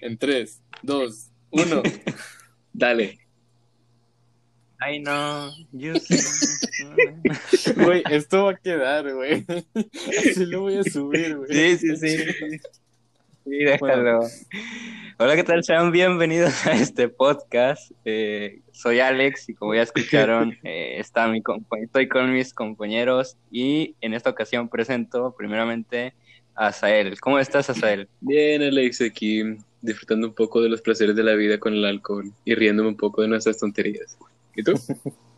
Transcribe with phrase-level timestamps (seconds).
[0.00, 1.82] En 3, 2, 1.
[2.72, 3.18] Dale.
[4.80, 5.50] Ay, no.
[5.72, 6.18] Yo sé.
[7.76, 9.44] Güey, esto va a quedar, güey.
[10.18, 11.76] Así lo voy a subir, güey.
[11.76, 12.16] Sí, sí, sí.
[13.44, 14.20] Sí, déjalo.
[15.18, 15.64] Hola, ¿qué tal?
[15.64, 17.90] Sean bienvenidos a este podcast.
[18.04, 23.36] Eh, soy Alex y como ya escucharon, eh, está mi compa- estoy con mis compañeros
[23.50, 26.14] y en esta ocasión presento primeramente
[26.58, 27.20] a Asael.
[27.20, 28.08] ¿Cómo estás, Asael?
[28.20, 29.42] Bien, Alex, aquí
[29.80, 32.96] disfrutando un poco de los placeres de la vida con el alcohol y riéndome un
[32.96, 34.16] poco de nuestras tonterías.
[34.56, 34.72] ¿Y tú?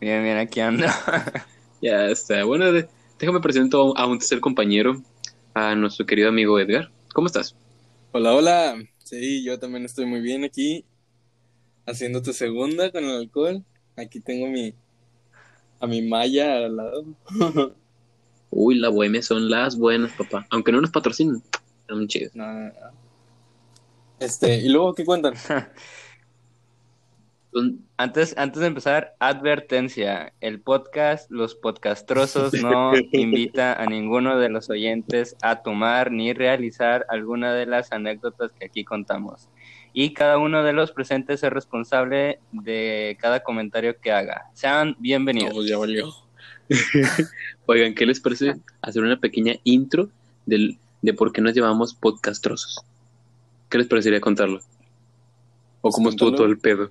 [0.00, 0.86] Bien, bien, aquí ando.
[1.82, 2.44] Ya está.
[2.44, 5.02] Bueno, de- déjame presento a un tercer compañero,
[5.54, 6.90] a nuestro querido amigo Edgar.
[7.14, 7.54] ¿Cómo estás?
[8.12, 8.82] Hola, hola.
[8.98, 10.84] Sí, yo también estoy muy bien aquí.
[11.86, 13.64] Haciéndote segunda con el alcohol.
[13.96, 14.74] Aquí tengo mi.
[15.80, 17.04] A mi malla al lado.
[18.50, 20.46] Uy, la bohemia son las buenas, papá.
[20.50, 21.42] Aunque no nos patrocinen.
[21.88, 22.34] Muy chidos.
[22.34, 22.72] No, no, no.
[24.18, 25.34] Este, ¿y luego qué cuentan?
[27.52, 30.32] Son- Antes, antes de empezar, advertencia.
[30.40, 37.04] El podcast, los podcastrosos, no invita a ninguno de los oyentes a tomar ni realizar
[37.10, 39.48] alguna de las anécdotas que aquí contamos.
[39.92, 44.46] Y cada uno de los presentes es responsable de cada comentario que haga.
[44.54, 45.52] Sean bienvenidos.
[45.52, 46.10] pues ya valió.
[47.66, 50.08] Oigan, ¿qué les parece hacer una pequeña intro
[50.46, 52.80] del, de por qué nos llamamos podcastrosos?
[53.68, 54.60] ¿Qué les parecería contarlo?
[55.80, 56.90] ¿O cómo estuvo todo el pedo?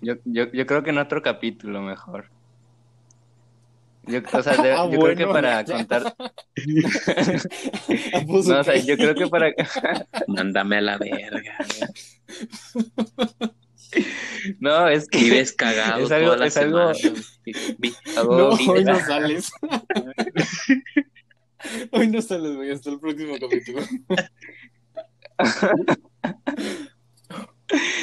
[0.00, 2.26] Yo, yo, yo creo que en otro capítulo mejor.
[4.06, 5.76] Yo, o sea, de- Ah, yo creo que para ya.
[5.76, 6.14] contar...
[8.26, 8.84] No, o sea, ok.
[8.86, 9.50] yo creo que para...
[10.28, 11.58] Mándame a la verga.
[14.60, 15.18] No, es que...
[15.18, 17.20] Vives cagado Es algo- toda la es algo- semana.
[17.78, 19.50] Vi- No, hoy no sales.
[21.92, 22.70] hoy no sales, güey.
[22.70, 23.80] Hasta el próximo capítulo.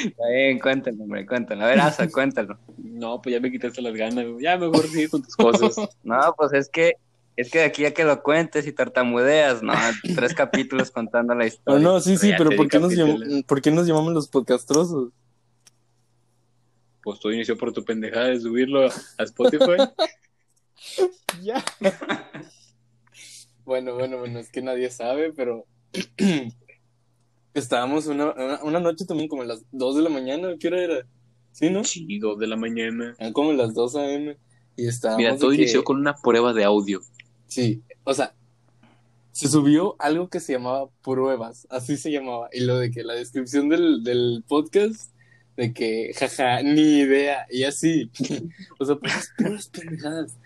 [0.04, 1.64] Está bien, cuéntalo, hombre, cuéntalo.
[1.64, 2.58] A ver, Asa, cuéntalo.
[2.76, 4.26] No, pues ya me quitaste las ganas.
[4.26, 4.42] güey.
[4.44, 5.76] Ya mejor sigue con tus cosas.
[6.02, 6.94] No, pues es que,
[7.36, 9.72] es que de aquí a que lo cuentes y tartamudeas, no,
[10.16, 11.78] tres capítulos contando la No, historia.
[11.82, 12.92] no, sí, sí, ya pero ¿por qué, nos
[13.46, 15.10] ¿por qué nos llamamos los podcastrosos?
[17.02, 19.76] Pues todo inició por tu pendejada de subirlo a Spotify.
[21.42, 21.64] Ya.
[23.64, 25.64] bueno, bueno, bueno, es que nadie sabe, pero
[27.54, 30.82] estábamos una, una, una noche también como a las 2 de la mañana, ¿qué hora
[30.82, 31.06] era?
[31.52, 31.82] ¿Sí, no?
[31.82, 33.14] Chido de la mañana.
[33.18, 34.36] Eran como las 2 a.m.
[34.76, 37.00] Y estábamos Mira, todo que- inició con una prueba de audio.
[37.46, 38.34] Sí, o sea,
[39.32, 42.48] se subió algo que se llamaba pruebas, así se llamaba.
[42.52, 45.11] Y lo de que la descripción del, del podcast,
[45.56, 48.10] de que, jaja, ni idea, y así.
[48.78, 50.36] o sea, puras, puras pendejadas.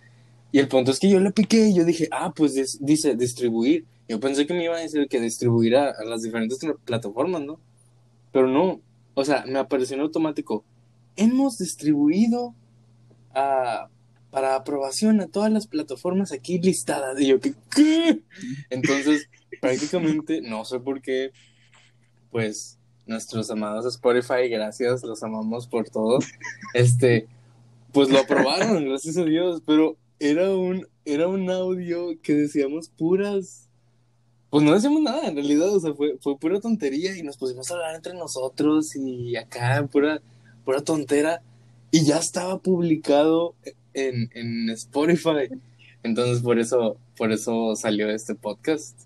[0.52, 3.84] Y el punto es que yo le piqué y yo dije, ah, pues dice distribuir.
[4.08, 7.60] Yo pensé que me iba a decir que distribuir a, a las diferentes plataformas, ¿no?
[8.32, 8.80] Pero no,
[9.14, 10.64] o sea, me apareció en automático.
[11.16, 12.54] Hemos distribuido
[13.34, 13.88] a
[14.36, 17.18] para aprobación a todas las plataformas aquí listadas.
[17.18, 18.20] Y yo, qué?
[18.68, 19.30] Entonces,
[19.62, 21.30] prácticamente, no sé por qué,
[22.30, 22.75] pues,
[23.06, 26.18] nuestros amados Spotify, gracias, los amamos por todo,
[26.74, 27.26] este,
[27.92, 33.68] pues lo aprobaron, gracias a Dios, pero era un, era un audio que decíamos puras,
[34.50, 37.70] pues no decíamos nada en realidad, o sea, fue, fue pura tontería y nos pusimos
[37.70, 40.20] a hablar entre nosotros y acá, pura,
[40.64, 41.42] pura tontera,
[41.90, 43.54] y ya estaba publicado
[43.94, 45.48] en, en Spotify.
[46.02, 49.05] Entonces por eso, por eso salió este podcast.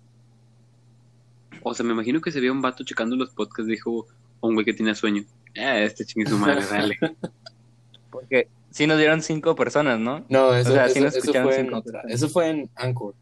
[1.63, 4.07] O sea, me imagino que se vio un vato checando los podcasts, dijo
[4.41, 5.23] a un güey que tenía sueño.
[5.57, 6.97] Ah, este chingue su madre, dale.
[8.09, 10.25] Porque sí nos dieron cinco personas, ¿no?
[10.29, 11.91] No, eso, O sea, sí eso- nos eso escucharon fue en cinco otra.
[12.01, 12.15] personas.
[12.15, 13.15] Eso fue en Anchor.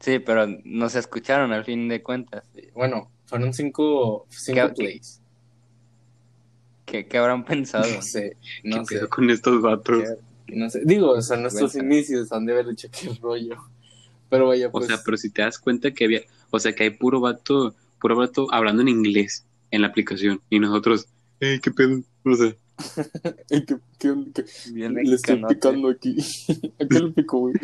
[0.00, 2.44] Sí, pero nos escucharon al fin de cuentas.
[2.74, 5.20] Bueno, fueron cinco, cinco ¿Qué- plays.
[6.86, 7.86] ¿Qué, qué habrán pensado?
[7.94, 10.02] No sé, ¿Qué no sé, pedo con estos vatos?
[10.48, 10.80] no sé.
[10.84, 11.94] Digo, son nuestros Cuenta.
[11.94, 13.56] inicios, han de haber hecho qué rollo.
[14.28, 14.86] Pero vaya, O pues.
[14.86, 18.16] sea, pero si te das cuenta que había, o sea, que hay puro vato, puro
[18.16, 21.06] vato hablando en inglés en la aplicación y nosotros,
[21.40, 22.48] hey, qué pedo, o sea,
[23.50, 26.16] eh, ¿qué- qué- qué- Bien le estoy picando aquí.
[26.80, 27.54] ¿A qué le pico, güey?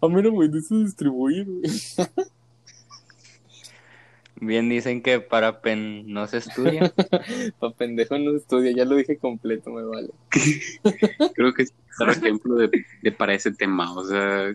[0.00, 1.62] Ah, mira, güey, dice distribuir, güey.
[4.40, 6.92] Bien dicen que para pen no se estudia.
[7.60, 10.08] Pa' pendejo no estudia, ya lo dije completo, me vale.
[11.34, 12.70] creo que es un ejemplo de,
[13.02, 14.52] de para ese tema, o sea,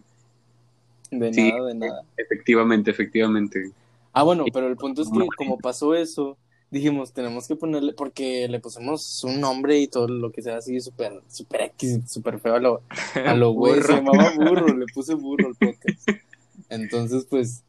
[1.12, 1.51] De Sí.
[1.51, 2.04] nada, de nada.
[2.18, 3.71] efectivamente, efectivamente.
[4.13, 6.38] Ah, bueno, pero el punto es que como pasó eso,
[6.71, 10.80] dijimos, tenemos que ponerle, porque le pusimos un nombre y todo lo que sea así,
[10.81, 12.81] súper, súper X, súper feo a lo,
[13.25, 16.09] a lo güey, se llamaba burro, le puse burro al podcast.
[16.69, 17.63] Entonces, pues,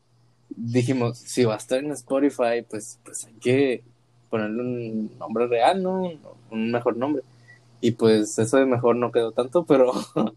[0.48, 3.82] dijimos, si va a estar en Spotify, pues, pues hay que
[4.30, 6.02] ponerle un nombre real, ¿no?
[6.02, 6.20] Un-
[6.50, 7.22] Un mejor nombre.
[7.82, 9.92] Y pues eso de mejor no quedó tanto, pero,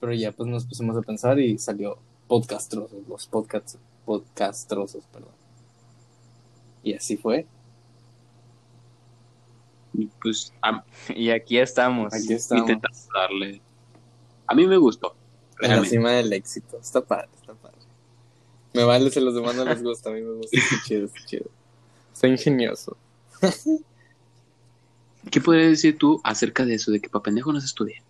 [0.00, 5.32] pero ya pues nos pusimos a pensar y salió Podcastrosos, los podcasts, Podcastrosos, perdón.
[6.82, 7.46] Y así fue.
[9.94, 10.52] Y pues
[11.14, 12.12] Y aquí estamos.
[12.12, 12.62] Aquí estamos.
[12.62, 13.60] intentamos darle.
[14.46, 15.14] A mí me gustó.
[15.60, 16.78] En la cima del éxito.
[16.78, 17.78] Está padre, está padre.
[18.72, 20.58] Me vale si los demás no les gusta, a mí me gusta.
[20.58, 21.50] Está chido, está chido.
[22.12, 22.96] Soy ingenioso.
[25.30, 28.02] ¿Qué podrías decir tú acerca de eso, de que para pendejo no se estudia?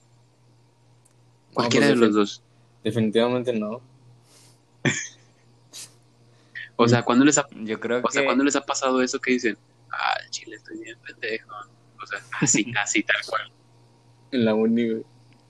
[1.52, 2.42] Cualquiera pues, de los dos.
[2.82, 3.82] Definitivamente no.
[6.76, 9.32] O sea, ¿cuándo les ha, Yo creo o sea, ¿cuándo les ha pasado eso que
[9.32, 9.56] dicen,
[9.92, 11.54] ah, chile estoy bien pendejo?
[12.02, 13.52] O sea, así, así tal cual.
[14.32, 15.04] En la uni, güey.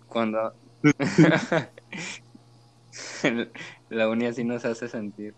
[0.08, 0.52] cuando
[3.88, 5.34] la uni así nos hace sentir.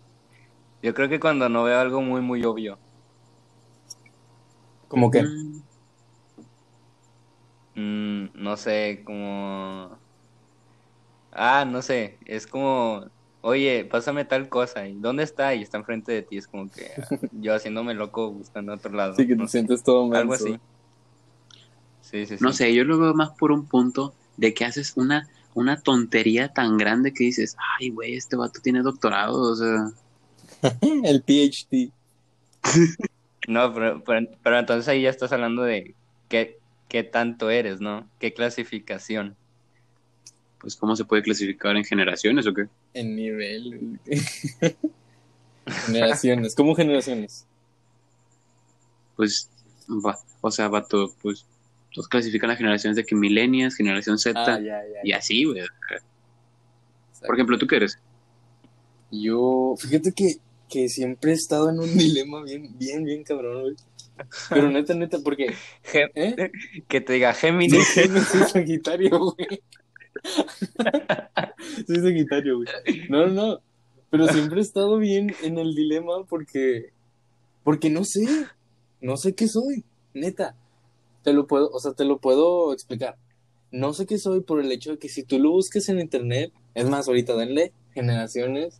[0.81, 2.77] Yo creo que cuando no veo algo muy, muy obvio.
[4.89, 5.23] Como que.
[5.23, 5.61] Mm,
[7.75, 9.97] Mm, no sé, como...
[11.31, 13.09] Ah, no sé, es como,
[13.45, 15.53] oye, pásame tal cosa, ¿y dónde está?
[15.53, 18.91] Y está enfrente de ti, es como que ah, yo haciéndome loco buscando a otro
[18.91, 19.13] lado.
[19.15, 20.45] Sí, que te no sé, sientes todo algo menso.
[20.45, 20.59] así.
[22.01, 22.43] Sí, sí, sí.
[22.43, 26.53] No sé, yo lo veo más por un punto de que haces una, una tontería
[26.53, 29.91] tan grande que dices, ay, güey, este vato tiene doctorado, o sea,
[31.03, 31.91] El PhD.
[33.47, 35.93] No, pero, pero, pero entonces ahí ya estás hablando de
[36.29, 36.57] qué,
[36.87, 38.09] qué tanto eres, ¿no?
[38.17, 39.35] ¿Qué clasificación?
[40.65, 42.65] Pues, ¿cómo se puede clasificar en generaciones o qué?
[42.95, 43.99] En nivel.
[44.09, 44.25] güey.
[45.85, 46.55] generaciones.
[46.55, 47.45] ¿Cómo generaciones?
[49.15, 49.47] Pues,
[49.87, 51.45] va- o sea, vato, pues,
[51.95, 54.99] los clasifican las generaciones de que millennials, generación Z, Ah, ya, ya.
[55.03, 55.61] y así, güey.
[57.25, 57.99] Por ejemplo, ¿tú qué eres?
[59.11, 60.37] Yo, fíjate que,
[60.67, 63.75] que siempre he estado en un dilema bien, bien, bien cabrón, güey.
[64.49, 65.53] Pero neta, neta, porque,
[65.93, 66.51] ¿eh?
[66.87, 67.87] Que te diga Géminis.
[67.89, 69.61] Géminis, soy Sagitario, güey.
[71.87, 72.67] Soy Sagitario, güey.
[73.09, 73.59] No, no, no.
[74.09, 76.91] Pero siempre he estado bien en el dilema porque,
[77.63, 78.27] porque no sé,
[79.01, 79.83] no sé qué soy,
[80.13, 80.55] neta.
[81.23, 83.17] Te lo puedo, o sea, te lo puedo explicar.
[83.71, 86.53] No sé qué soy por el hecho de que si tú lo busques en internet,
[86.75, 88.79] es más, ahorita denle generaciones,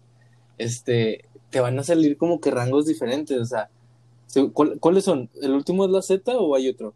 [0.58, 3.70] este, te van a salir como que rangos diferentes, o sea,
[4.28, 5.30] se- ¿cuál- ¿cuáles son?
[5.42, 6.94] ¿El último es la Z o hay otro?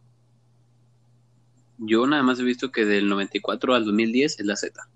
[1.79, 4.87] Yo nada más he visto que del 94 al 2010 es la Z.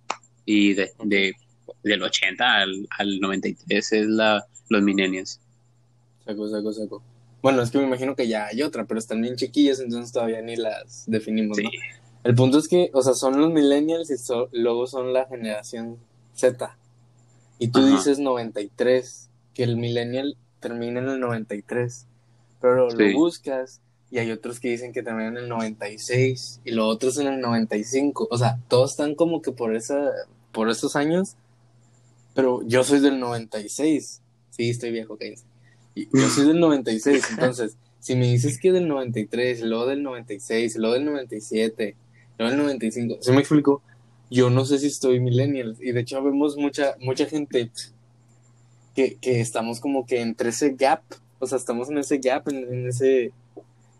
[0.45, 1.35] Y de, de-
[1.83, 5.39] del 80 al, al 93 es la, los millennials.
[6.25, 7.03] Saco, saco, saco.
[7.41, 10.41] Bueno, es que me imagino que ya hay otra, pero están bien chiquillas, entonces todavía
[10.41, 11.63] ni las definimos, Sí.
[11.63, 11.69] ¿no?
[12.23, 15.97] El punto es que, o sea, son los millennials y so- luego son la generación
[16.33, 16.77] Z.
[17.59, 17.89] Y tú Ajá.
[17.91, 22.07] dices 93, que el millennial termina en el 93,
[22.61, 22.97] pero Sí.
[22.97, 23.81] lo buscas
[24.13, 27.41] y hay otros que dicen que terminan en el 96 y los otros en el
[27.41, 28.27] 95.
[28.29, 30.11] O sea, todos están como que por esa
[30.51, 31.35] por esos años,
[32.35, 34.21] pero yo soy del 96.
[34.51, 35.45] Sí, estoy viejo, cállense.
[35.95, 40.93] Yo soy del 96, entonces, si me dices que del 93, luego del 96, luego
[40.93, 41.95] del 97,
[42.37, 43.81] luego del 95, ¿se me explico?
[44.29, 45.75] Yo no sé si estoy millennial.
[45.81, 47.71] Y de hecho vemos mucha, mucha gente
[48.93, 51.01] que, que estamos como que entre ese gap,
[51.39, 53.33] o sea, estamos en ese gap, en, en ese,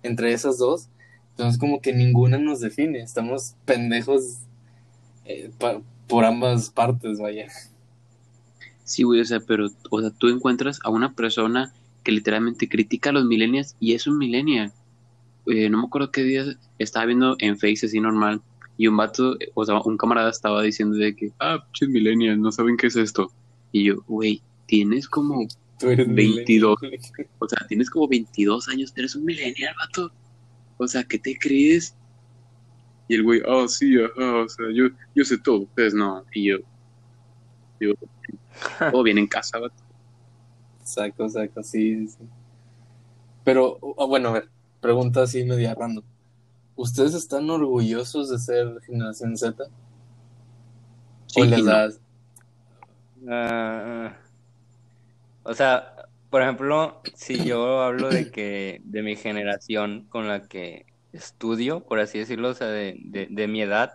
[0.03, 0.89] entre esas dos.
[1.31, 4.39] Entonces como que ninguna nos define, estamos pendejos
[5.25, 5.51] eh,
[6.07, 7.47] por ambas partes, vaya.
[8.83, 13.09] Sí, güey, o sea, pero, o sea, tú encuentras a una persona que literalmente critica
[13.09, 14.73] a los millennials y es un millennial.
[15.47, 16.45] Eh, no me acuerdo qué día
[16.77, 18.41] estaba viendo en Face así normal
[18.77, 22.51] y un vato, o sea, un camarada estaba diciendo de que, ah, pinches millennials, no
[22.51, 23.31] saben qué es esto.
[23.71, 25.47] Y yo, güey, tienes como,
[25.79, 26.81] Tú eres 22.
[26.81, 27.27] millennial.
[27.39, 30.11] o sea, tienes como 22 años, eres un millennial, vato.
[30.77, 31.95] O sea, ¿qué te crees?
[33.07, 36.23] Y el güey, ah, sí, ajá, o sea, yo, yo sé todo, ustedes no.
[36.33, 36.57] Y yo,
[37.79, 37.93] yo,
[38.91, 39.75] todo bien en casa, vato.
[40.83, 42.17] Saco, saco, sí, sí.
[43.43, 44.49] Pero, ah, bueno, a ver,
[44.79, 46.03] pregunta así media random.
[46.75, 49.65] ¿Ustedes están orgullosos de ser generación Z?
[51.27, 51.65] Sí ¿O les no.
[51.65, 51.99] das?
[53.29, 54.15] Ah,
[55.43, 55.93] o sea,
[56.29, 61.99] por ejemplo, si yo hablo de que de mi generación con la que estudio, por
[61.99, 63.91] así decirlo, o sea, de, de, de mi edad,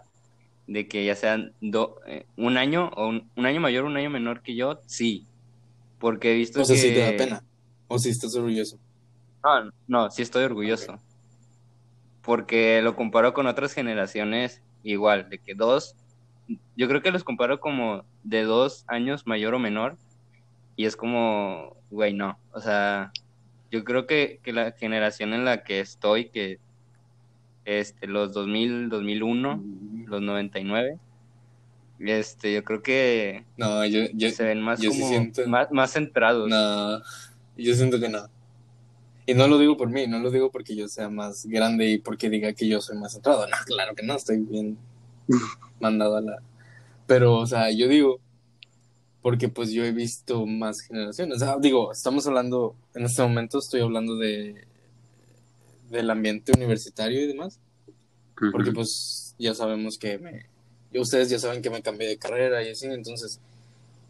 [0.66, 3.96] de que ya sean do- eh, un año o un, un año mayor o un
[3.96, 5.26] año menor que yo, sí.
[5.98, 6.82] Porque he visto O sea, que...
[6.82, 7.40] si te da pena.
[7.88, 8.78] O si estás orgulloso.
[9.44, 11.02] No, no, sí estoy orgulloso.
[12.22, 15.96] Porque lo comparo con otras generaciones igual, de que dos,
[16.76, 19.98] yo creo que los comparo como de dos años mayor o menor,
[20.78, 22.38] Y es como, güey, no.
[22.52, 23.10] O sea,
[23.72, 26.60] yo creo que, que la generación en la que estoy, que
[27.64, 29.64] este, los 2000, 2001,
[30.06, 30.98] los 99,
[31.98, 35.72] este, yo creo que No, yo, yo, se ven más yo sí como, siento- más,
[35.72, 36.48] más centrados.
[36.48, 37.00] no,
[37.56, 38.28] yo siento que no.
[39.26, 41.98] Y no lo digo por mí, no lo digo porque yo sea más grande y
[41.98, 43.48] porque diga que yo soy más centrado.
[43.48, 44.78] No, claro que no, estoy bien
[45.80, 46.36] mandado a la...
[47.08, 48.20] Pero, o sea, yo digo,
[49.22, 51.36] porque pues yo he visto más generaciones.
[51.36, 54.66] O sea, digo, estamos hablando, en este momento estoy hablando de
[55.90, 57.58] del ambiente universitario y demás.
[58.52, 60.46] Porque pues ya sabemos que me,
[60.98, 63.40] ustedes ya saben que me cambié de carrera y así, entonces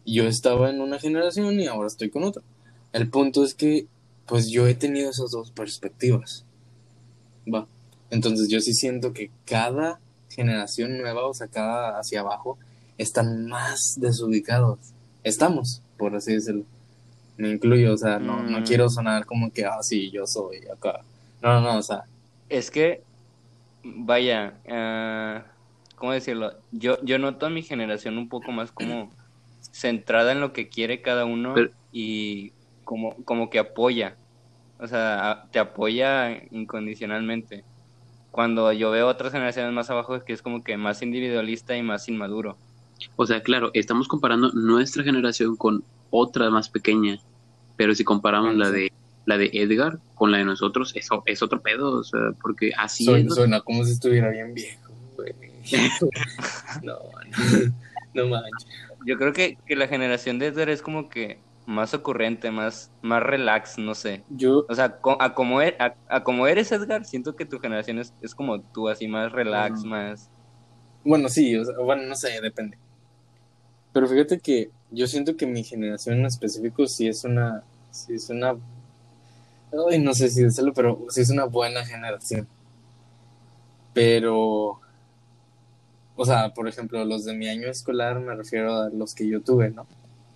[0.05, 2.43] yo estaba en una generación y ahora estoy con otra.
[2.93, 3.87] El punto es que
[4.27, 6.45] pues yo he tenido esas dos perspectivas.
[7.51, 7.67] Va.
[8.11, 9.99] Entonces yo sí siento que cada
[10.29, 12.59] generación nueva, o sea, cada hacia abajo,
[12.97, 14.79] están más desubicados.
[15.29, 16.63] Estamos, por así decirlo.
[17.37, 18.63] Me incluyo, o sea, no, no Mm.
[18.63, 21.01] quiero sonar como que, ah, sí, yo soy acá.
[21.41, 22.03] No, no, no, o sea,
[22.49, 23.03] Es que,
[23.83, 25.43] vaya, ah,
[25.95, 26.53] ¿cómo decirlo?
[26.71, 29.11] Yo, yo noto a mi generación un poco más como
[29.71, 32.51] centrada en lo que quiere cada uno Pero- y
[32.83, 34.15] como, como que apoya.
[34.79, 37.63] O sea, te apoya incondicionalmente.
[38.31, 41.83] Cuando yo veo otras generaciones más abajo es que es como que más individualista y
[41.83, 42.57] más inmaduro.
[43.15, 47.19] O sea, claro, estamos comparando nuestra generación con otra más pequeña,
[47.77, 48.91] pero si comparamos la de
[49.25, 53.05] la de Edgar con la de nosotros, eso es otro pedo, o sea, porque así
[53.05, 53.25] Suena, es.
[53.27, 53.35] ¿no?
[53.35, 55.33] suena como si estuviera bien viejo, güey.
[56.83, 57.73] No, no,
[58.13, 58.67] no manches.
[59.05, 63.21] Yo creo que, que la generación de Edgar es como que más ocurrente, más, más
[63.21, 64.23] relax, no sé.
[64.29, 67.59] Yo, O sea, co- a como, e- a, a como eres, Edgar, siento que tu
[67.59, 70.29] generación es, es como tú, así más relax, más...
[71.03, 72.77] bueno, sí, o sea, bueno, no sé, depende.
[73.93, 78.29] Pero fíjate que yo siento que mi generación en específico sí es una, sí es
[78.29, 78.55] una,
[79.91, 82.47] ay, no sé si decirlo, pero sí es una buena generación.
[83.93, 84.79] Pero,
[86.15, 89.41] o sea, por ejemplo, los de mi año escolar me refiero a los que yo
[89.41, 89.87] tuve, ¿no?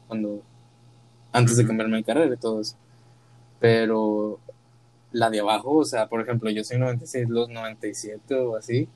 [0.08, 0.42] Cuando,
[1.32, 2.76] antes de cambiarme de carrera y todo eso.
[3.60, 4.40] Pero
[5.12, 8.90] la de abajo, o sea, por ejemplo, yo soy 96, los 97 o así,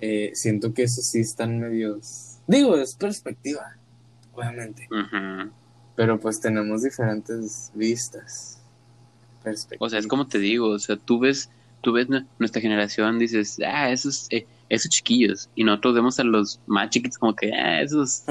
[0.00, 2.38] eh, siento que esos sí están medios...
[2.46, 3.76] Digo, es perspectiva,
[4.32, 4.88] obviamente,
[5.96, 8.60] pero pues tenemos diferentes vistas.
[9.78, 11.50] O sea, es como te digo, o sea, tú ves,
[11.80, 16.24] tú ves nu- nuestra generación, dices, ah, esos, eh, esos chiquillos, y nosotros vemos a
[16.24, 18.24] los más chiquitos como que, ah, esos,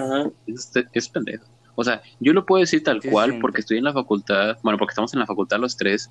[0.46, 1.46] esos es pendejo.
[1.76, 4.92] O sea, yo lo puedo decir tal cual porque estoy en la facultad, bueno, porque
[4.92, 6.10] estamos en la facultad los tres,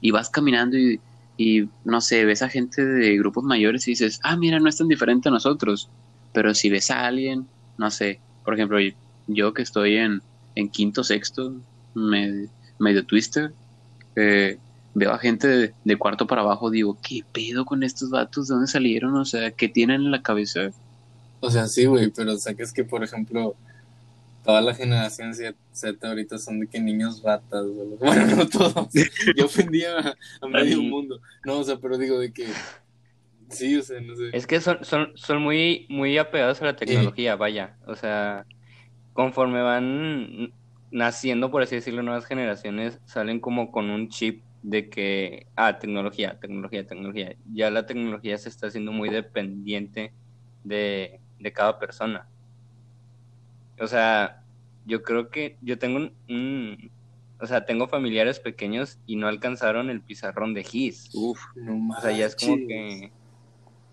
[0.00, 1.00] y vas caminando y,
[1.36, 4.76] y no sé, ves a gente de grupos mayores y dices, ah, mira, no es
[4.76, 5.90] tan diferente a nosotros.
[6.32, 7.48] Pero si ves a alguien,
[7.78, 8.78] no sé, por ejemplo,
[9.26, 10.22] yo que estoy en,
[10.54, 11.62] en quinto, sexto,
[11.94, 12.48] me-
[12.78, 13.56] medio twister,
[14.16, 14.60] eh,
[14.94, 18.48] veo a gente de, cuarto para abajo, digo, ¿qué pedo con estos vatos?
[18.48, 19.16] ¿De dónde salieron?
[19.16, 20.70] O sea, ¿qué tienen en la cabeza?
[21.40, 23.58] O sea, sí, güey, pero saques que, por ejemplo,
[24.44, 27.64] toda la generación Z ahorita son de que niños ratas.
[27.98, 28.88] Bueno, no todos.
[29.36, 30.88] Yo ofendía a, a medio Ay.
[30.88, 31.20] mundo.
[31.44, 32.46] No, o sea, pero digo de que...
[33.48, 34.30] Sí, o sea, no sé.
[34.32, 37.76] Es que son, son, son muy, muy apegados a la tecnología, vaya.
[37.86, 38.46] O sea,
[39.12, 40.52] conforme van
[40.90, 46.38] naciendo, por así decirlo, nuevas generaciones, salen como con un chip de que, ah, tecnología,
[46.40, 47.36] tecnología, tecnología.
[47.52, 50.12] Ya la tecnología se está haciendo muy dependiente
[50.64, 52.28] de, de cada persona.
[53.80, 54.42] O sea,
[54.86, 56.90] yo creo que yo tengo un, un-
[57.40, 61.10] o sea, tengo familiares pequeños y no alcanzaron el pizarrón de GIS.
[61.14, 63.10] Uf, No O sea, ya es como que...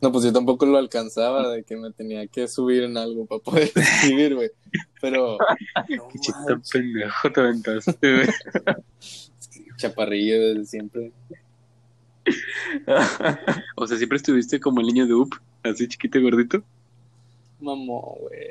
[0.02, 3.42] No, pues yo tampoco lo alcanzaba de que me tenía que subir en algo para
[3.42, 4.50] poder escribir, güey.
[5.00, 5.38] Pero...
[5.90, 8.28] no qué chiste pendejo te aventaste, güey.
[9.78, 11.12] Chaparrillo desde siempre.
[13.76, 16.64] O sea, siempre estuviste como el niño de Up, así chiquito y gordito.
[17.60, 18.48] Mamó, güey.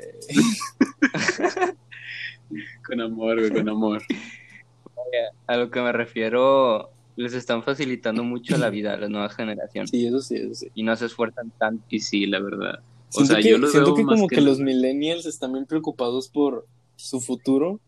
[2.85, 4.01] Con amor, güey, con amor.
[5.47, 9.89] A lo que me refiero, les están facilitando mucho la vida a las nuevas generaciones
[9.89, 10.67] Sí, eso sí, eso sí.
[10.73, 11.83] y no se esfuerzan tanto.
[11.89, 12.79] Y sí, la verdad.
[13.09, 15.53] O Siento sea, que, yo lo siento veo que más como que los millennials están
[15.53, 16.65] bien preocupados por
[16.95, 17.79] su futuro.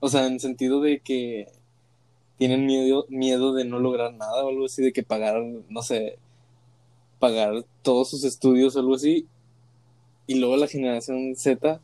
[0.00, 1.46] O sea, en sentido de que
[2.38, 6.18] tienen miedo, miedo de no lograr nada o algo así, de que pagar, no sé,
[7.20, 9.26] pagar todos sus estudios o algo así.
[10.26, 11.80] Y luego la generación Z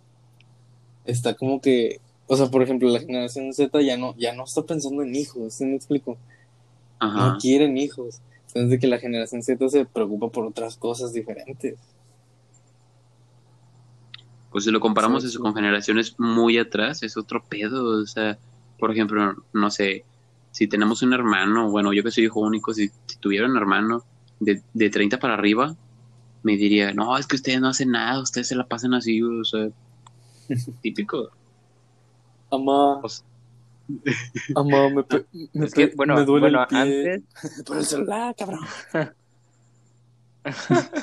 [1.04, 4.62] está como que, o sea, por ejemplo, la generación Z ya no, ya no está
[4.62, 6.16] pensando en hijos, ¿sí me explico?
[6.98, 7.32] Ajá.
[7.32, 8.20] No quieren hijos.
[8.48, 11.78] Entonces de que la generación Z se preocupa por otras cosas diferentes.
[14.50, 15.42] Pues si lo comparamos Sí, eso sí.
[15.42, 18.02] con generaciones muy atrás, es otro pedo.
[18.02, 18.38] O sea,
[18.78, 20.04] por ejemplo, no sé,
[20.50, 24.04] si tenemos un hermano, bueno, yo que soy hijo único, si, si tuviera un hermano
[24.40, 25.76] de, de 30 para arriba,
[26.42, 29.44] me diría, no, es que ustedes no hacen nada, ustedes se la pasan así, o
[29.44, 29.68] sea,
[30.82, 31.30] típico.
[32.50, 33.24] Amá, Pues,
[34.54, 36.78] amá, me, pe- me, Es que, pe- bueno, me duele bueno, el pie.
[36.78, 37.22] antes,
[37.66, 38.60] Por el celular, cabrón.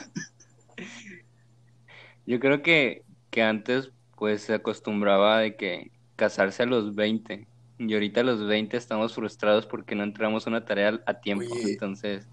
[2.26, 7.94] yo creo que, que antes pues se acostumbraba de que casarse a los 20 y
[7.94, 11.64] ahorita a los 20 estamos frustrados porque no entramos a una tarea a tiempo, Oye.
[11.64, 12.28] entonces,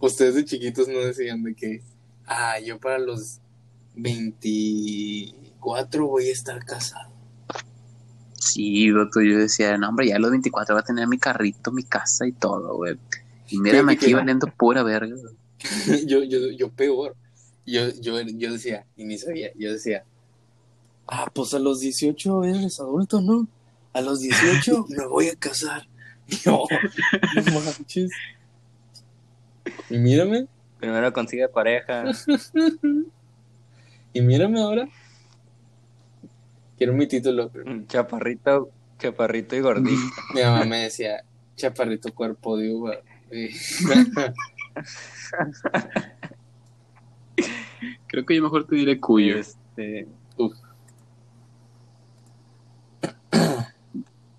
[0.00, 1.82] Ustedes de chiquitos no decían de que,
[2.26, 3.40] ah, yo para los
[5.58, 7.10] 24 voy a estar casado.
[8.34, 11.72] sí, doctor, yo decía, no, hombre, ya a los 24 va a tener mi carrito,
[11.72, 12.96] mi casa y todo, güey.
[13.48, 15.14] Y mírame aquí valiendo pura verga.
[16.06, 17.16] yo, yo, yo peor.
[17.66, 20.04] Yo, yo, yo decía, y ni sabía, yo decía,
[21.06, 23.46] ah, pues a los 18 eres adulto, ¿no?
[23.92, 25.86] A los 18 me voy a casar.
[26.44, 26.64] No,
[27.46, 28.10] no manches.
[29.88, 30.46] Y mírame,
[30.78, 32.04] primero consigue pareja,
[34.12, 34.90] y mírame ahora.
[36.78, 37.50] Quiero mi título.
[37.88, 40.00] chaparrito, chaparrito y gordito.
[40.34, 41.24] Mi mamá me decía,
[41.56, 42.94] chaparrito cuerpo de uva.
[48.06, 49.36] Creo que yo mejor te diré cuyo.
[49.38, 50.06] Este,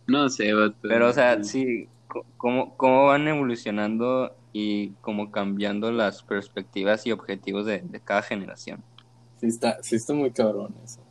[0.07, 0.77] No sé, vato.
[0.81, 1.89] Pero, o sea, sí,
[2.37, 8.81] cómo, cómo van evolucionando y cómo cambiando las perspectivas y objetivos de, de cada generación.
[9.39, 11.01] Sí está, sí está muy cabrón eso.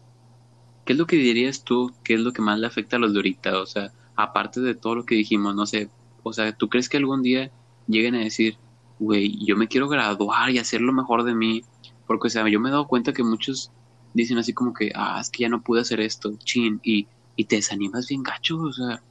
[0.88, 1.92] ¿Qué es lo que dirías tú?
[2.02, 3.60] ¿Qué es lo que más le afecta a los de?
[3.60, 5.90] O sea, aparte de todo lo que dijimos, no sé,
[6.22, 7.50] o sea, ¿tú crees que algún día
[7.86, 8.56] lleguen a decir,
[8.98, 11.62] güey, yo me quiero graduar y hacer lo mejor de mí?
[12.06, 13.70] Porque, o sea, yo me he dado cuenta que muchos
[14.14, 17.44] dicen así como que, ah, es que ya no pude hacer esto, chin, y, y
[17.44, 19.02] te desanimas bien gacho, o sea,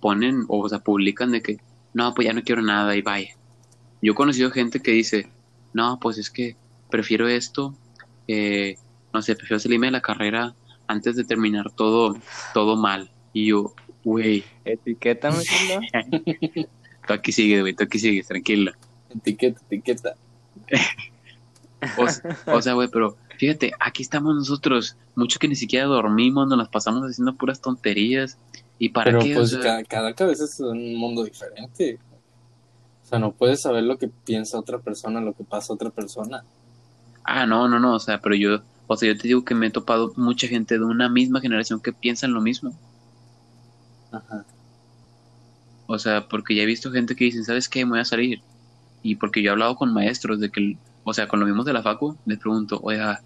[0.00, 1.58] ponen, o sea, publican de que,
[1.92, 3.34] no, pues ya no quiero nada y vaya.
[4.00, 5.28] Yo he conocido gente que dice,
[5.72, 6.56] no, pues es que
[6.88, 7.74] prefiero esto,
[8.28, 8.76] eh,
[9.12, 10.54] no sé, prefiero salirme de la carrera
[10.86, 12.16] antes de terminar todo,
[12.54, 13.10] todo mal.
[13.32, 15.42] Y yo, güey, Etiquétame,
[17.06, 18.72] tú aquí sigues, güey, tú aquí sigues, tranquila.
[19.14, 20.14] Etiqueta, etiqueta.
[21.98, 26.58] O, o sea, güey, pero fíjate, aquí estamos nosotros, mucho que ni siquiera dormimos, nos
[26.58, 28.38] las pasamos haciendo puras tonterías.
[28.78, 29.32] ¿Y para Pero qué?
[29.34, 31.98] O pues sea, cada, cada cabeza es un mundo diferente.
[33.04, 36.44] O sea, no puedes saber lo que piensa otra persona, lo que pasa otra persona.
[37.24, 39.66] ah, no, no, no, o sea, pero yo, o sea, yo te digo que me
[39.66, 42.76] he topado mucha gente de una misma generación que piensan lo mismo.
[44.12, 44.44] Ajá.
[45.86, 47.84] O sea, porque ya he visto gente que dicen, ¿sabes qué?
[47.84, 48.40] Me voy a salir.
[49.02, 51.72] Y porque yo he hablado con maestros de que, o sea, con los mismos de
[51.72, 53.20] la facu, les pregunto, oiga,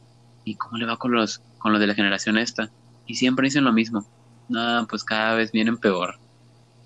[0.45, 2.71] ¿y cómo le va con los, con los de la generación esta?
[3.07, 4.07] Y siempre dicen lo mismo.
[4.49, 6.17] No, pues cada vez vienen peor.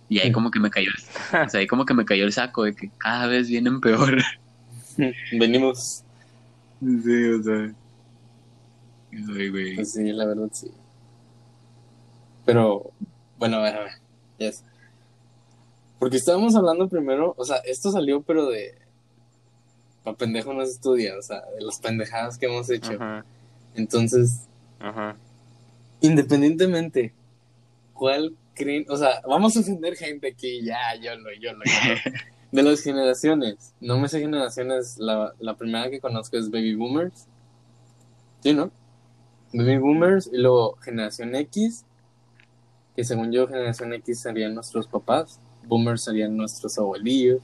[0.08, 2.32] Y ahí como que me cayó, el- o sea, ahí como que me cayó el
[2.32, 4.22] saco de que cada vez vienen peor.
[5.32, 6.02] Venimos.
[6.80, 7.72] Sí, o sea.
[9.36, 9.74] Ay, güey.
[9.76, 10.70] Pues sí, la verdad sí.
[12.44, 12.92] Pero,
[13.38, 13.92] bueno, a ver, a ver.
[14.38, 14.64] Yes.
[15.98, 18.74] Porque estábamos hablando primero, o sea, esto salió, pero de.
[20.02, 22.92] Pa' pendejo no se estudia, o sea, de las pendejadas que hemos hecho.
[22.92, 23.24] Ajá,
[23.74, 24.40] Entonces,
[24.78, 25.16] ajá.
[26.02, 27.14] independientemente,
[27.94, 28.84] ¿cuál creen?
[28.90, 32.10] O sea, vamos a ofender gente aquí, ya, yo lo, yo lo, yo lo.
[32.52, 37.26] De las generaciones, no me sé generaciones, la, la primera que conozco es Baby Boomers.
[38.44, 38.70] ¿Sí, no?
[39.62, 41.84] Baby Boomers y luego Generación X,
[42.96, 47.40] que según yo Generación X serían nuestros papás, Boomers serían nuestros abuelillos,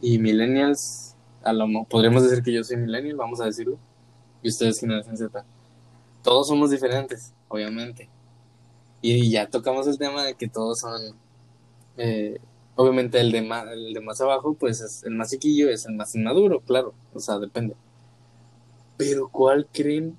[0.00, 3.78] y Millennials, a lo mo- podríamos decir que yo soy Millennial, vamos a decirlo,
[4.42, 5.44] y ustedes Generación Z.
[6.22, 8.08] Todos somos diferentes, obviamente.
[9.00, 11.00] Y ya tocamos el tema de que todos son,
[11.96, 12.38] eh,
[12.76, 15.94] obviamente el de, más, el de más abajo, pues es el más chiquillo, es el
[15.94, 17.74] más inmaduro, claro, o sea, depende.
[18.96, 20.16] Pero ¿cuál creen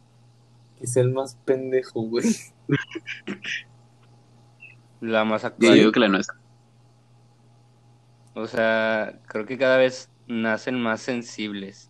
[0.81, 2.25] es el más pendejo, güey?
[5.01, 5.75] La más Yo actual.
[5.77, 6.35] digo que la nuestra.
[8.33, 11.89] O sea, creo que cada vez nacen más sensibles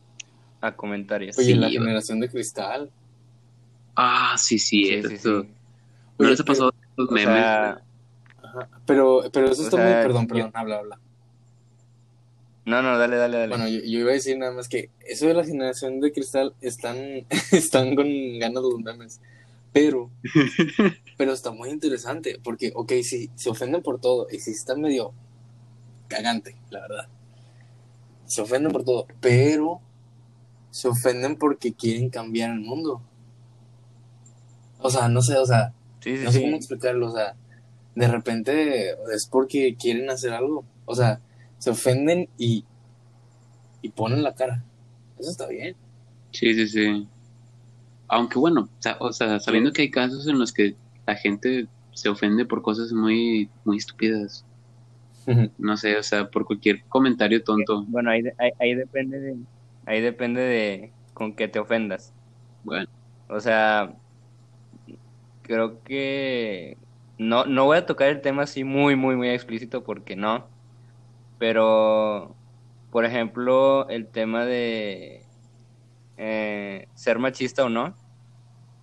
[0.61, 1.37] a comentarios.
[1.37, 2.91] Oye, Sí, la generación de cristal.
[3.95, 5.09] Ah, sí, sí, Sí, eso.
[5.09, 5.29] sí, sí.
[5.29, 5.53] ¿No
[6.19, 7.25] Oye, les ha pasado los O memes?
[7.25, 7.83] sea,
[8.41, 10.99] Ajá, Pero, pero eso O está sea, muy, perdón, yo- perdón, habla, habla.
[12.69, 13.49] No, no, dale, dale, dale.
[13.49, 16.53] Bueno, yo, yo iba a decir nada más que eso de la generación de cristal
[16.61, 16.97] están,
[17.51, 18.07] están con
[18.39, 19.19] ganas los memes.
[19.73, 20.09] Pero,
[21.17, 25.13] pero está muy interesante porque, ok, sí, se ofenden por todo y sí está medio
[26.07, 27.07] cagante, la verdad.
[28.25, 29.81] Se ofenden por todo, pero
[30.71, 33.01] se ofenden porque quieren cambiar el mundo.
[34.79, 37.35] O sea, no sé, o sea, sí, sí, no sé cómo explicarlo, o sea,
[37.95, 40.63] de repente es porque quieren hacer algo.
[40.85, 41.21] O sea,
[41.59, 42.65] se ofenden y,
[43.81, 44.65] y ponen la cara.
[45.19, 45.75] Eso está bien.
[46.31, 47.07] Sí, sí, sí.
[48.07, 48.69] Aunque bueno,
[48.99, 52.91] o sea, sabiendo que hay casos en los que la gente se ofende por cosas
[52.93, 54.45] muy, muy estúpidas.
[55.57, 57.85] No sé, o sea, por cualquier comentario tonto.
[57.87, 59.37] Bueno, ahí, ahí, ahí depende de,
[59.85, 62.15] ahí depende de con qué te ofendas.
[62.63, 62.89] Bueno,
[63.27, 63.95] O sea,
[65.43, 66.77] creo que
[67.17, 70.47] no, no voy a tocar el tema así muy, muy, muy explícito porque no.
[71.39, 72.35] Pero,
[72.91, 75.25] por ejemplo, el tema de
[76.17, 77.95] eh, ser machista o no,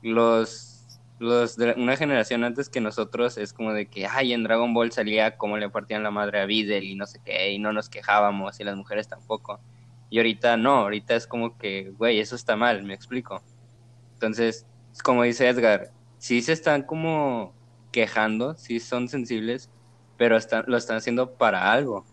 [0.03, 4.91] los, los una generación antes que nosotros es como de que, ay, en Dragon Ball
[4.91, 7.91] salía como le partían la madre a Videl y no sé qué, y no nos
[7.91, 9.61] quejábamos y las mujeres tampoco.
[10.09, 13.43] Y ahorita no, ahorita es como que, güey, eso está mal, me explico.
[14.15, 14.67] Entonces,
[15.03, 17.55] como dice Edgar, sí se están como
[17.93, 19.71] quejando, sí son sensibles,
[20.17, 22.07] pero están, lo están haciendo para algo.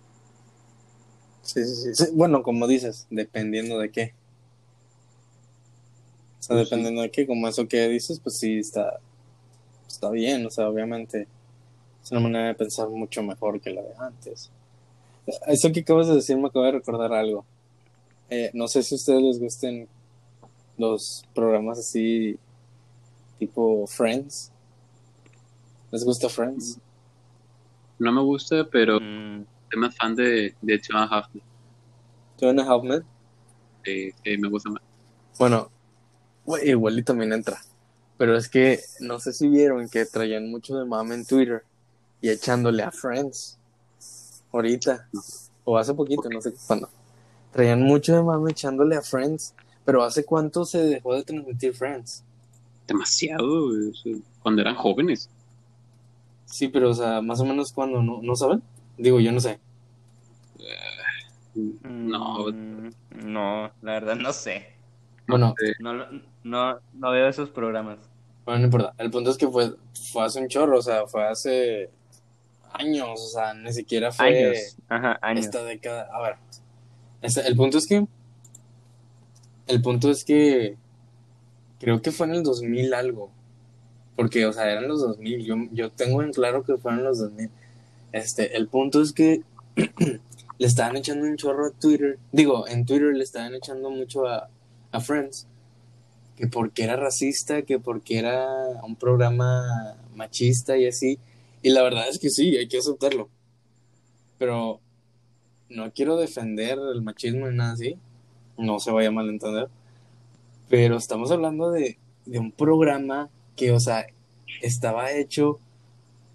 [1.43, 2.05] Sí, sí, sí.
[2.13, 4.13] Bueno, como dices, dependiendo de qué.
[6.39, 6.75] O sea, Pues sí.
[6.75, 8.99] dependiendo de qué, como eso que dices, pues sí está,
[9.87, 10.45] está bien.
[10.45, 11.27] O sea, obviamente
[12.03, 14.49] es una manera de pensar mucho mejor que la de antes.
[15.47, 17.45] Eso que acabas de decir me acaba de recordar algo.
[18.29, 19.87] Eh, no sé si a ustedes les gusten
[20.77, 22.37] los programas así,
[23.39, 24.51] tipo Friends.
[25.91, 26.79] ¿Les gusta Friends?
[27.99, 31.43] no me gusta, pero Mm, soy más fan de, de Two and a Half Men,
[32.37, 33.03] Two and a Half Men.
[33.85, 34.81] eh, que me gusta más.
[35.39, 35.69] Bueno,
[36.63, 37.59] igual y también entra.
[38.17, 41.63] Pero es que no sé si vieron que traían mucho de mame en Twitter
[42.21, 43.57] y echándole a Friends.
[44.51, 45.09] Ahorita.
[45.65, 46.89] O hace poquito, no sé cuándo.
[47.51, 49.55] Traían mucho de mame echándole a Friends.
[49.83, 52.23] Pero ¿hace cuánto se dejó de transmitir Friends?
[52.87, 53.71] Demasiado,
[54.41, 55.29] cuando eran jóvenes.
[56.45, 58.61] Sí, pero o sea, más o menos cuando, ¿no, ¿no saben?
[58.97, 59.59] Digo, yo no sé.
[61.83, 62.89] No, mm,
[63.25, 64.73] no, la verdad no sé.
[65.27, 65.93] Bueno, No,
[66.43, 67.99] no, no veo esos programas.
[68.45, 68.93] Bueno, no importa.
[68.97, 69.73] El punto es que fue,
[70.11, 71.89] fue hace un chorro, o sea, fue hace
[72.73, 74.77] años, o sea, ni siquiera fue Años.
[74.89, 75.45] Ajá, años.
[75.45, 76.09] esta década.
[76.11, 76.35] A ver,
[77.21, 78.05] este, el punto es que,
[79.67, 80.75] el punto es que
[81.79, 83.31] creo que fue en el 2000 algo,
[84.15, 87.49] porque, o sea, eran los 2000, yo, yo tengo en claro que fueron los 2000.
[88.13, 89.41] Este, el punto es que
[89.75, 94.49] le estaban echando un chorro a Twitter, digo, en Twitter le estaban echando mucho a,
[94.91, 95.47] a Friends,
[96.37, 98.47] que porque era racista, que porque era
[98.83, 101.19] un programa machista y así.
[101.63, 103.29] Y la verdad es que sí, hay que aceptarlo.
[104.37, 104.79] Pero
[105.69, 107.97] no quiero defender el machismo ni nada así.
[108.57, 109.69] No se vaya a malentender.
[110.69, 114.05] Pero estamos hablando de, de un programa que, o sea,
[114.61, 115.59] estaba hecho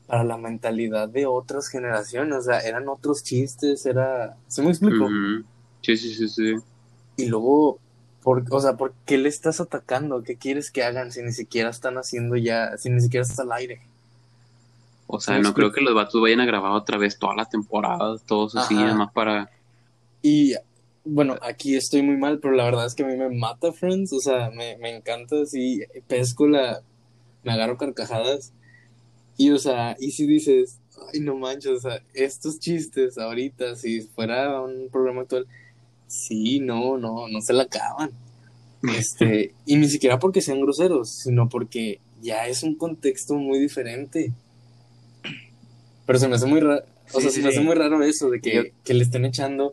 [0.09, 2.37] para la mentalidad de otras generaciones.
[2.38, 4.37] O sea, eran otros chistes, era...
[4.49, 5.07] ¿Se me explico?
[5.07, 5.44] ujú.
[5.83, 6.57] Sí, sí, sí, sí.
[7.16, 7.81] Y luego,
[8.23, 10.23] por, o sea, ¿por qué le estás atacando?
[10.25, 13.53] ¿Qué quieres que hagan si ni siquiera están haciendo ya, si ni siquiera está al
[13.53, 13.83] aire?
[15.07, 18.18] O sea, no creo que- los vatos vayan a grabar otra vez toda la temporada,
[18.27, 18.87] todos así, Ajá.
[18.87, 19.51] además para...
[20.23, 20.55] Y
[21.05, 24.12] bueno, aquí estoy muy mal, pero la verdad es que a mí me mata Friends,
[24.12, 26.83] o sea, me, me encanta, sí, pesco la,
[27.44, 28.53] me agarro carcajadas.
[29.38, 30.79] Y, o sea, y si dices,
[31.14, 35.46] ay, no manches, o sea, estos chistes ahorita, si fuera un programa actual,
[36.09, 38.11] sí, no, no, no se la acaban.
[38.96, 44.33] Este, y ni siquiera porque sean groseros, sino porque ya es un contexto muy diferente.
[46.07, 48.03] Pero se me hace muy raro, o Sí, sea, sí, se me hace muy raro
[48.05, 49.72] eso de que, que le estén echando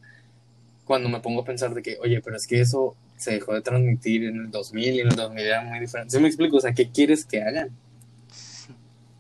[0.86, 3.62] cuando me pongo a pensar de que, oye, pero es que eso se dejó de
[3.62, 6.16] transmitir en el 2000 y en el 2000 era muy diferente.
[6.16, 6.58] ¿Sí me explico?
[6.58, 7.70] O sea, ¿qué quieres que hagan?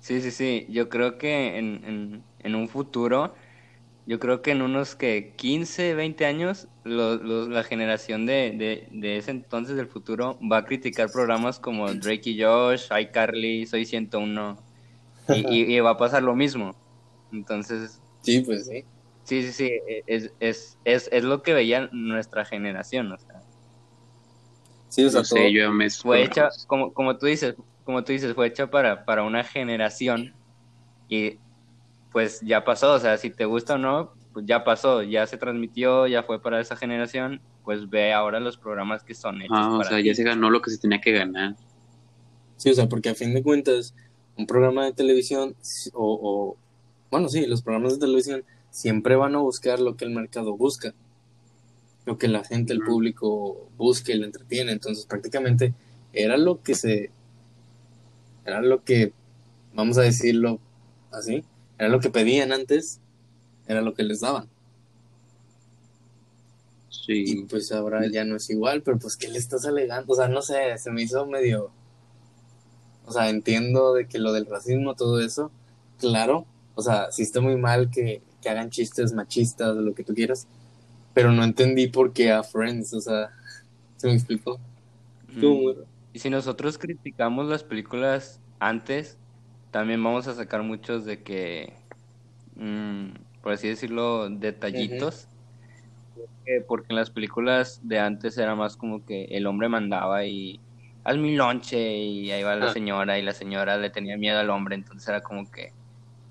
[0.05, 0.67] Sí, sí, sí.
[0.69, 3.33] Yo creo que en, en, en un futuro,
[4.05, 8.87] yo creo que en unos que 15, 20 años, lo- lo- la generación de, de,
[8.91, 13.85] de ese entonces del futuro va a criticar programas como Drake y Josh, iCarly, Soy
[13.85, 14.63] 101,
[15.29, 15.41] y,
[15.73, 16.79] y, y va a pasar lo mismo.
[17.31, 18.85] Entonces, Sí, pues sí.
[19.23, 19.71] sí, sí, sí,
[20.07, 23.43] es, es, es, es lo que veía nuestra generación, o sea.
[24.87, 25.87] Sí, o sea, No todo- sé, yo ya me...
[26.01, 30.33] fue hecha, como, como tú dices, como tú dices, fue hecha para, para una generación
[31.09, 31.39] y
[32.11, 35.37] pues ya pasó, o sea, si te gusta o no, pues ya pasó, ya se
[35.37, 39.71] transmitió, ya fue para esa generación, pues ve ahora los programas que son hechos Ah,
[39.71, 40.05] o para sea, ti.
[40.07, 41.55] ya se ganó lo que se tenía que ganar.
[42.57, 43.93] Sí, o sea, porque a fin de cuentas,
[44.37, 45.55] un programa de televisión,
[45.93, 46.57] o, o-
[47.11, 50.93] bueno, sí, los programas de televisión siempre van a buscar lo que el mercado busca,
[52.05, 54.71] lo que la gente, el público busca y le entretiene.
[54.71, 55.73] Entonces, prácticamente
[56.13, 57.11] era lo que se,
[58.45, 59.13] era lo que,
[59.73, 60.59] vamos a decirlo
[61.11, 61.43] así,
[61.77, 63.01] Era lo que pedían antes,
[63.67, 64.49] era lo que les daban.
[67.07, 67.45] Y Sí.
[67.49, 70.13] pues ahora ya no es igual, pero pues ¿qué le estás alegando?
[70.13, 71.71] O sea, no sé, se me hizo medio...
[73.05, 75.51] O sea, entiendo de que lo del racismo, todo eso,
[75.99, 80.13] claro, o sea, sí está muy mal que, que hagan chistes machistas, lo que tú
[80.15, 80.47] quieras,
[81.13, 83.31] pero no entendí por qué a Friends, o sea,
[83.97, 84.59] ¿se me explicó?
[85.27, 85.61] Mm.
[86.15, 89.19] Y si nosotros criticamos las películas antes,
[89.69, 91.73] también vamos a sacar muchos de que,
[92.55, 93.09] mm,
[93.41, 95.27] por así decirlo, detallitos.
[96.15, 100.61] Porque- Porque en las películas de antes era más como que el hombre mandaba y
[101.03, 102.73] haz mi lonche y ahí va la Ah.
[102.73, 105.73] señora y la señora le tenía miedo al hombre, entonces era como que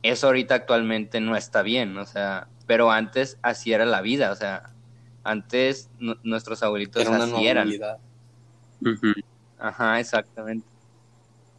[0.02, 4.34] eso ahorita actualmente no está bien, o sea, pero antes así era la vida, o
[4.34, 4.70] sea,
[5.24, 7.68] antes nu- nuestros abuelitos Era una así eran.
[8.80, 9.12] Ujú.
[9.58, 10.66] Ajá, exactamente.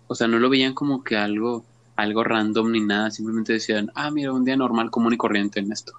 [0.08, 4.12] O sea, no lo veían como que algo, algo random ni nada, simplemente decían, ah,
[4.12, 5.94] mira, un día normal, común y corriente en esto.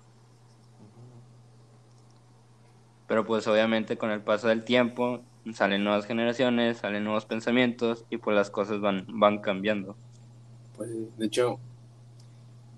[3.07, 5.23] Pero pues obviamente con el paso del tiempo
[5.55, 9.97] salen nuevas generaciones, salen nuevos pensamientos y pues las cosas van, van cambiando.
[10.77, 11.59] Pues, de hecho,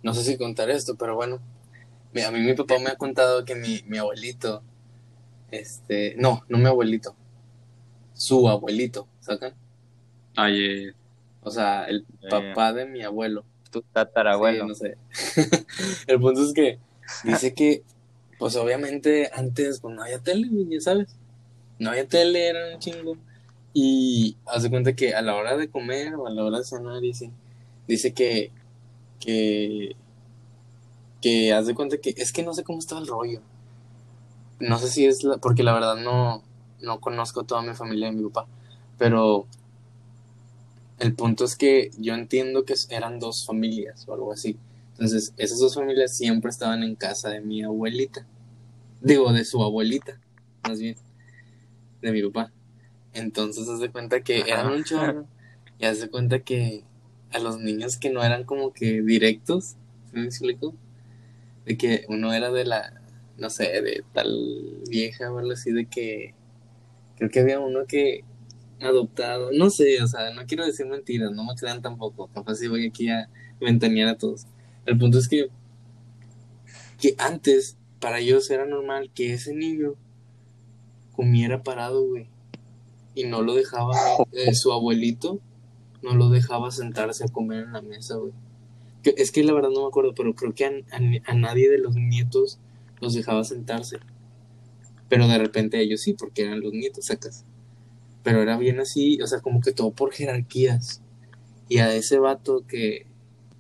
[0.03, 1.39] no sé si contar esto, pero bueno,
[2.13, 4.63] mi- a mí mi papá me ha contado que mi, mi abuelito,
[5.51, 7.17] este, no, no mi abuelito,
[8.19, 9.55] su abuelito, ¿sacan?
[10.37, 10.93] Ay, eh,
[11.43, 13.45] O sea, el papá de mi abuelo.
[13.71, 14.65] Tu tatarabuelo.
[14.65, 14.99] Sí, no sé.
[16.07, 16.79] el punto es que
[17.25, 17.85] dice que,
[18.39, 21.09] pues obviamente antes pues no había tele, ya sabes.
[21.79, 23.17] No había tele, era un chingo.
[23.73, 27.01] Y hace cuenta que a la hora de comer o a la hora de cenar,
[27.01, 27.31] dice,
[27.87, 28.51] dice que,
[29.21, 29.95] que,
[31.23, 33.43] que haz de cuenta que, es que no sé cómo estaba el rollo.
[34.59, 36.43] No sé si es la, porque la verdad no,
[36.81, 38.47] no conozco toda mi familia de mi papá,
[38.99, 39.47] pero
[40.99, 44.57] el punto es que yo entiendo que eran dos familias o algo así.
[44.93, 48.27] Entonces, esas dos familias siempre estaban en casa de mi abuelita.
[49.01, 50.19] Digo, de su abuelita,
[50.67, 50.97] más bien,
[52.03, 52.53] de mi papá.
[53.15, 54.49] Entonces, haz de cuenta que Ajá.
[54.49, 55.27] eran un chorro.
[55.79, 56.83] Y haz de cuenta que
[57.31, 59.77] a los niños que no eran como que directos,
[60.11, 60.75] ¿sí me explico?
[61.65, 63.01] De que uno era de la,
[63.37, 66.35] no sé, de tal vieja o algo así, de que
[67.19, 68.25] creo que había uno que
[68.81, 72.69] adoptado, no sé, o sea, no quiero decir mentiras, no me crean tampoco, capaz si
[72.69, 73.29] voy aquí a
[73.61, 74.47] ventanear a todos.
[74.87, 75.49] El punto es que,
[77.01, 79.95] que antes, para ellos era normal que ese niño
[81.15, 82.29] comiera parado, güey,
[83.15, 83.95] y no lo dejaba,
[84.33, 85.41] eh, su abuelito
[86.03, 88.33] no lo dejaba sentarse a comer en la mesa, güey.
[89.17, 90.73] Es que la verdad no me acuerdo, pero creo que a-
[91.27, 92.59] a nadie de los nietos
[93.01, 93.99] los dejaba sentarse.
[95.09, 97.45] Pero de repente ellos sí, porque eran los nietos, sacas.
[98.23, 101.03] Pero era bien así, o sea, como que todo por jerarquías.
[101.69, 103.07] Y a ese vato que,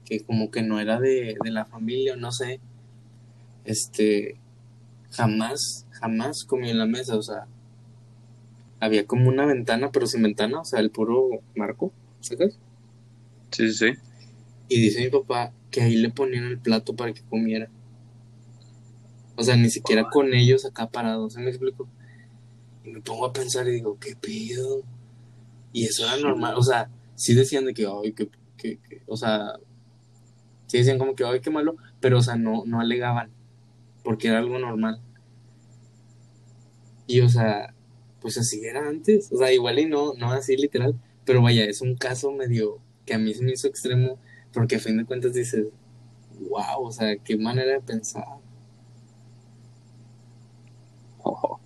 [0.04, 2.60] que como que no era de, de la familia, no sé,
[3.64, 4.38] este,
[5.10, 7.46] jamás, jamás comió en la mesa, o sea,
[8.80, 12.58] había como una ventana, pero sin ventana, o sea, el puro marco, ¿sacas?
[13.50, 14.00] sí, sí, sí.
[14.68, 17.68] Y dice mi papá que ahí le ponían el plato para que comiera.
[19.38, 21.88] O sea, ni siquiera con ellos acá parados, ¿se me explico?
[22.84, 24.82] Y me pongo a pensar y digo, ¿qué pido?
[25.72, 29.16] Y eso era normal, o sea, sí decían de que, ay, que, que, que- o
[29.16, 29.54] sea,
[30.66, 33.30] sí decían como que, ay, qué malo, pero, o sea, no, no alegaban,
[34.04, 35.00] porque era algo normal.
[37.06, 37.74] Y, o sea,
[38.20, 41.80] pues así era antes, o sea, igual y no, no así literal, pero vaya, es
[41.80, 44.18] un caso medio que a mí se me hizo extremo,
[44.52, 45.66] porque a fin de cuentas dices,
[46.50, 48.24] wow, o sea, qué manera de pensar.
[51.22, 51.60] Ojo.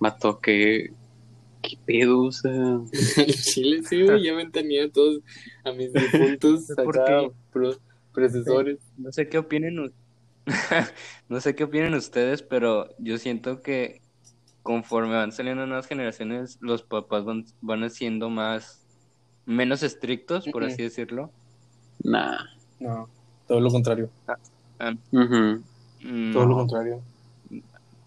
[0.00, 0.92] Vato, qué,
[1.62, 2.52] qué pedo, o sea.
[3.16, 5.20] En Chile sí, güey, ya me tenía a todos
[5.64, 7.22] a mis difuntos ¿Por acá,
[8.12, 8.78] predecesores.
[8.96, 9.92] No sé qué opinen,
[11.28, 14.00] no sé qué opinen ustedes, pero yo siento que
[14.62, 18.82] conforme van saliendo nuevas generaciones, los papás van, van siendo más,
[19.46, 21.30] menos estrictos, por así decirlo.
[22.02, 22.38] Nah.
[22.78, 23.08] No,
[23.46, 24.08] todo lo contrario,
[25.10, 25.62] Ujú.
[26.32, 27.02] todo lo contrario.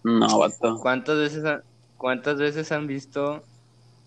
[0.04, 0.78] No, vato.
[0.80, 1.62] ¿Cuántas veces, ha-
[2.02, 3.48] cuántas veces han visto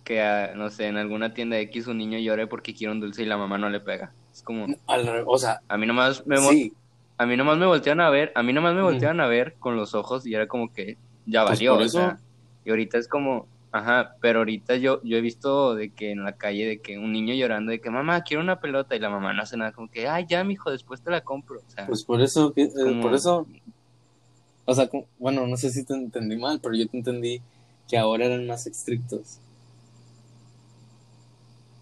[0.04, 3.24] que, ah, no sé, en alguna tienda X un niño llore porque quiere un dulce
[3.24, 4.16] y la mamá no le pega?
[4.34, 6.74] Es como, Al o sea, a mí nomás me, sí,
[7.18, 9.78] a mí nomás me voltean a ver, a mí nomás me voltean a ver con
[9.78, 12.22] los ojos y era como que ya Pues valió, o sea,
[12.64, 16.34] y ahorita es como, ajá, pero ahorita yo, yo he visto de que en la
[16.38, 19.34] calle de que un niño llorando de que mamá quiero una pelota y la mamá
[19.34, 22.04] no hace nada, como que, ay ya mijo, después te la compro, o sea, pues
[22.06, 23.48] por eso, eh, como- por eso,
[24.66, 27.44] o sea, como- bueno, no sé si te entendí mal, pero yo te entendí
[27.88, 29.40] que ahora eran más estrictos.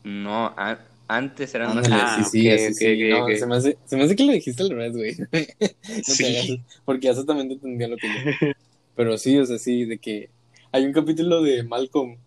[0.04, 2.86] no, a- Antes eran más Ándale, Ah, sí, sí, ok, así ok, sí.
[3.22, 3.36] ok, No.
[3.36, 5.16] Se, me hace, se me hace que lo dijiste al revés, güey.
[6.08, 6.26] No te Sí.
[6.28, 8.22] hagas, porque eso también te entendía lo que yo.
[8.96, 10.30] Pero sí, o sea, sí, de que
[10.72, 12.18] hay un capítulo de Malcolm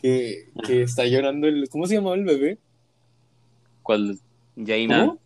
[0.00, 1.68] que, que está llorando el...
[1.68, 2.58] ¿Cómo se llamaba el bebé?
[3.82, 4.18] ¿Cuál?
[4.56, 4.86] Jamie.
[4.86, 5.18] ¿Cómo?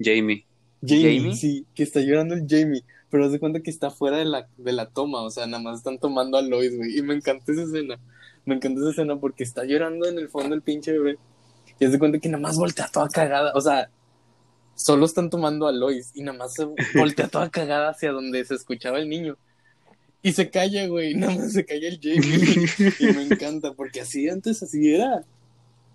[0.00, 0.46] Jamie.
[0.82, 1.32] Jamie, ¿Jamie?
[1.32, 2.82] sí, que está llorando el Jamie.
[3.10, 5.78] Pero de cuenta que está fuera de la, de la toma, o sea, nada más
[5.78, 6.98] están tomando a Lois, güey.
[6.98, 7.98] Y me encanta esa escena.
[8.44, 11.18] Me encanta esa escena porque está llorando en el fondo el pinche bebé.
[11.78, 13.52] Y de cuenta que nada más voltea toda cagada.
[13.54, 13.90] O sea,
[14.74, 16.64] solo están tomando a Lois y nada más se
[16.98, 19.36] voltea toda cagada hacia donde se escuchaba el niño.
[20.22, 21.14] Y se calla, güey.
[21.16, 22.66] Nada más se calla el Jamie.
[22.98, 25.24] y me encanta porque así antes así era.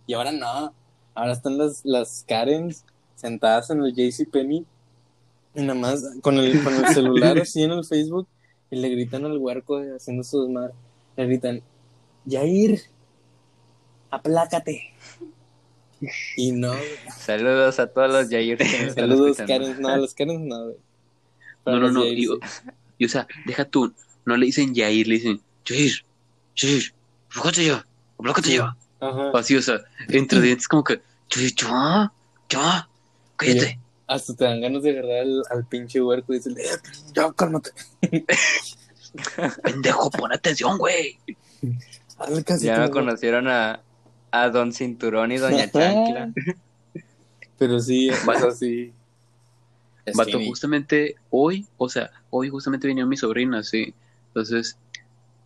[0.08, 0.74] Y ahora no.
[1.13, 4.65] Ahora están las, las Karens sentadas en el JCPenney
[5.54, 8.28] y nada más con el, con el celular así en el Facebook
[8.70, 10.74] y le gritan al huerco de haciendo su desmadre.
[11.18, 11.62] Le gritan,
[12.28, 12.82] Jair,
[14.10, 14.94] aplácate.
[16.36, 16.98] Y no, güey.
[17.16, 19.38] Saludos a todos los que están saludos.
[19.38, 20.76] Karen, no, los Karen no, güey.
[20.76, 20.82] No,
[21.66, 22.06] Pero no, no.
[22.06, 22.30] Y, sí.
[22.98, 23.94] y, o sea, deja tú.
[24.26, 25.92] No le dicen Yair, le dicen Jair.
[26.56, 26.94] Jair.
[27.30, 27.82] Fíjate yo.
[28.24, 28.76] Fíjate yo.
[29.00, 29.32] Ajá.
[29.36, 31.02] Así, o sea, entre dientes como que.
[31.30, 32.12] Jair, ya.
[32.50, 32.90] Ya.
[33.36, 33.81] Cállate.
[34.12, 36.78] Hasta te dan ganas de agarrar al, al pinche huerco y decirle, "Eh,
[37.15, 37.71] ya cálmate.
[39.63, 41.17] Pendejo, pon atención, güey.
[42.60, 42.91] Ya güey".
[42.91, 43.82] conocieron a,
[44.32, 46.34] a Don Cinturón y Doña Chancla.
[47.58, 48.50] Pero sí, Vato.
[48.50, 48.91] eso sí.
[50.06, 53.93] Es Vato, justamente hoy, o sea, hoy justamente vino mi sobrina, sí.
[54.28, 54.78] Entonces,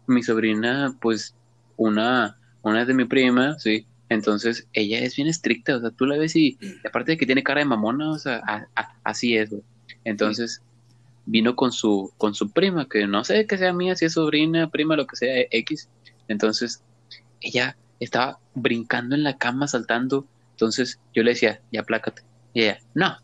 [0.08, 1.36] mi sobrina, pues,
[1.78, 3.86] una, una de mi prima, sí.
[4.10, 7.26] Entonces, ella es bien estricta, o sea, tú la ves y, y aparte de que
[7.26, 9.64] tiene cara de mamona, o sea, a- a- así es, güey.
[10.04, 10.62] Entonces,
[11.26, 14.70] vino con su, con su prima, que no sé que sea mía, si es sobrina,
[14.70, 15.90] prima, lo que sea, X.
[16.28, 16.84] Entonces,
[17.42, 20.28] ella estaba brincando en la cama, saltando.
[20.52, 22.22] Entonces, yo le decía, ya aplácate.
[22.54, 23.18] Y ella, no.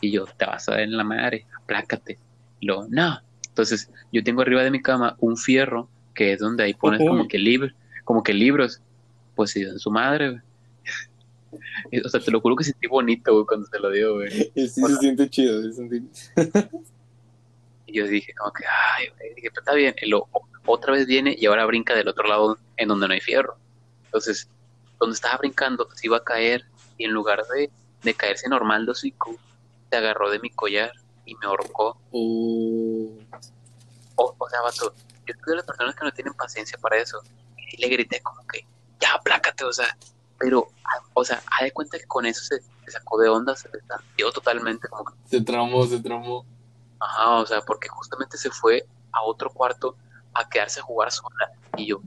[0.00, 2.18] Y yo, te vas a dar en la madre, aplácate.
[2.60, 3.20] Y luego, no.
[3.48, 7.28] Entonces, yo tengo arriba de mi cama un fierro, que es donde ahí pones como
[7.28, 7.72] que libros,
[8.04, 8.80] como que libros.
[9.40, 10.42] Pues sí, en su madre, güey.
[12.04, 14.52] O sea, te lo juro que sentí bonito, güey, cuando te lo güey.
[14.54, 15.62] Y sí se siente chido.
[15.62, 16.02] se siente-
[17.86, 18.64] Y yo dije, como que,
[18.98, 19.94] ay, güey, dije, pero está bien.
[20.02, 20.12] Y
[20.66, 23.56] otra vez viene y ahora brinca del otro lado en donde no hay fierro.
[24.04, 24.46] Entonces,
[24.98, 26.66] donde estaba brincando, se iba a caer
[26.98, 27.70] y en lugar de,
[28.02, 29.38] de caerse normal de hocico,
[29.90, 30.92] se agarró de mi collar
[31.24, 31.98] y me ahorcó.
[32.10, 33.08] Uh,
[34.16, 34.94] O, o sea, vato,
[35.26, 37.22] yo soy de las personas que no tienen paciencia para eso.
[37.72, 38.66] Y le grité como que,
[39.00, 39.96] ya, aplácate, o sea,
[40.38, 43.54] pero, ah, o sea, haz de cuenta que con eso se, se sacó de onda,
[43.56, 43.68] se
[44.16, 46.44] dio totalmente como que, se traumó, se traumó.
[46.98, 49.96] ajá, o sea, porque justamente se fue a otro cuarto
[50.34, 51.52] a quedarse a jugar sola.
[51.76, 52.00] Y yo,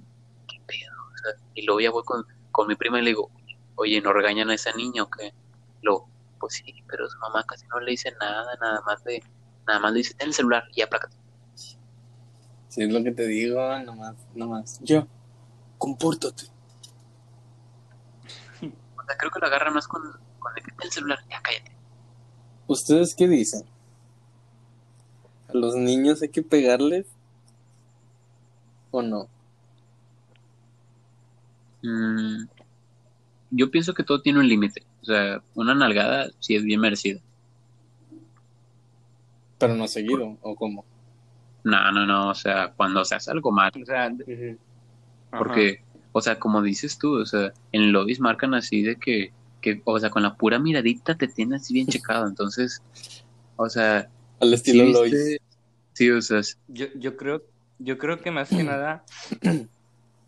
[0.47, 0.93] ¿qué pedo?
[1.13, 3.29] O sea, y luego ya voy con, con mi prima y le digo,
[3.75, 5.33] oye, ¿no regañan a esa niña o qué?
[5.81, 6.07] Luego,
[6.39, 9.23] pues sí, pero su mamá casi no le dice nada, nada más de,
[9.67, 11.17] nada más le dice, ten el celular y aplácate.
[12.69, 14.79] Si es lo que te digo, nomás, nomás.
[14.81, 15.05] Yo,
[15.77, 16.52] compórtate.
[19.03, 20.01] O sea, creo que lo agarra más con,
[20.39, 21.71] con el el celular, ya cállate.
[22.67, 23.63] ¿Ustedes qué dicen?
[25.49, 27.05] ¿A los niños hay que pegarles?
[28.91, 29.27] ¿O no?
[31.83, 32.45] Mm,
[33.51, 34.83] yo pienso que todo tiene un límite.
[35.01, 37.19] O sea, una nalgada sí es bien merecida.
[39.57, 40.85] Pero no seguido, ¿o cómo?
[41.63, 42.29] No, no, no.
[42.29, 43.71] O sea, cuando se hace algo mal.
[43.81, 44.11] O sea.
[45.37, 45.83] Porque,
[46.13, 49.99] o sea, como dices tú, o sea, en lobbies marcan así de que, que, o
[49.99, 52.25] sea, con la pura miradita te tienen así bien checado.
[52.27, 52.81] Entonces,
[53.57, 54.07] o sea,
[54.39, 55.37] Al sí, estilo viste- Lois.
[55.93, 57.43] sí, o sea, yo, yo creo,
[57.79, 59.03] yo creo que más que nada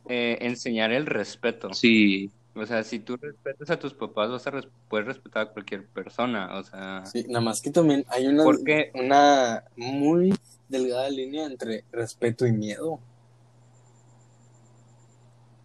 [0.09, 1.73] eh, enseñar el respeto.
[1.73, 5.49] sí, O sea, si tú respetas a tus papás, vas a res- puedes respetar a
[5.51, 6.57] cualquier persona.
[6.57, 10.33] O sea, Sí, nada más que también hay una, Porque- una muy
[10.69, 12.99] delgada línea entre respeto y miedo.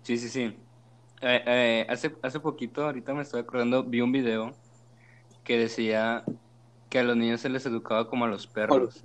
[0.02, 0.40] Sí, sí, sí.
[1.22, 4.56] Eh, eh, hace, hace poquito, ahorita me estoy acordando, vi un video
[5.44, 6.24] que decía
[6.88, 9.02] que a los niños se les educaba como a los perros.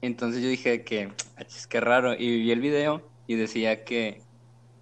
[0.00, 2.14] Entonces yo dije que, "Achis, qué raro.
[2.14, 4.22] Y vi el video y decía que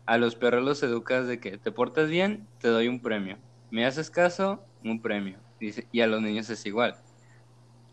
[0.07, 3.39] a los perros los educas de que te portas bien, te doy un premio.
[3.71, 5.41] Me haces caso, un premio.
[5.59, 6.95] Y a los niños es igual.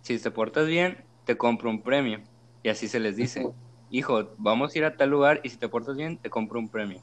[0.02, 2.22] Si te portas bien, te compro un premio.
[2.64, 3.48] Y así se les dice.
[3.92, 6.70] Hijo, vamos a ir a tal lugar y si te portas bien, te compro un
[6.70, 7.02] premio.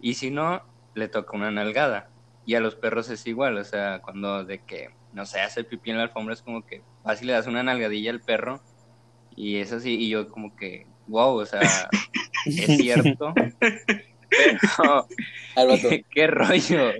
[0.00, 0.60] Y si no,
[0.94, 2.10] le toca una nalgada.
[2.44, 5.90] Y a los perros es igual, o sea, cuando de que, no sé, hace pipí
[5.90, 8.60] en la alfombra es como que fácil le das una nalgadilla al perro
[9.36, 11.60] y es así, y yo como que, wow, o sea,
[12.46, 13.32] es cierto.
[14.28, 15.06] Pero,
[15.56, 16.92] Al vato, ¿Qué rollo?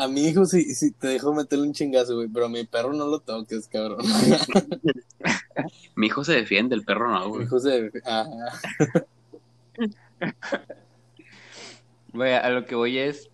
[0.00, 2.94] A mi hijo sí, sí te dejo meterle un chingazo, güey, pero a mi perro
[2.94, 3.98] no lo toques, cabrón.
[5.94, 7.42] Mi hijo se defiende, el perro no, Mi güey.
[7.44, 7.90] hijo se...
[12.12, 13.30] Güey, a lo que voy es,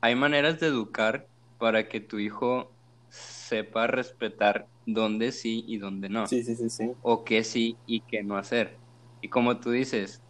[0.00, 1.26] hay maneras de educar
[1.58, 2.70] para que tu hijo
[3.10, 6.26] sepa respetar dónde sí y dónde no.
[6.28, 6.92] Sí, sí, sí, sí.
[7.02, 8.78] o qué sí y qué no hacer.
[9.20, 10.22] Y como tú dices,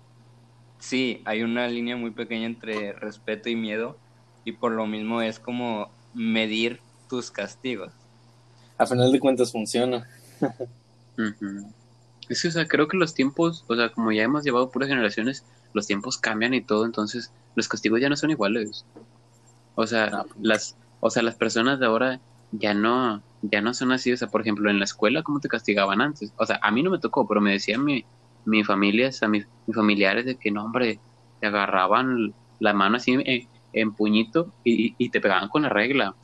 [0.78, 3.99] sí, hay una línea muy pequeña entre respeto y miedo
[4.45, 7.93] y por lo mismo es como medir tus castigos.
[8.78, 10.09] A final de cuentas funciona.
[11.18, 11.72] Ujú.
[12.28, 14.88] Es que, o sea, creo que los tiempos, o sea, como ya hemos llevado puras
[14.88, 18.84] generaciones, los tiempos cambian y todo, entonces los castigos ya no son iguales.
[19.74, 20.36] O sea, Ah, pues.
[20.41, 22.20] las, o sea, las personas de ahora
[22.53, 24.12] ya no, ya no son así.
[24.12, 26.32] O sea, por ejemplo, en la escuela, ¿cómo te castigaban antes?
[26.36, 28.05] O sea, a mí no me tocó, pero me decían mi,
[28.45, 31.01] mi familia, o sea, mis, mis familiares de que no, hombre,
[31.41, 36.14] te agarraban la mano así en, en puñito y, y te pegaban con la regla.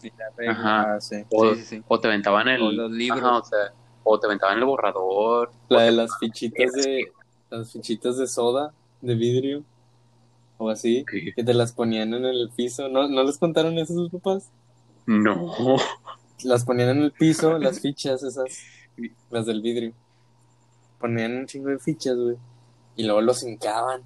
[0.49, 1.01] Ajá.
[1.01, 1.17] Sí.
[1.31, 1.83] O, Sí, sí, sí.
[1.87, 3.23] o te aventaban el, O los libros.
[3.23, 3.59] ajá, o, sea,
[4.05, 5.51] o te aventaban el borrador.
[5.69, 7.13] La de las fichitas de...
[7.51, 9.63] Las fichitas de soda, de vidrio.
[10.59, 11.05] O así.
[11.09, 11.33] ¿Qué?
[11.35, 12.89] Que te las ponían en el piso.
[12.89, 14.51] ¿No, ¿no les contaron eso a sus papás?
[15.07, 15.55] No.
[16.43, 18.63] Las ponían en el piso, las fichas esas.
[19.31, 19.93] Las del vidrio.
[20.99, 22.37] Ponían un chingo de fichas, güey.
[22.97, 24.03] Y luego los hincaban.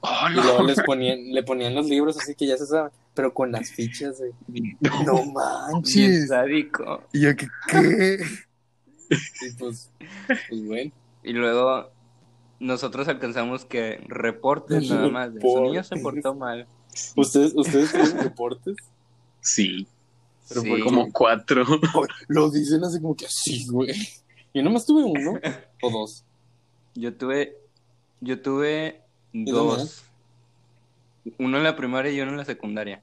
[0.00, 2.92] Oh, Y luego les ponían, le ponían los libros así que ya se saben.
[3.14, 4.76] Pero con las fichas, güey.
[5.04, 6.28] No manches.
[6.28, 7.02] sádico.
[7.12, 7.46] Y yo, ¿qué?
[7.68, 8.18] qué?
[9.08, 9.90] Y pues,
[10.48, 10.90] pues bueno.
[11.22, 11.90] Y luego
[12.58, 15.32] nosotros alcanzamos que reportes nada más.
[15.34, 16.66] de, Su niño se portó mal.
[17.16, 18.76] ¿Ustedes, ¿ustedes tienen reportes?
[19.40, 19.86] Sí,
[20.48, 20.68] Pero Sí.
[20.68, 21.64] fue como cuatro.
[22.28, 23.92] Lo dicen así como que así, güey.
[24.52, 25.38] Yo nomás tuve uno
[25.82, 26.24] o dos.
[26.94, 27.56] Yo tuve,
[28.20, 29.02] yo tuve
[29.44, 30.04] dos.
[31.38, 33.02] Uno en la primaria y uno en la secundaria.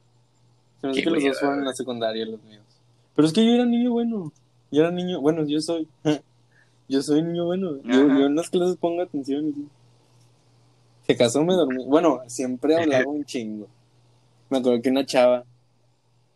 [0.82, 2.64] Hace Qué que los dos fueron en la secundaria, los míos.
[3.16, 4.32] Pero es que yo era niño bueno.
[4.72, 5.88] Yo era niño, bueno, yo soy.
[6.90, 7.82] Yo soy niño bueno.
[7.84, 9.54] Yo, en las clases pongo atención.
[9.54, 9.68] sí.
[11.08, 11.84] Se casó, me dormí.
[11.86, 13.68] Bueno, siempre hablaba un chingo.
[14.50, 15.46] Me acuerdo que una chava,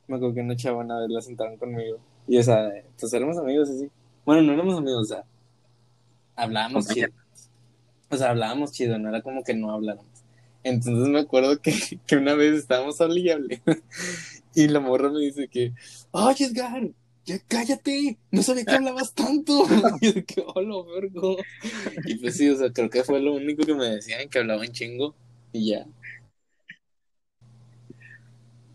[0.08, 1.98] me acuerdo que una chava una vez la sentaron conmigo.
[2.28, 3.90] Y o sea, pues éramos amigos así.
[4.26, 5.24] Bueno, no éramos amigos, o sea,
[6.36, 6.88] hablábamos.
[8.10, 10.18] O sea, hablábamos chido, no era como que no habláramos.
[10.64, 11.74] Entonces me acuerdo que,
[12.08, 13.62] que una vez estábamos hablando y hablé.
[14.56, 15.74] Y la morra me dice que,
[16.10, 16.90] oye Edgar,
[17.26, 19.68] ya cállate, no sabía que hablabas tanto.
[20.02, 21.38] Y yo que, hola, vergo.
[22.06, 24.72] Y pues sí, o sea, creo que fue lo único que me decían, que hablaban
[24.72, 25.14] chingo.
[25.52, 25.86] Y ya.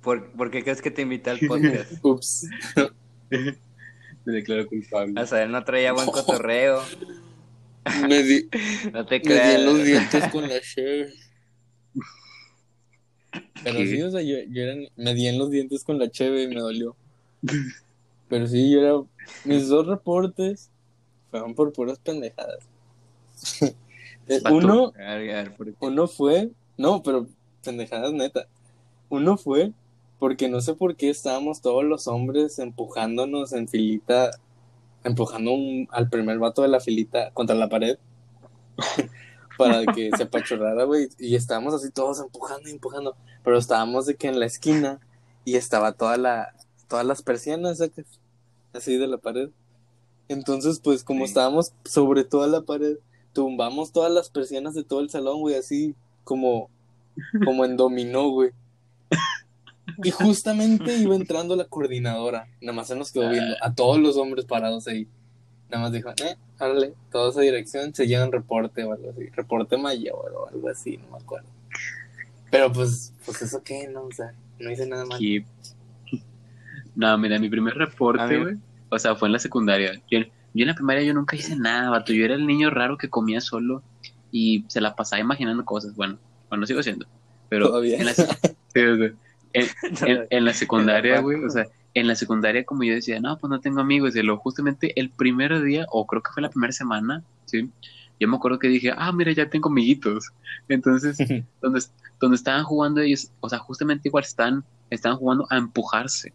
[0.03, 1.93] ¿Por, por qué crees que te invité al podcast?
[2.05, 2.47] Ups.
[4.25, 5.21] Me declaro culpable.
[5.21, 6.81] O sea, él no traía buen cotorreo.
[8.09, 8.49] Me di,
[8.93, 9.87] No te me di en los creas.
[9.87, 11.13] dientes con la cheve.
[13.63, 13.87] Pero ¿Qué?
[13.87, 16.49] sí, o sea, yo, yo era, me di en los dientes con la cheve y
[16.49, 16.97] me dolió.
[18.29, 19.03] Pero sí, yo era.
[19.45, 20.71] Mis dos reportes
[21.31, 22.69] fueron por puras pendejadas.
[24.27, 24.41] Eh.
[24.51, 24.93] Uno,
[25.81, 26.51] uno fue.
[26.77, 27.29] No, pero
[27.63, 28.47] pendejadas neta.
[29.09, 29.73] Uno fue
[30.19, 34.31] porque no sé por qué estábamos todos los hombres empujándonos en filita,
[35.05, 37.99] empujando un- al primer vato de la filita contra la pared
[39.59, 41.09] para que se apachurrara, güey.
[41.19, 43.17] Y estábamos así todos empujando y empujando.
[43.45, 45.01] Pero estábamos de que en la esquina
[45.45, 46.55] y estaba toda la,
[46.89, 47.81] todas las persianas
[48.73, 49.51] así de la pared.
[50.29, 51.31] Entonces, pues como Sí.
[51.31, 52.97] estábamos sobre toda la pared,
[53.33, 55.95] tumbamos todas las persianas de todo el salón, güey, así
[56.25, 56.71] como,
[57.45, 58.51] como en dominó, güey.
[60.03, 62.47] Y justamente iba entrando la coordinadora.
[62.61, 65.09] Nada más se nos quedó viendo a todos los hombres parados ahí.
[65.71, 69.27] Nada más dijo, eh, árale, toda esa dirección, se lleva un reporte o algo así.
[69.31, 71.49] Reporte mayor o algo así, no me acuerdo.
[72.51, 75.17] Pero pues, pues eso qué, no, o sea, no hice nada mal.
[75.17, 75.45] Aquí-
[76.95, 78.57] No, mira, mi primer reporte, güey,
[78.91, 79.95] o sea, fue en la secundaria.
[80.11, 82.13] Yo, yo en la primaria yo nunca hice nada, vato.
[82.13, 83.83] Yo era el niño raro que comía solo
[84.31, 85.97] y se la pasaba imaginando cosas.
[85.97, 86.19] Bueno,
[86.51, 87.07] bueno, sigo siendo.
[87.49, 87.99] Pero Todavía.
[87.99, 88.13] en la,
[89.53, 89.67] en,
[90.07, 93.51] en- en la secundaria, güey, o sea, en la secundaria como yo decía, no, pues
[93.51, 94.17] no tengo amigos.
[94.17, 97.69] Y luego justamente el primer día, o creo que fue la primera semana, ¿sí?
[98.21, 100.31] Yo me acuerdo que dije, ah, mira, ya tengo amiguitos.
[100.69, 101.17] Entonces,
[101.61, 101.83] donde,
[102.21, 106.33] donde estaban jugando ellos, o sea, justamente igual están, estaban jugando a empujarse.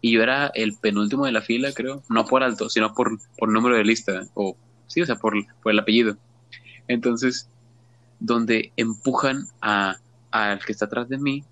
[0.00, 3.48] Y yo era el penúltimo de la fila, creo, no por alto, sino por, por
[3.48, 4.56] número de lista, o
[4.86, 6.16] sí, o sea, por, por el apellido.
[6.88, 7.48] Entonces,
[8.20, 9.96] donde empujan a
[10.30, 11.44] al que está atrás de mí,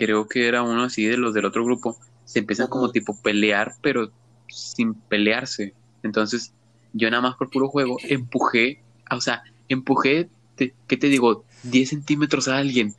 [0.00, 3.74] creo que era uno así de los del otro grupo, se empiezan como tipo pelear,
[3.82, 4.10] pero
[4.48, 5.74] sin pelearse.
[6.02, 6.54] Entonces,
[6.94, 11.44] yo nada más por puro juego empujé, o sea, empujé, te- ¿qué te digo?
[11.64, 12.94] 10 centímetros a alguien.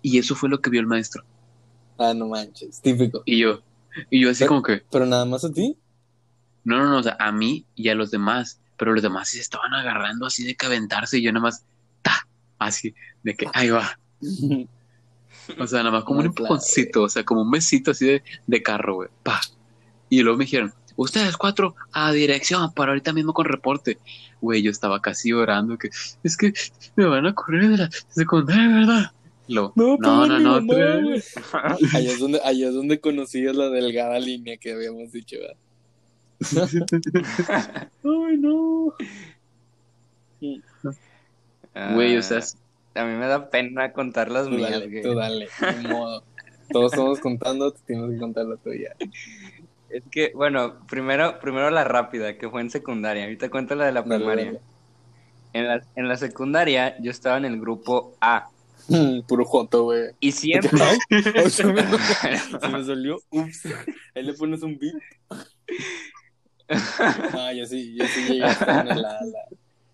[0.00, 1.24] Y eso fue lo que vio el maestro.
[1.98, 3.22] Ah, no manches, típico.
[3.24, 3.62] Y yo,
[4.08, 5.76] y yo así Pero- como que, Pero nada más a ti.
[6.62, 8.60] no, no, no, o sea, a mí y a los demás.
[8.76, 11.64] Pero los demás sí se estaban agarrando así de que aventarse y yo nada más,
[12.02, 12.26] ta,
[12.58, 12.94] así,
[13.24, 13.98] de que, ahí va.
[15.58, 18.22] O sea, nada más como un claro, empujoncito, o sea, como un besito así de,
[18.46, 19.08] de carro, güey.
[19.22, 19.40] Pa.
[20.08, 23.98] Y luego me dijeron, ustedes cuatro a dirección para ahorita mismo con reporte.
[24.40, 25.88] Güey, yo estaba casi llorando que
[26.22, 26.52] es que
[26.96, 29.12] me van a correr de la secundaria, ¿verdad?
[29.48, 31.34] Lo, no, no, no, no, tú eres-
[31.92, 35.56] Allá es donde, allá es donde conocías la delgada línea que habíamos dicho, ¿verdad?
[38.04, 38.94] Ay, no.
[41.94, 42.44] Güey, o sea, Ah,
[42.94, 45.02] A mí me da pena contar las Tú mías, dale, güey.
[45.02, 45.48] tú dale,
[45.82, 46.24] ni modo.
[46.70, 48.94] Todos estamos contando, tú tienes que contar la tuya.
[49.90, 53.24] Es que, bueno, primero, primero la rápida, que fue en secundaria.
[53.24, 54.44] Ahorita cuento la de la Dale, primaria.
[54.46, 54.60] dale.
[55.52, 58.48] En la, en la secundaria yo estaba en el grupo A.
[59.28, 60.10] Puro joto, güey.
[60.20, 60.70] Y siempre...
[61.50, 61.82] Se, me,
[62.84, 63.18] salió.
[63.30, 63.66] Ups.
[64.14, 64.94] Ahí le pones un beat.
[66.68, 69.22] Ah, yo sí, yo sí llegué en el A.
[69.24, 69.48] la-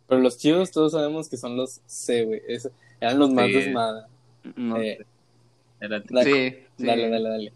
[0.09, 2.41] Pero los chidos todos sabemos que son los C, güey.
[2.49, 2.71] Es-
[3.01, 3.53] Eran los más Sí.
[3.53, 4.09] desmada.
[4.57, 4.99] No Eh.
[5.81, 6.87] Era- Sí, sí.
[6.87, 7.53] dale, dale, dale.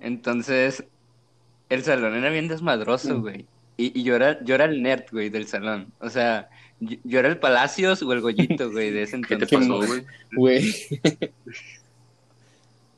[0.00, 0.84] Entonces,
[1.68, 3.20] el salón era bien desmadroso, Mm.
[3.20, 3.46] güey.
[3.76, 5.92] Y, y yo era, yo era el nerd, güey, del salón.
[6.00, 6.48] O sea,
[6.80, 9.68] yo, yo era el Palacios o el Gollito, güey, de ese ¿Qué te entonces.
[9.68, 10.04] pasó, güey?
[10.32, 10.74] Güey.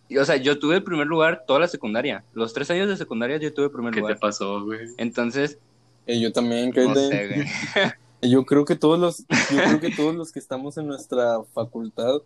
[0.09, 2.23] Y, o sea, yo tuve el primer lugar toda la secundaria.
[2.35, 4.19] Los tres años de secundaria yo tuve el primer ¿Qué te lugar.
[4.19, 4.81] pasó, güey?
[4.99, 5.59] Entonces,
[6.07, 7.09] Y yo también, no cállate.
[7.09, 7.47] sé, güey.
[8.23, 12.21] Yo creo que todos los, yo creo que todos los que estamos en nuestra facultad,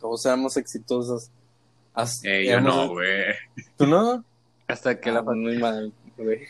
[0.00, 1.30] todos éramos exitosos.
[1.94, 3.34] As- Eh, yo no, güey.
[3.76, 4.24] ¿Tú no?
[4.66, 6.40] Hasta que Ah, la muy mal, güey.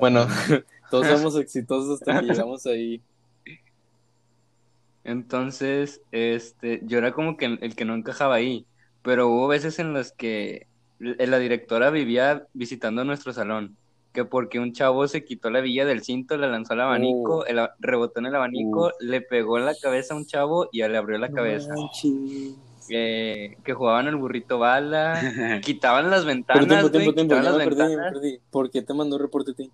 [0.00, 0.26] Bueno,
[0.90, 3.02] todos éramos exitosos hasta que llegamos ahí.
[5.04, 8.66] Entonces, este, yo era como que el, que no encajaba ahí,
[9.02, 10.66] pero hubo veces en las que
[10.98, 13.76] la directora vivía visitando nuestro salón,
[14.12, 17.44] que porque un chavo se quitó la villa del cinto, le lanzó el abanico, Uh.
[17.46, 20.88] el rebotó en el abanico, le pegó en la cabeza a un chavo y ya
[20.88, 21.74] le abrió la cabeza.
[22.90, 25.20] Eh, que jugaban el burrito bala,
[25.62, 28.40] quitaban las Pero ventanas, tiempo, güey, tiempo, tiempo, quitaban ya las me perdí, me perdí.
[28.50, 29.70] ¿Por qué te mandó reporte a ti?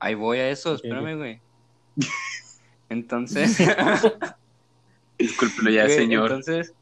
[0.00, 1.40] Ahí voy a eso, espérame, güey.
[2.90, 3.58] Entonces,
[5.18, 6.24] Discúlpelo ya, güey, señor.
[6.30, 6.74] entonces,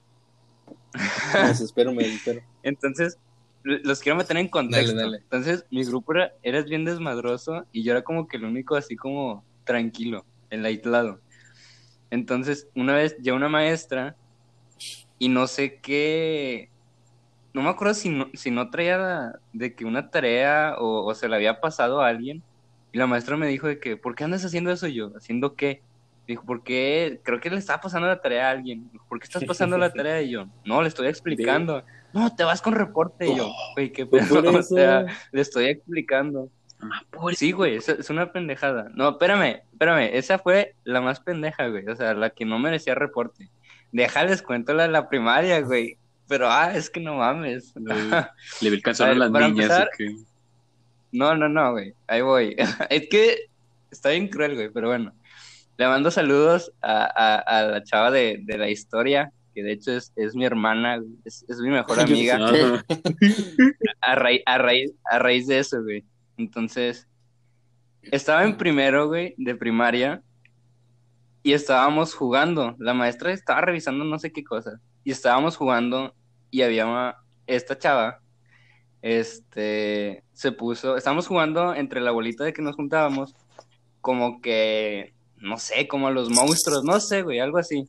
[1.35, 2.41] Me desespero, me desespero.
[2.65, 3.17] Entonces,
[3.63, 4.95] los quiero meter en contexto.
[4.95, 5.19] Dale, dale.
[5.19, 8.97] Entonces, mi grupo era, eras bien desmadroso y yo era como que el único así
[8.97, 11.21] como tranquilo, el aislado.
[12.11, 14.17] Entonces, una vez llegó una maestra
[15.19, 16.71] y no sé qué,
[17.55, 21.29] no me acuerdo si no, si no traía de que una tarea o, o se
[21.29, 22.43] la había pasado a alguien
[22.93, 25.13] y la maestra me dijo de que, ¿por qué andas haciendo eso yo?
[25.17, 25.83] ¿Haciendo qué?
[26.29, 27.21] Dijo, ¿por qué?
[27.25, 28.91] Creo que le estaba pasando la tarea a alguien.
[29.09, 30.21] ¿Por qué estás pasando la tarea?
[30.21, 31.83] Y yo, no, le estoy explicando.
[32.13, 33.27] No, te vas con reporte.
[33.27, 34.59] Y yo, güey, qué Fue pedo.
[34.59, 36.49] O sea, le estoy explicando.
[37.11, 38.91] Pobre- Sí, güey, es, es una pendejada.
[38.95, 41.87] No, espérame, espérame, esa fue la más pendeja, güey.
[41.89, 43.49] O sea, la que no merecía reporte.
[43.93, 45.97] Déjales cuento la de la primaria, güey.
[46.29, 47.73] Pero, ah, es que no mames.
[47.77, 47.95] Le
[48.71, 49.51] vi el calzón A las niñas.
[49.71, 50.17] empezar- ¿o qué?
[51.13, 51.95] No, no, no, güey.
[52.07, 52.57] Ahí voy.
[52.91, 53.37] es que
[53.91, 55.13] está bien cruel, güey, pero bueno.
[55.79, 59.93] Le mando saludos a, a, a la chava de, de la historia, que de hecho
[59.93, 62.39] es, es mi hermana, es, es mi mejor amiga.
[64.01, 66.05] A, raíz, a, raíz, a raíz de eso, güey.
[66.37, 67.07] Entonces,
[68.03, 70.23] estaba en primero, güey, de primaria,
[71.43, 72.75] y estábamos jugando.
[72.79, 76.15] La maestra estaba revisando no sé qué cosa, y estábamos jugando,
[76.51, 78.21] y había una- esta chava,
[79.03, 83.35] este, se puso, estábamos jugando entre la bolita de que nos juntábamos,
[84.01, 87.89] como que, no sé, como a los monstruos, no sé, güey, algo así.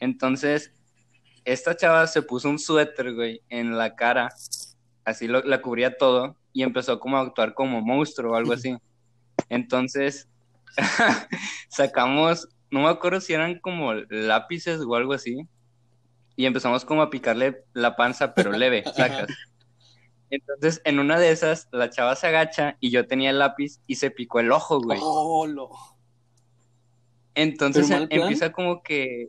[0.00, 0.72] Entonces,
[1.44, 4.28] esta chava se puso un suéter, güey, en la cara,
[5.04, 8.76] así lo- la cubría todo, y empezó como a actuar como monstruo o algo así.
[9.48, 10.28] Entonces,
[11.68, 15.46] sacamos, no me acuerdo si eran como lápices o algo así,
[16.36, 19.28] y empezamos como a picarle la panza, pero leve, sacas.
[20.30, 23.94] Entonces, en una de esas, la chava se agacha y yo tenía el lápiz y
[23.94, 24.98] se picó el ojo, güey.
[25.02, 25.70] Oh, lo.
[27.34, 29.28] Entonces empieza como que.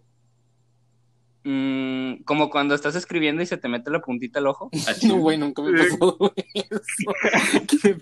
[1.50, 4.70] Mm, como cuando estás escribiendo y se te mete la puntita al ojo.
[4.88, 6.34] Ah, No, güey, nunca me pasó eso.
[7.82, 8.02] Qué pe-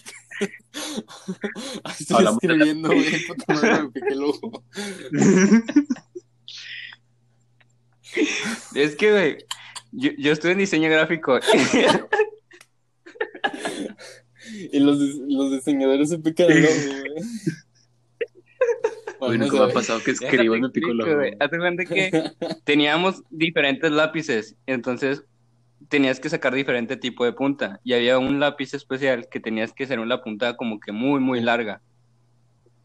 [1.84, 3.26] Ay, Estoy Hola, escribiendo, güey.
[3.28, 4.64] Puta madre, el ojo.
[8.76, 9.38] Es que, güey,
[9.92, 11.40] yo, yo estuve en diseño gráfico.
[14.72, 17.24] Y los, los diseñadores se pican el ojo, güey.
[19.20, 21.16] Güey, no nunca me ha pasado que escribo pico el explico, ojo.
[21.16, 21.34] güey.
[21.40, 22.12] Haz de cuenta que
[22.64, 25.24] teníamos diferentes lápices, entonces
[25.90, 27.80] tenías que sacar diferente tipo de punta.
[27.84, 31.40] Y había un lápiz especial que tenías que hacer una punta como que muy, muy
[31.42, 31.82] larga.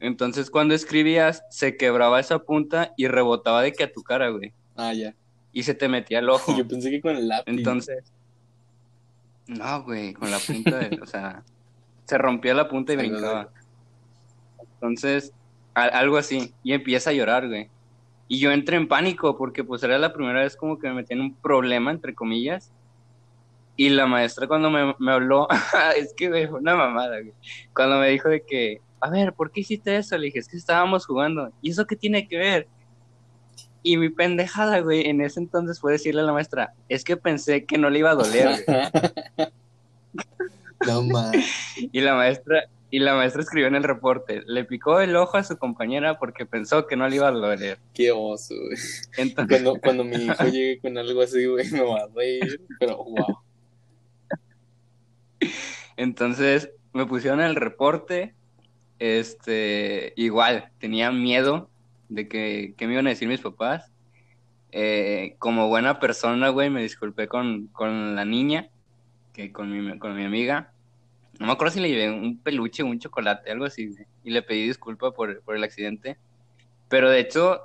[0.00, 4.52] Entonces cuando escribías, se quebraba esa punta y rebotaba de que a tu cara, güey.
[4.76, 5.14] Ah, ya.
[5.52, 6.56] Y se te metía el ojo.
[6.56, 7.50] Yo pensé que con el lápiz.
[7.52, 8.12] Entonces,
[9.46, 11.42] no, güey, con la punta, de- o sea,
[12.06, 13.50] se rompía la punta y brincaba.
[14.74, 15.32] Entonces,
[15.74, 17.68] algo así, y empieza a llorar, güey.
[18.28, 21.12] Y yo entré en pánico porque pues era la primera vez como que me metí
[21.12, 22.72] en un problema, entre comillas.
[23.76, 25.48] Y la maestra cuando me, me habló,
[25.96, 27.32] es que, güey, fue una mamada, güey.
[27.74, 30.16] Cuando me dijo de que, a ver, ¿por qué hiciste eso?
[30.16, 31.50] Le dije, es que estábamos jugando.
[31.60, 32.68] ¿Y eso qué tiene que ver?
[33.82, 37.64] Y mi pendejada, güey, en ese entonces fue decirle a la maestra, es que pensé
[37.64, 39.48] que no le iba a doler, güey.
[41.08, 41.32] no.
[41.76, 45.44] Y la maestra, y la maestra escribió en el reporte, le picó el ojo a
[45.44, 47.78] su compañera porque pensó que no le iba a doler.
[47.94, 48.78] Qué oso, güey.
[49.16, 52.60] Entonces, Cuando, cuando mi hijo llegue con algo así, güey, me va a reír.
[52.78, 53.38] Pero, wow.
[55.96, 58.34] entonces me pusieron el reporte,
[58.98, 61.70] este, igual, tenía miedo
[62.10, 63.90] de que, que me iban a decir mis papás.
[64.70, 68.68] Eh, como buena persona, güey, me disculpé con, con la niña,
[69.32, 70.74] que con mi, con mi amiga.
[71.42, 74.68] No me acuerdo si le llevé un peluche, un chocolate, algo así, y le pedí
[74.68, 76.16] disculpa por, por el accidente.
[76.88, 77.60] Pero de hecho,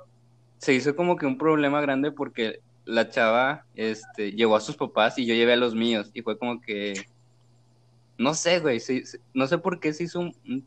[0.58, 5.16] se hizo como que un problema grande porque la chava este, llevó a sus papás
[5.18, 6.10] y yo llevé a los míos.
[6.12, 7.06] Y fue como que.
[8.16, 8.80] No sé, güey.
[8.80, 10.66] se- se- no sé por qué se hizo un.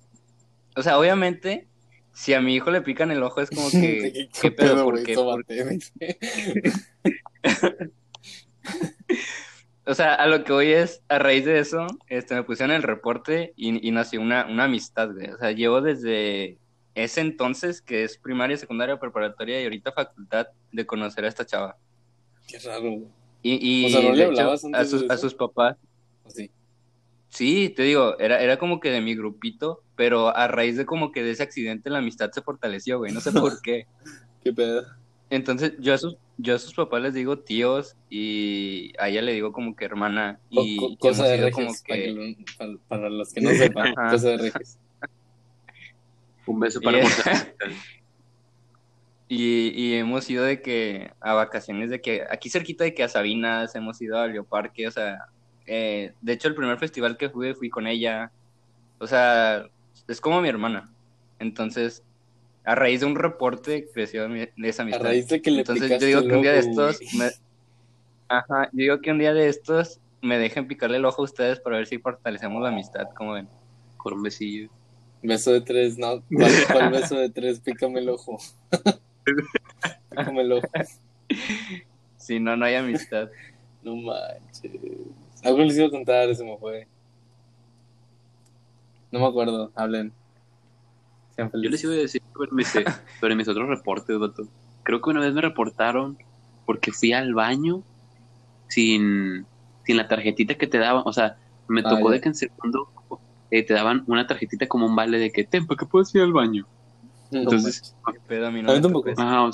[0.77, 1.67] O sea, obviamente,
[2.13, 4.29] si a mi hijo le pican el ojo es como que.
[4.41, 4.85] ¿Qué pedo?
[5.03, 5.15] Qué?
[9.85, 12.83] O sea, a lo que voy es, a raíz de eso, este, me pusieron el
[12.83, 15.29] reporte y, y nació una, una amistad, güey.
[15.31, 16.59] O sea, llevo desde
[16.93, 21.77] ese entonces, que es primaria, secundaria, preparatoria y ahorita facultad, de conocer a esta chava.
[22.47, 23.07] Qué raro, güey.
[23.41, 25.75] Y, y O sea, ¿no le hablabas a sus, a sus papás,
[26.25, 26.51] Así.
[27.29, 31.11] sí, te digo, era, era como que de mi grupito, pero a raíz de como
[31.11, 33.87] que de ese accidente la amistad se fortaleció, güey, no sé por qué.
[34.43, 34.85] Qué pedo.
[35.31, 39.33] Entonces, yo a sus, yo a sus papás les digo tíos y a ella le
[39.33, 41.53] digo como que hermana y co- cosa de reges.
[41.55, 42.05] como para, que...
[42.05, 44.77] que lo- para- para los que no sepan, cosa de reges.
[46.45, 47.47] Un beso para Y- Monserrat.
[49.33, 53.07] Y, y hemos ido de que a vacaciones de que aquí cerquita de que a
[53.07, 55.19] Sabinas hemos ido a Leoparque, o sea,
[55.65, 58.29] eh, de hecho el primer festival que fui fui con ella,
[58.99, 59.67] o sea,
[60.09, 60.91] es como mi hermana.
[61.39, 62.03] Entonces,
[62.63, 65.03] a raíz de un reporte creció mi- esa A amistad.
[65.03, 67.29] raíz de que le Entonces yo digo que un día de estos, me...
[68.27, 71.59] ajá, yo digo que un día de estos me dejen picarle el ojo a ustedes
[71.59, 73.47] para ver si fortalecemos la amistad, como ven.
[73.97, 74.69] Con un besillo.
[75.23, 76.21] Beso de tres, no.
[76.33, 77.59] ¿Cuál, cuál beso de tres?
[77.59, 78.37] Pícame el ojo.
[80.09, 80.67] Pícame el ojo.
[82.17, 83.29] Si no, no hay amistad.
[83.81, 84.71] No manches.
[85.43, 86.87] Algo les iba a contar, se me fue.
[89.11, 90.13] No me acuerdo, hablen.
[91.49, 92.67] Sean Yo les iba a decir sobre mis,
[93.19, 94.43] sobre mis otros reportes, vato.
[94.83, 96.17] Creo que una vez me reportaron
[96.65, 97.83] porque fui al baño
[98.67, 99.45] sin,
[99.85, 101.03] sin la tarjetita que te daban.
[101.05, 101.37] O sea,
[101.67, 102.89] me Ah, tocó de que en segundo
[103.51, 106.21] eh, te daban una tarjetita como un vale de que, ten, ¿para qué puedes ir
[106.21, 106.67] al baño?
[107.31, 108.47] Entonces, ¿Qué pedo?
[108.47, 109.09] A mí A no mí me tampoco.
[109.09, 109.21] tocó eso.
[109.21, 109.49] Ajá,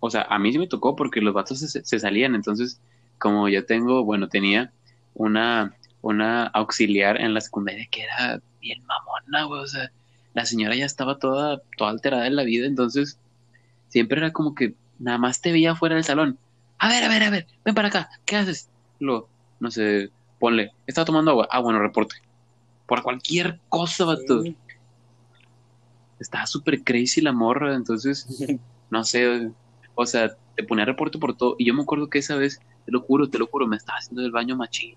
[0.00, 2.34] o, sea, a mí sí me tocó porque los vatos se, se salían.
[2.34, 2.80] Entonces,
[3.18, 4.72] como yo tengo, bueno, tenía
[5.14, 9.60] una, una auxiliar en la secundaria que era bien mamona, güey.
[9.62, 9.90] O sea,
[10.34, 12.66] la señora ya estaba toda, toda alterada en la vida.
[12.66, 13.18] Entonces,
[13.88, 16.38] siempre era como que nada más te veía fuera del salón.
[16.78, 18.10] A ver, a ver, a ver, ven para acá.
[18.24, 18.68] ¿Qué haces?
[19.00, 19.28] Lo,
[19.60, 20.72] no sé, ponle.
[20.86, 21.48] Estaba tomando agua.
[21.50, 22.16] Ah, bueno, reporte.
[22.86, 24.42] Por cualquier cosa, vato.
[24.42, 24.56] Sí.
[26.20, 27.74] Estaba súper crazy la morra.
[27.74, 28.26] Entonces,
[28.90, 29.50] no sé,
[29.94, 31.56] o sea, te ponía reporte por todo.
[31.58, 33.98] Y yo me acuerdo que esa vez, te lo juro, te lo juro, me estaba
[33.98, 34.96] haciendo el baño machín.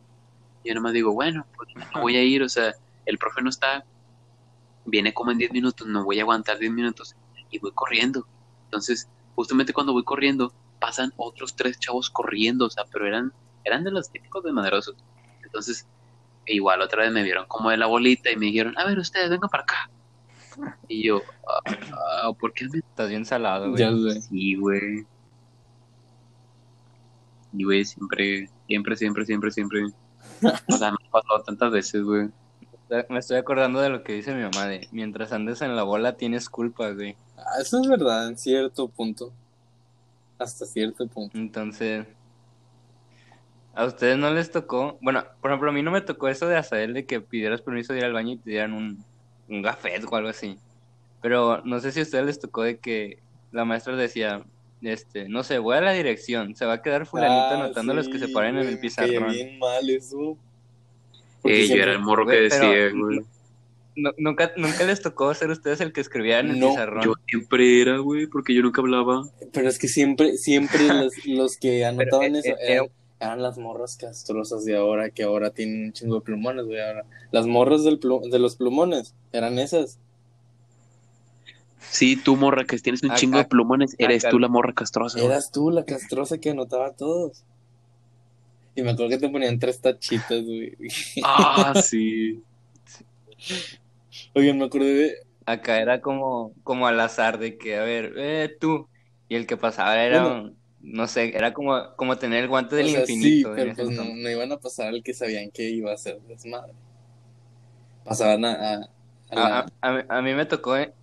[0.63, 2.73] Y yo nomás digo, bueno, pues no voy a ir, o sea,
[3.05, 3.83] el profe no está,
[4.85, 7.15] viene como en 10 minutos, no voy a aguantar 10 minutos.
[7.49, 8.25] Y voy corriendo.
[8.65, 13.83] Entonces, justamente cuando voy corriendo, pasan otros tres chavos corriendo, o sea, pero eran, eran
[13.83, 14.95] de los típicos de maderosos.
[15.43, 15.87] Entonces,
[16.45, 18.97] e igual otra vez me vieron como de la bolita y me dijeron, a ver,
[18.97, 19.89] ustedes, vengan para acá.
[20.87, 21.71] Y yo, ah,
[22.23, 23.79] ah, ¿por qué me Estás bien salado, güey.
[23.79, 24.21] Ya sé.
[24.21, 25.05] Sí, güey.
[27.53, 29.81] Y, güey, siempre, siempre, siempre, siempre, siempre.
[30.67, 32.29] O sea, me ha pasado tantas veces, güey.
[33.09, 36.17] Me estoy acordando de lo que dice mi mamá de mientras andes en la bola
[36.17, 37.15] tienes culpa, güey.
[37.37, 39.31] Ah, Eso es verdad, en cierto punto.
[40.37, 41.37] Hasta cierto punto.
[41.37, 42.05] Entonces,
[43.73, 46.57] a ustedes no les tocó, bueno, por ejemplo, a mí no me tocó eso de
[46.57, 49.05] Azael de que pidieras permiso de ir al baño y te dieran un,
[49.47, 50.59] un gafet o algo así.
[51.21, 53.19] Pero no sé si a ustedes les tocó de que
[53.51, 54.43] la maestra decía,
[54.81, 58.09] este, no sé, voy a la dirección, se va a quedar fulanito Ah, anotando los
[58.09, 59.31] que se sí, paren en el pizarrón.
[59.31, 60.37] bien mal eso.
[61.41, 63.21] Porque Eh, yo era el morro que decía, güey.
[63.95, 67.03] No- nunca, nunca les tocó ser ustedes el que escribía en el No, pizarrón.
[67.03, 69.27] Yo siempre era, güey, porque yo nunca hablaba.
[69.51, 72.85] Pero es que siempre, siempre los, los que anotaban eh, eso eh, eran,
[73.19, 76.79] eran las morras castrosas de ahora, que ahora tienen un chingo de plumones, güey.
[76.79, 77.03] Ahora.
[77.31, 79.99] Las morras del plu- de los plumones eran esas.
[81.89, 84.73] Sí, tú, morra, que tienes un Acá- chingo de plumones, eres acá- tú la morra
[84.73, 85.19] castrosa.
[85.19, 87.43] Eras tú la castrosa que anotaba a todos.
[88.75, 90.75] Y me acuerdo que te ponían tres tachitas, güey.
[91.21, 92.43] Ah, sí.
[94.33, 95.15] Oigan, me acordé de.
[95.45, 98.89] Acá era como, como al azar de que, a ver, eh, tú.
[99.27, 100.41] Y el que pasaba era, Bueno.
[100.41, 103.49] un- no sé, era como, como tener el guante del o sea, infinito.
[103.49, 106.19] sí, pero pues no, no iban a pasar al que sabían que iba a ser
[106.23, 106.73] desmadre.
[108.03, 108.51] Pasaban a.
[108.73, 108.89] a,
[109.29, 110.93] a la- A, a- a mí- me tocó eh,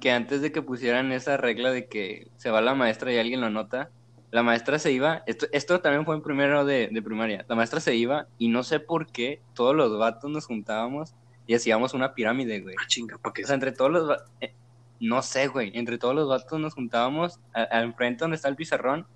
[0.00, 3.40] que antes de que pusieran esa regla de que se va la maestra y alguien
[3.40, 3.92] lo nota,
[4.32, 7.78] la maestra se iba, esto, esto también fue en primero de, de primaria, la maestra
[7.80, 11.14] se iba y no sé por qué todos los vatos nos juntábamos
[11.46, 12.74] y hacíamos una pirámide, güey.
[12.80, 13.44] Ah, chinga, ¿para qué?
[13.44, 14.18] O sea, entre todos los...
[14.40, 14.54] eh,
[15.00, 15.72] no sé, güey.
[15.74, 19.06] Entre todos los vatos nos juntábamos al enfrente donde está el pizarrón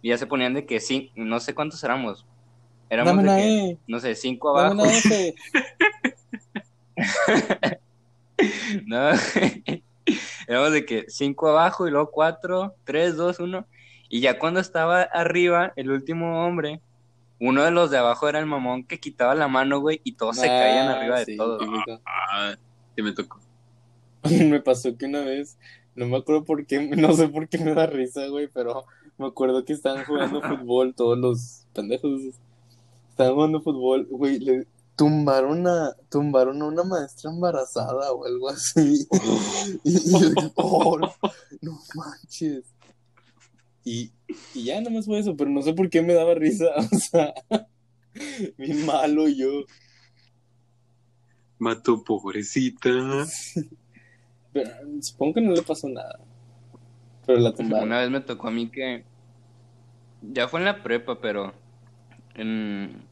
[0.00, 2.24] y ya se ponían de que sí, no sé cuántos éramos.
[2.88, 4.82] Éramos Dame de una que, E, no sé, cinco dame abajo.
[4.82, 5.34] una F.
[8.86, 9.10] No,
[10.46, 13.66] éramos de que cinco abajo y luego cuatro, tres, dos, uno.
[14.14, 16.80] Y ya cuando estaba arriba, el último hombre,
[17.40, 20.36] uno de los de abajo era el mamón que quitaba la mano, güey, y todos
[20.36, 21.60] se caían Ah, arriba de sí, todos.
[22.06, 22.54] Ah,
[22.94, 23.40] sí me tocó.
[24.30, 25.58] Me pasó que una vez,
[25.96, 28.84] no me acuerdo por qué, no sé por qué me da risa, güey, pero
[29.18, 32.12] me acuerdo que estaban jugando fútbol todos los pendejos.
[33.10, 39.08] Estaban jugando fútbol, güey, le tumbaron a, tumbaron a una maestra embarazada o algo así.
[39.82, 41.00] Y, y yo, oh,
[41.62, 42.62] no manches.
[43.84, 44.10] Y,
[44.54, 47.34] y ya nomás fue eso, pero no sé por qué me daba risa, o sea,
[48.56, 49.64] bien malo yo.
[51.58, 52.90] Mató, pobrecita.
[54.52, 54.70] Pero
[55.00, 56.18] supongo que no le pasó nada.
[57.26, 57.88] Pero la tumbaron.
[57.88, 59.04] Una vez me tocó a mí que
[60.22, 61.52] ya fue en la prepa, pero
[62.34, 63.02] en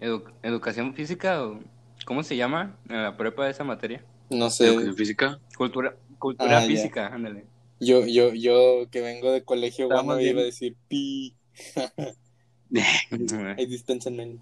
[0.00, 1.58] edu- educación física o
[2.04, 2.76] ¿cómo se llama?
[2.88, 4.04] En la prepa de esa materia.
[4.30, 4.66] No sé.
[4.66, 5.38] Educación física.
[5.56, 6.66] Cultura cultura Ah, ya.
[6.66, 7.44] física, ándale.
[7.80, 10.32] Yo, yo, yo que vengo de colegio bueno bien.
[10.32, 11.34] iba a decir pi.
[13.56, 14.38] Ahí dispénsenme.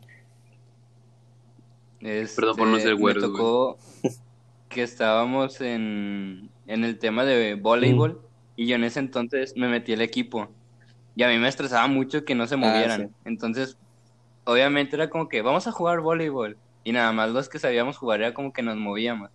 [2.00, 3.78] Perdón por no Este, ser güeros, Me tocó
[4.68, 8.18] que estábamos en, en el tema de voleibol Mm.
[8.56, 10.48] y yo en ese entonces me metí al equipo.
[11.16, 13.02] Y a mí me estresaba mucho que no se movieran.
[13.02, 13.12] Ah, sí.
[13.24, 13.76] Entonces,
[14.44, 16.56] obviamente era como que vamos a jugar voleibol.
[16.84, 19.30] Y nada más los que sabíamos jugar era como que nos movíamos.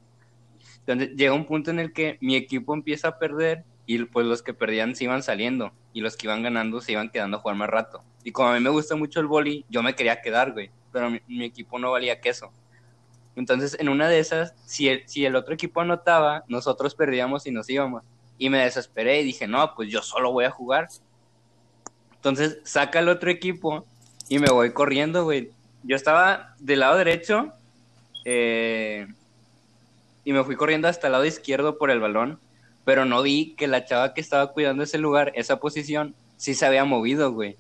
[0.80, 4.42] Entonces llega un punto en el que mi equipo empieza a perder y pues los
[4.42, 7.58] que perdían se iban saliendo y los que iban ganando se iban quedando a jugar
[7.58, 8.04] más rato.
[8.24, 11.10] Y como a mí me gusta mucho el boli, yo me quería quedar, güey, pero
[11.10, 12.52] mi, equipo no valía queso.
[13.36, 17.52] Entonces en una de esas, si el, si el otro equipo anotaba, nosotros perdíamos y
[17.52, 18.04] nos íbamos.
[18.38, 20.88] Y me desesperé y dije, no, pues yo solo voy a jugar.
[22.16, 23.86] Entonces saca el otro equipo
[24.30, 25.52] y me voy corriendo, güey.
[25.84, 27.52] Yo estaba del lado derecho
[28.24, 29.08] eh,
[30.24, 32.40] y me fui corriendo hasta el lado izquierdo por el balón,
[32.86, 36.66] pero no vi que la chava que estaba cuidando ese lugar, esa posición, sí se
[36.66, 37.56] había movido, güey.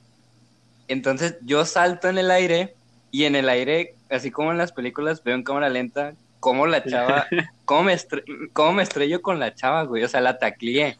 [0.87, 2.75] Entonces yo salto en el aire
[3.11, 6.83] y en el aire, así como en las películas, veo en cámara lenta cómo la
[6.83, 7.25] chava,
[7.65, 10.03] cómo me, estre- cómo me estrello con la chava, güey.
[10.03, 10.97] O sea, la tacleé.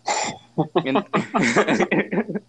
[0.86, 1.04] En-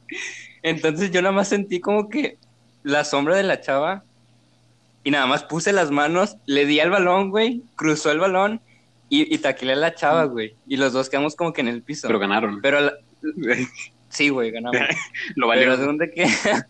[0.63, 2.39] Entonces yo nada más sentí como que
[2.83, 4.05] la sombra de la chava
[5.03, 8.61] y nada más puse las manos, le di al balón, güey, cruzó el balón
[9.09, 10.57] y, y a la chava, güey.
[10.67, 12.07] Y los dos quedamos como que en el piso.
[12.09, 12.61] Pero ganaron.
[12.61, 12.95] Pero la-
[14.09, 14.81] sí, güey, ganamos.
[15.37, 15.93] Lo Pero valió.
[15.99, 16.27] de que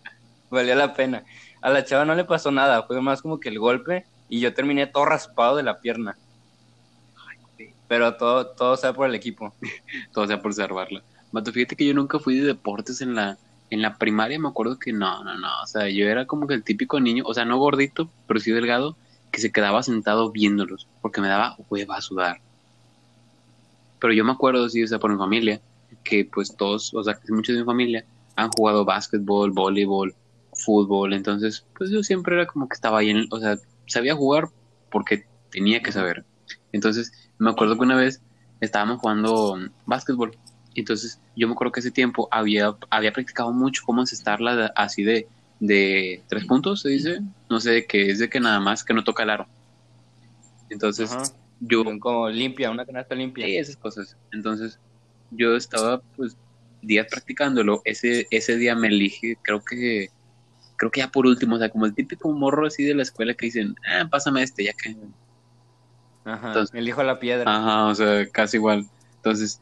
[0.50, 1.24] valió la pena.
[1.60, 4.52] A la chava no le pasó nada, fue más como que el golpe y yo
[4.52, 6.16] terminé todo raspado de la pierna.
[7.88, 9.54] Pero todo, todo sea por el equipo.
[10.12, 11.02] Todo sea por salvarla.
[11.32, 13.38] Mato, fíjate que yo nunca fui de deportes en la,
[13.70, 14.38] en la primaria.
[14.38, 15.48] Me acuerdo que no, no, no.
[15.62, 18.50] O sea, yo era como que el típico niño, o sea, no gordito, pero sí
[18.52, 18.96] delgado,
[19.34, 22.40] que se quedaba sentado viéndolos, porque me daba hueva a sudar.
[23.98, 25.60] Pero yo me acuerdo, sí, o sea, por mi familia,
[26.04, 28.04] que pues todos, o sea, muchos de mi familia
[28.36, 30.14] han jugado básquetbol, voleibol,
[30.52, 31.14] fútbol.
[31.14, 33.56] Entonces, pues yo siempre era como que estaba ahí, en, o sea,
[33.86, 34.50] sabía jugar
[34.88, 36.24] porque tenía que saber.
[36.70, 38.22] Entonces, me acuerdo que una vez
[38.60, 40.38] estábamos jugando básquetbol.
[40.76, 45.26] Entonces, yo me acuerdo que ese tiempo había, había practicado mucho cómo encestarla así de,
[45.60, 47.20] de tres puntos, se dice.
[47.48, 49.46] No sé, que es de que nada más que no toca el aro.
[50.70, 51.24] Entonces, Ajá.
[51.60, 53.46] yo Como limpia, una canasta limpia.
[53.46, 54.16] Sí, esas cosas.
[54.32, 54.78] Entonces,
[55.30, 56.36] yo estaba, pues,
[56.82, 57.82] días practicándolo.
[57.84, 60.10] Ese, ese día me elige, creo que,
[60.76, 63.34] creo que ya por último, o sea, como el típico morro así de la escuela
[63.34, 64.96] que dicen, ah, pásame este, ya que.
[66.24, 66.48] Ajá.
[66.48, 67.44] Entonces- elijo la piedra.
[67.54, 68.86] Ajá, o sea, casi igual.
[69.16, 69.60] Entonces,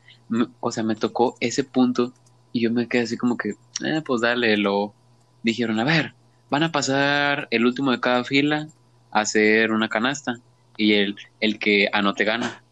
[0.60, 2.12] o sea, me tocó ese punto
[2.52, 3.50] y yo me quedé así como que,
[3.84, 4.94] eh, pues dale, lo
[5.42, 6.14] dijeron, a ver,
[6.50, 8.68] van a pasar el último de cada fila
[9.10, 10.36] a hacer una canasta
[10.76, 12.62] y el, el que anote gana.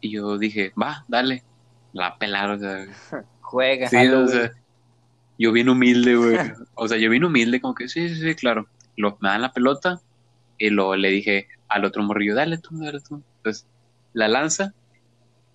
[0.00, 1.42] Y yo dije, va, dale,
[1.92, 2.86] la pelar, o sea,
[3.40, 3.88] Juega.
[3.88, 4.52] sí, o sea,
[5.38, 6.36] yo bien humilde, güey.
[6.74, 8.66] O sea, yo bien humilde, como que, sí, sí, sí, claro.
[8.96, 10.00] Lo, me dan la pelota
[10.58, 13.22] y lo le dije al otro morrillo, dale tú, dale tú.
[13.38, 13.66] Entonces,
[14.12, 14.74] la lanza,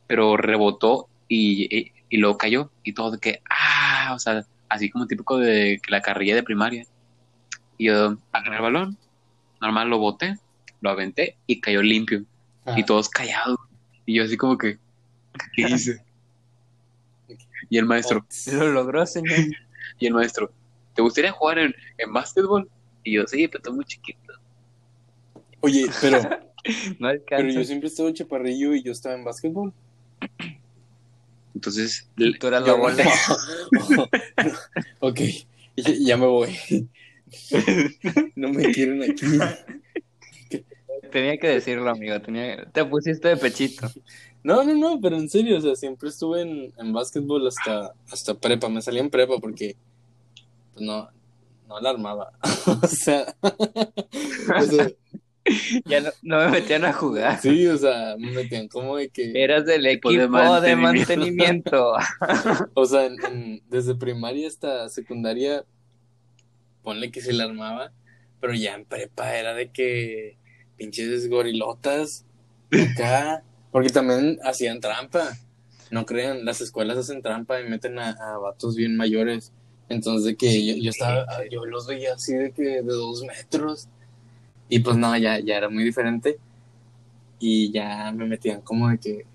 [0.07, 4.89] pero rebotó y, y, y luego cayó y todo de que, ah, o sea, así
[4.89, 6.85] como típico de que la carrilla de primaria.
[7.77, 8.97] Y yo agarré el balón,
[9.61, 10.37] normal lo boté,
[10.81, 12.23] lo aventé y cayó limpio.
[12.75, 13.57] Y todos callados.
[14.05, 14.77] Y yo así como que,
[15.55, 16.03] ¿qué hice?
[17.69, 19.37] Y el maestro, Lo logró, señor.
[19.99, 20.51] y el maestro,
[20.93, 22.69] ¿te gustaría jugar en, en básquetbol?
[23.03, 24.33] Y yo, sí, pero estoy muy chiquito.
[25.61, 26.19] Oye, pero,
[26.99, 29.73] No pero yo siempre estuve chaparrillo y yo estaba en básquetbol.
[31.57, 32.07] Entonces,
[32.39, 33.03] Tú eras la bola.
[34.99, 35.19] ok,
[35.75, 36.55] ya, ya me voy.
[38.35, 39.25] No me quieren aquí.
[41.11, 42.21] Tenía que decirlo, amigo.
[42.21, 42.63] Tenía...
[42.71, 43.91] Te pusiste de pechito.
[44.43, 48.35] No, no, no, pero en serio, o sea, siempre estuve en, en básquetbol hasta, hasta
[48.35, 48.69] prepa.
[48.69, 49.75] Me salí en prepa porque
[50.73, 51.09] pues no,
[51.67, 52.31] no la armaba.
[52.83, 54.91] O sea, o sea,
[55.85, 57.39] Ya no, no me metían a jugar.
[57.41, 61.93] sí, o sea, me metían como de que, Eras del Equipo de de mantenimiento.
[62.73, 65.63] o sea, en- en- desde primaria hasta secundaria,
[66.83, 67.91] ponle que se la armaba,
[68.39, 70.37] pero ya en prepa era de que
[70.77, 72.25] pinches gorilotas
[72.93, 75.37] acá, porque también hacían trampa.
[75.89, 79.53] No crean, las escuelas hacen trampa y meten a, a vatos bien mayores.
[79.89, 83.87] Entonces, de que yo, yo estaba, yo los veía así de que de dos metros.
[84.69, 86.39] Y pues no, ya, ya era muy diferente.
[87.39, 89.25] Y ya me metían como de que.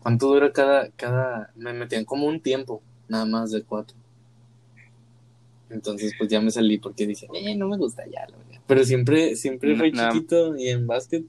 [0.00, 1.50] ¿Cuánto dura cada, cada?
[1.56, 3.96] Me metían como un tiempo, nada más de cuatro.
[5.70, 8.60] Entonces, pues ya me salí porque dije, eh, no me gusta ya, la verdad.
[8.66, 11.24] Pero siempre, siempre fui Nada- chiquito y en básquet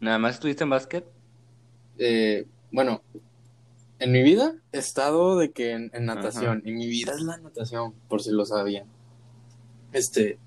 [0.00, 1.04] Nada más estuviste en básquet.
[1.98, 3.02] eh, bueno,
[3.98, 7.36] en mi vida he estado de que en, en natación, y mi vida es la
[7.36, 8.86] natación, por si lo sabían.
[9.92, 10.38] Este,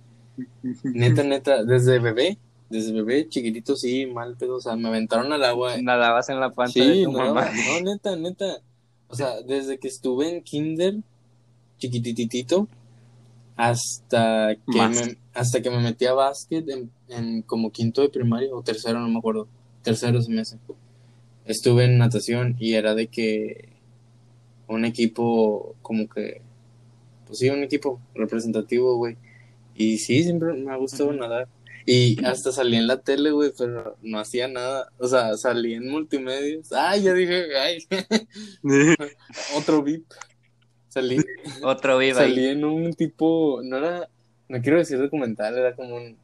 [0.83, 2.37] neta, neta, desde bebé,
[2.69, 5.77] desde bebé, chiquitito, sí, mal pedo, o sea, me aventaron al agua.
[5.81, 7.49] Nadabas en la panza de Sí, tu no, mamá.
[7.51, 8.57] no, neta, neta.
[9.07, 10.95] O sea, desde que estuve en kinder,
[11.77, 12.67] chiquititito,
[13.55, 15.05] hasta que Más.
[15.05, 18.99] me, hasta que me metí a básquet en, en como quinto de primaria o tercero,
[18.99, 19.47] no me acuerdo.
[19.83, 20.57] Tercero se me hace.
[21.45, 23.69] Estuve en natación y era de que
[24.67, 26.41] un equipo como que,
[27.27, 29.17] pues sí, un equipo representativo, güey.
[29.75, 31.47] Y sí, siempre me ha gustado nadar.
[31.85, 34.89] Y hasta salí en la tele, güey, pero no hacía nada.
[34.99, 36.71] O sea, salí en multimedios.
[36.71, 37.85] Ay, ya dije, ay,
[39.57, 40.05] otro VIP.
[40.93, 41.17] Salí,
[41.63, 44.07] Otro viva salí en un tipo, no era,
[44.47, 46.15] no quiero decir documental, era como un,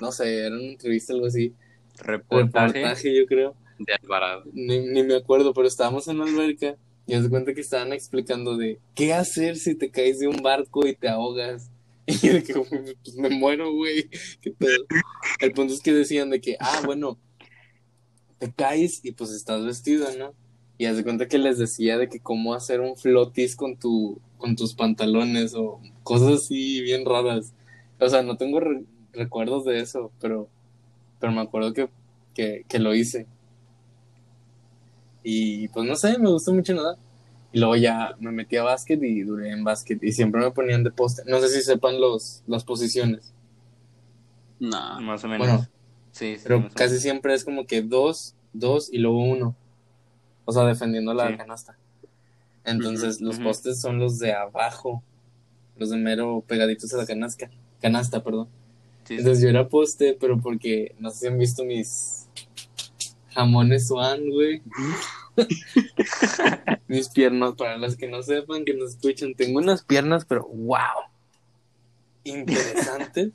[0.00, 1.52] no sé, era una entrevista, algo así.
[1.98, 2.74] Reportaje.
[2.74, 3.56] Reportaje, yo creo.
[3.80, 4.44] de Alvarado.
[4.52, 6.76] Ni, ni me acuerdo, pero estábamos en la alberca
[7.08, 10.86] y me cuenta que estaban explicando de qué hacer si te caes de un barco
[10.86, 11.68] y te ahogas.
[12.06, 14.08] Y de que, pues me muero, güey.
[15.40, 17.18] El punto es que decían de que, ah, bueno,
[18.38, 20.34] te caes y pues estás vestido, ¿no?
[20.78, 24.20] Y haz de cuenta que les decía de que cómo hacer un flotis con tu,
[24.38, 27.52] con tus pantalones o cosas así bien raras.
[28.00, 30.48] O sea, no tengo re- recuerdos de eso, pero,
[31.20, 31.88] pero me acuerdo que,
[32.34, 33.26] que, que lo hice.
[35.22, 36.96] Y pues no sé, me gustó mucho nada.
[37.52, 40.02] Y luego ya me metí a básquet y duré en básquet.
[40.02, 41.22] Y siempre me ponían de poste.
[41.26, 43.32] No sé si sepan los, las posiciones.
[44.58, 45.00] No.
[45.00, 45.46] Más o menos.
[45.46, 45.68] Bueno,
[46.12, 47.02] sí, sí, pero casi menos.
[47.02, 49.54] siempre es como que dos, dos y luego uno.
[50.44, 51.36] O sea, defendiendo la Sí.
[51.36, 51.76] canasta.
[52.64, 55.02] Entonces los postes son los de abajo.
[55.76, 57.50] Los de mero pegaditos a la canasta.
[57.80, 58.48] Canasta, perdón.
[59.04, 59.18] Sí, sí.
[59.18, 62.28] Entonces yo era poste, pero porque no sé si han visto mis
[63.30, 64.62] jamones Swan, güey.
[66.88, 71.06] mis piernas, para las que no sepan, que nos escuchan, tengo unas piernas, pero wow.
[72.24, 73.30] Interesantes.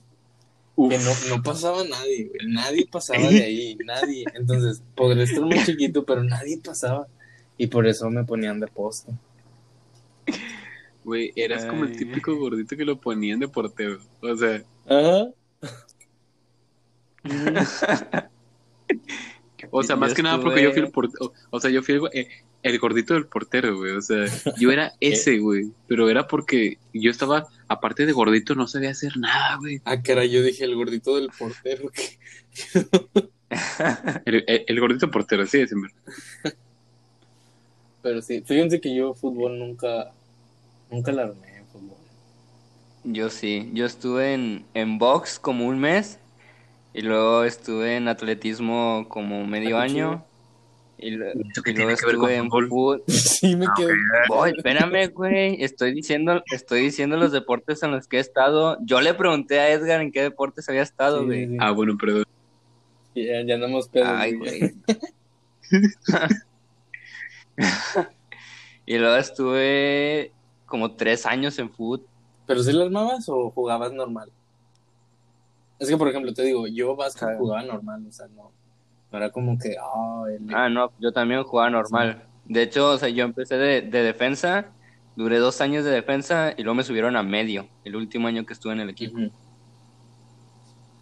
[0.75, 2.53] que no, no pasaba nadie, güey.
[2.53, 4.25] Nadie pasaba de ahí, nadie.
[4.35, 7.07] Entonces, podría estar muy chiquito, pero nadie pasaba.
[7.57, 9.11] Y por eso me ponían de poste.
[11.03, 13.99] Güey, eras como el típico gordito que lo ponían de portero.
[14.21, 15.27] O sea, Ajá.
[19.71, 21.33] O sea, más que nada porque yo fui el portero.
[21.49, 22.27] O sea, yo fui el, eh,
[22.63, 23.91] el gordito del portero, güey.
[23.93, 24.25] O sea,
[24.59, 25.71] yo era ese, güey.
[25.87, 29.81] Pero era porque yo estaba, aparte de gordito, no sabía hacer nada, güey.
[29.85, 31.91] Ah, caray, yo dije el gordito del portero.
[34.25, 35.93] El, el- el gordito portero, sí, ese mero.
[38.01, 40.11] Pero sí, fíjense que yo fútbol nunca,
[40.91, 41.97] nunca la armé en fútbol.
[43.05, 46.19] Yo sí, yo estuve en, en box como un mes
[46.97, 50.25] y luego estuve en atletismo como medio Ah, año
[50.97, 53.03] y, lo- ¿Eso qué y luego tiene que ver con estuve en fútbol?
[53.07, 53.93] Sí, me quedé.
[54.27, 58.77] Voy, espérame, güey, estoy diciendo, estoy diciendo los deportes en los que he estado.
[58.83, 61.45] Yo le pregunté a Edgar en qué deportes había estado, Sí, güey.
[61.45, 61.57] sí, sí.
[61.61, 62.23] Ah, bueno, perdón.
[63.13, 64.07] Ya, ya andamos pedos.
[64.11, 64.73] Ay, güey.
[68.85, 70.31] y luego estuve
[70.65, 72.05] como tres años en fútbol.
[72.45, 74.31] ¿Pero sí la armabas o jugabas normal?
[75.79, 77.37] Es que, por ejemplo, te digo, yo básquet Claro.
[77.39, 78.51] jugaba normal, o sea, no.
[79.11, 82.23] No era como que, ah, el- Ah, no, yo también jugaba normal.
[82.45, 84.71] De hecho, o sea, yo empecé de, de defensa,
[85.15, 88.53] duré dos años de defensa y luego me subieron a medio, el último año que
[88.53, 89.17] estuve en el equipo.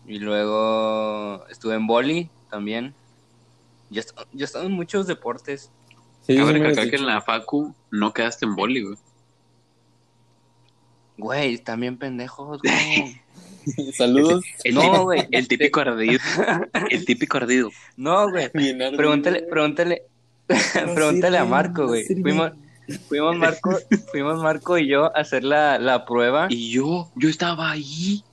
[0.07, 2.93] Y luego estuve en boli también.
[3.89, 5.71] Yo he estado, yo he estado en muchos deportes.
[6.21, 8.97] Sí, Cabe recalcar que en la facu no quedaste en boli, güey.
[11.17, 13.21] Güey, también pendejos, güey.
[13.97, 14.43] Saludos.
[14.63, 15.27] El, No, güey.
[15.31, 16.19] el típico ardido.
[16.89, 17.69] El típico ardido.
[17.97, 18.49] No, güey.
[18.49, 20.03] Pregúntale, pregúntale,
[20.93, 22.05] pregúntale a Marco, güey.
[22.05, 22.51] Fuimos,
[23.07, 23.77] fuimos Marco,
[24.11, 26.47] fuimos Marco y yo a hacer la, la prueba.
[26.49, 28.23] Y yo, yo estaba ahí.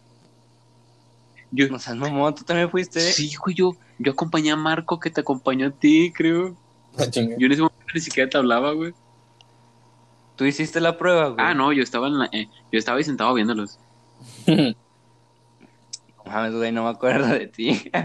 [1.50, 3.00] Yo, O sea, mamón, tú también fuiste.
[3.00, 6.56] sí, güey, yo, yo acompañé a Marco que te acompañó a ti, creo.
[6.98, 7.04] Ah.
[7.12, 8.94] Yo en ese momento ni siquiera te hablaba, güey.
[10.36, 11.36] Tú hiciste la prueba, güey.
[11.38, 13.78] Ah, no, yo estaba en la, eh, yo estaba ahí sentado viéndolos.
[16.32, 17.90] No mames, güey, no me acuerdo de ti.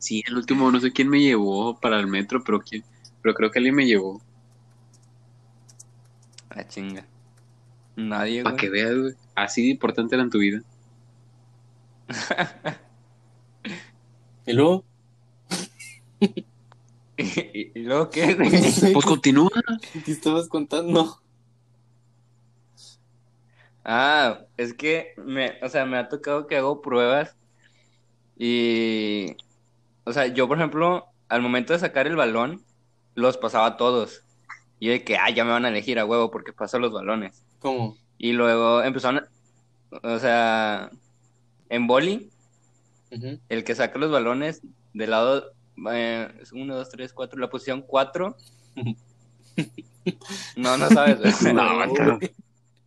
[0.00, 2.84] Sí, el último, no sé quién me llevó para el metro, pero quién,
[3.20, 4.22] pero creo que alguien me llevó.
[6.50, 7.04] Ah, chinga.
[7.96, 9.14] Nadie, Para que veas, güey.
[9.34, 10.62] Así de importante era en tu vida.
[14.46, 14.82] Y luego,
[17.18, 18.34] ¿Y, y luego qué?
[18.94, 19.50] Pues continúa.
[20.06, 21.20] ¿qué estabas contando?
[23.90, 27.38] Ah, es que me, o sea, me ha tocado que hago pruebas
[28.36, 29.34] y,
[30.04, 32.62] o sea, yo, por ejemplo, al momento de sacar el balón,
[33.14, 34.24] los pasaba todos.
[34.78, 36.92] Y yo de que, ah, ya me van a elegir a huevo porque paso los
[36.92, 37.42] balones.
[37.60, 37.96] ¿Cómo?
[38.18, 39.26] Y luego empezaron,
[40.02, 40.90] o sea,
[41.70, 42.28] en boli,
[43.48, 44.60] el que saca los balones
[44.92, 45.52] del lado,
[45.90, 48.36] eh, es uno, dos, tres, cuatro, la posición cuatro.
[50.56, 51.42] No, no sabes.
[51.52, 52.18] No, no.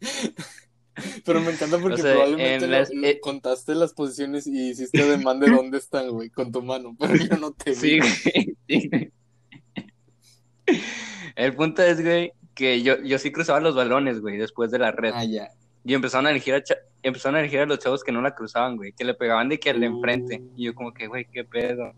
[1.26, 5.02] Pero me encanta porque O sea, probablemente las- lo- eh- contaste las posiciones y hiciste
[5.02, 7.76] ademán de dónde están, güey, con tu mano, pero yo no te vi.
[7.78, 8.56] Sí, güey.
[8.68, 9.12] sí, güey.
[11.36, 14.92] El punto es, güey, que yo, yo sí cruzaba los balones, güey, después de la
[14.92, 15.12] red.
[15.16, 15.50] Ah, ya.
[15.84, 16.64] Y empezaron a elegir a,
[17.02, 19.60] empezaron a elegir a los chavos que no la cruzaban, güey, que le pegaban de
[19.60, 20.42] que al de enfrente.
[20.56, 21.94] Y yo como que, güey, qué pedo.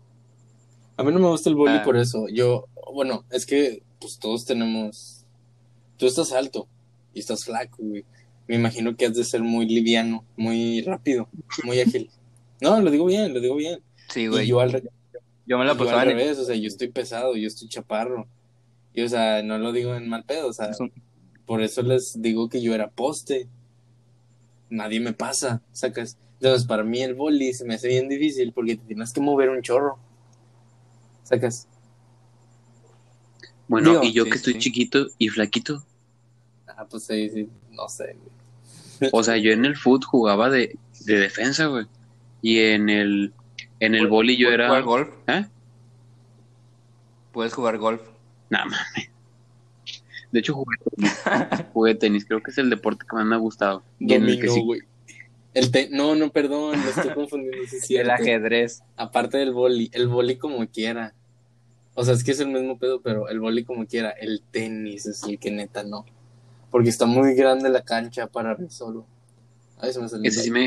[0.96, 1.82] A mí no me gusta el boli Ah.
[1.84, 2.26] por eso.
[2.32, 5.24] Yo, bueno, es que pues todos tenemos.
[5.96, 6.66] Tú estás alto
[7.12, 8.04] y estás flaco, güey.
[8.46, 11.28] Me imagino que has de ser muy liviano, muy rápido,
[11.64, 12.10] muy ágil.
[12.60, 13.80] No, lo digo bien, lo digo bien.
[14.08, 14.46] Sí, Y güey.
[14.46, 14.82] yo al,
[15.46, 17.68] Yo me la y yo pasaba al revés, o sea, yo estoy pesado, yo estoy
[17.68, 18.26] chaparro.
[18.92, 20.70] Y, o sea, no lo digo en mal pedo, o sea,
[21.46, 23.48] por eso les digo que yo era poste.
[24.70, 26.16] Nadie me pasa, sacas.
[26.40, 29.48] Entonces, para mí el boli se me hace bien difícil porque te tienes que mover
[29.50, 29.98] un chorro.
[31.22, 31.66] Sacas.
[33.68, 34.58] Bueno, Digo, y yo sí, que estoy sí.
[34.58, 35.82] chiquito y flaquito.
[36.66, 39.10] Ah, pues sí, sí, no sé, güey.
[39.12, 41.86] O sea, yo en el foot jugaba de, de defensa, güey.
[42.42, 43.32] Y en el,
[43.80, 44.68] en el boli yo ¿Puedes era.
[44.68, 45.08] jugar golf?
[45.26, 45.46] ¿Eh?
[47.32, 48.02] Puedes jugar golf.
[48.50, 49.10] Nah, mames.
[50.30, 51.22] De hecho, jugué tenis.
[51.72, 52.24] jugué tenis.
[52.24, 53.82] Creo que es el deporte que más me ha gustado.
[53.98, 54.62] Dominó, sí.
[54.62, 54.80] güey.
[55.54, 55.88] El te...
[55.90, 58.82] No, no, perdón, lo estoy confundiendo, sí El ajedrez.
[58.96, 61.14] Aparte del boli, el boli como quiera.
[61.94, 64.10] O sea, es que es el mismo pedo, pero el boli como quiera.
[64.10, 66.04] El tenis es el que neta no.
[66.74, 69.06] Porque está muy grande la cancha para mí solo.
[69.78, 70.66] A veces me salió Ese sí me.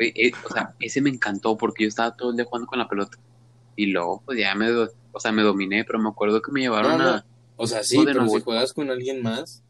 [0.00, 2.88] eh, o sea, ese me encantó porque yo estaba todo el día jugando con la
[2.88, 3.16] pelota.
[3.76, 4.68] Y luego, pues ya me.
[5.12, 7.10] O sea, me dominé, pero me acuerdo que me llevaron No, no.
[7.10, 7.24] a.
[7.54, 9.62] O sea, sí, pero no, si juegas con alguien más,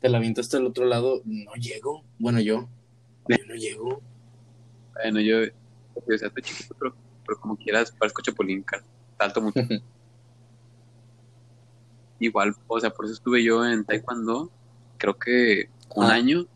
[0.00, 2.02] te la avientas hasta el otro lado, no llego.
[2.18, 2.68] Bueno, yo.
[3.28, 4.02] Yo no llego.
[4.94, 5.36] Bueno, yo.
[5.94, 8.64] O sea, estoy chiquito, pero, pero como quieras, parezco chapulín.
[9.16, 9.60] Salto mucho.
[12.18, 14.50] Igual, o sea, por eso estuve yo en Taekwondo,
[14.98, 16.14] creo que un Ah.
[16.14, 16.46] año.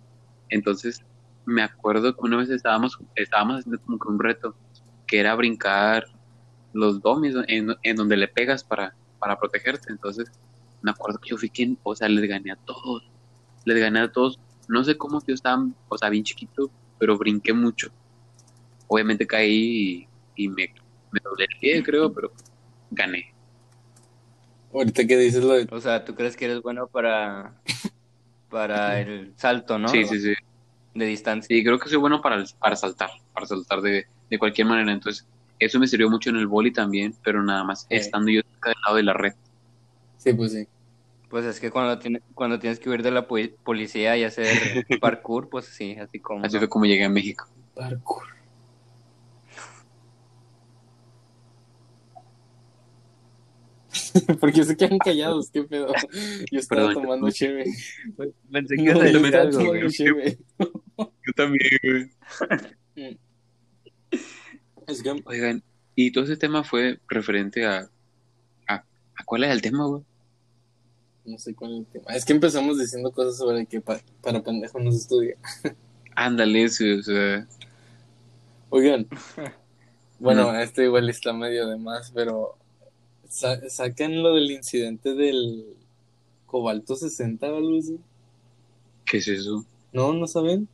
[0.50, 1.00] Entonces,
[1.46, 4.54] me acuerdo que una vez estábamos, estábamos haciendo como que un reto,
[5.06, 6.04] que era brincar
[6.74, 9.90] los domis en, en donde le pegas para, para protegerte.
[9.90, 10.30] Entonces,
[10.82, 13.08] me acuerdo que yo fui quien, o sea, les gané a todos.
[13.64, 14.38] Les gané a todos.
[14.68, 17.90] No sé cómo yo estaba, o sea, bien chiquito, pero brinqué mucho.
[18.88, 20.72] Obviamente caí y, y me,
[21.10, 22.32] me doblé el pie, creo, pero
[22.90, 23.32] gané.
[24.72, 25.66] Ahorita que dices lo de...
[25.70, 27.54] O sea, ¿tú crees que eres bueno para,
[28.52, 29.88] para el salto, no?
[29.88, 30.34] Sí, sí, sí.
[30.94, 31.48] De distancia.
[31.48, 34.92] Sí, creo que soy bueno para, para saltar, para saltar de, de cualquier manera.
[34.92, 35.26] Entonces,
[35.58, 38.78] eso me sirvió mucho en el boli también, pero nada más estando yo cerca del
[38.84, 39.32] lado de la red.
[40.18, 40.68] Sí, pues sí.
[41.30, 44.46] Pues es que cuando, tiene, cuando tienes que huir de la policía y hacer
[45.00, 46.44] parkour, pues sí, así como...
[46.44, 47.48] Así fue como llegué a México.
[47.74, 48.24] Parkour.
[54.40, 55.50] ¿Por qué se quedan callados?
[55.50, 55.92] ¿Qué pedo?
[56.50, 57.02] Yo estaba Perdón.
[57.02, 57.64] tomando cheve.
[58.50, 59.90] Pensé No, que a yo decir estaba algo, tomando güey.
[59.92, 60.38] cheve.
[60.98, 62.10] Yo también, güey.
[64.86, 65.62] Es que, Oigan,
[65.94, 67.88] y todo ese tema fue referente a.
[68.68, 70.02] ¿A, a cuál era el tema, güey?
[71.24, 72.04] no sé cuál es el tema.
[72.16, 75.36] Es que empezamos diciendo cosas sobre que pa- para pendejo no se estudia.
[76.16, 77.46] Ándale, sí, o sea.
[78.70, 79.06] Oigan,
[80.18, 80.56] bueno, Mm.
[80.56, 82.56] este igual está medio de más, pero
[83.32, 85.64] sa- sacan lo del incidente del
[86.46, 87.98] cobalto 60 o algo así.
[89.06, 89.64] ¿Qué es eso?
[89.92, 90.68] No, no saben.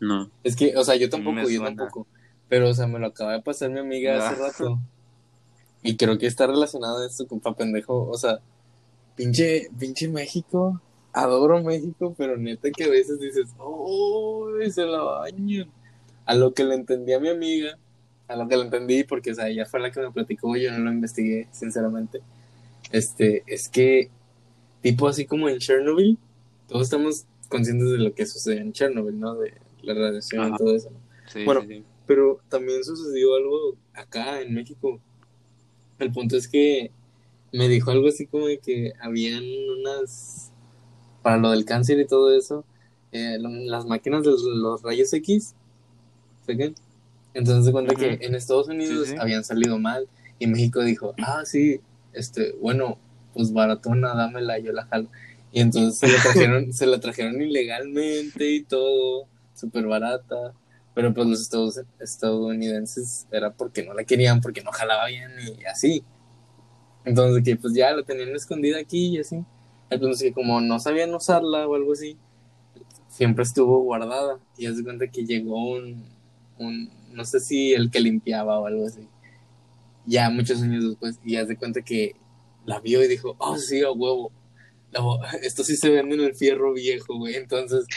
[0.00, 0.30] No.
[0.44, 2.06] Es que, o sea, yo tampoco, yo tampoco.
[2.48, 4.46] Pero, o sea, me lo acaba de pasar mi amiga hace Ah.
[4.48, 4.78] rato.
[5.82, 8.08] Y creo que está relacionado esto con pa' pendejo.
[8.08, 8.40] O sea,
[9.14, 10.80] pinche, pinche México.
[11.12, 15.70] Adoro México, pero neta que a veces dices, oh, se la bañan.
[16.26, 17.78] A lo que le entendí a mi amiga,
[18.28, 20.72] a lo que le entendí, porque, o sea, ella fue la que me platicó, yo
[20.72, 22.20] no lo investigué, sinceramente.
[22.92, 24.10] Este, es que,
[24.82, 26.18] tipo así como en Chernobyl,
[26.68, 29.34] todos estamos conscientes de lo que sucedió en Chernobyl, ¿no?
[29.36, 30.56] De la radiación y Ajá.
[30.58, 30.90] todo eso.
[30.90, 30.98] ¿no?
[31.32, 31.62] Sí, Bueno.
[31.62, 31.84] sí, sí.
[32.06, 35.00] Pero también sucedió algo acá en México.
[35.98, 36.90] El punto es que
[37.52, 39.42] me dijo algo así como de que habían
[39.80, 40.52] unas,
[41.22, 42.64] para lo del cáncer y todo eso,
[43.12, 45.54] eh, lo- las máquinas de los, los rayos X,
[46.46, 46.74] ¿saben?
[47.36, 49.18] Entonces se cuenta que en Estados Unidos Sí, sí.
[49.20, 50.08] habían salido mal
[50.38, 51.80] y México dijo, ah, sí,
[52.12, 52.98] este, bueno,
[53.34, 55.08] pues baratona, dámela, yo la jalo.
[55.52, 60.54] Y entonces se la trajeron, se la trajeron ilegalmente y todo, súper barata.
[60.94, 65.30] Pero pues los estados- estadounidenses era porque no la querían, porque no jalaba bien
[65.60, 66.02] y así.
[67.04, 69.44] Entonces que pues ya la tenían escondida aquí y así.
[69.90, 72.16] Entonces que como no sabían usarla o algo así,
[73.08, 74.38] siempre estuvo guardada.
[74.56, 76.02] Y haz de cuenta que llegó un,
[76.58, 79.08] un, no sé si el que limpiaba o algo así.
[80.06, 82.16] Ya muchos años después, y haz de cuenta que
[82.64, 84.32] la vio y dijo, oh sí, a huevo.
[85.42, 87.36] Esto sí se vende en el fierro viejo, güey.
[87.36, 87.90] Entonces,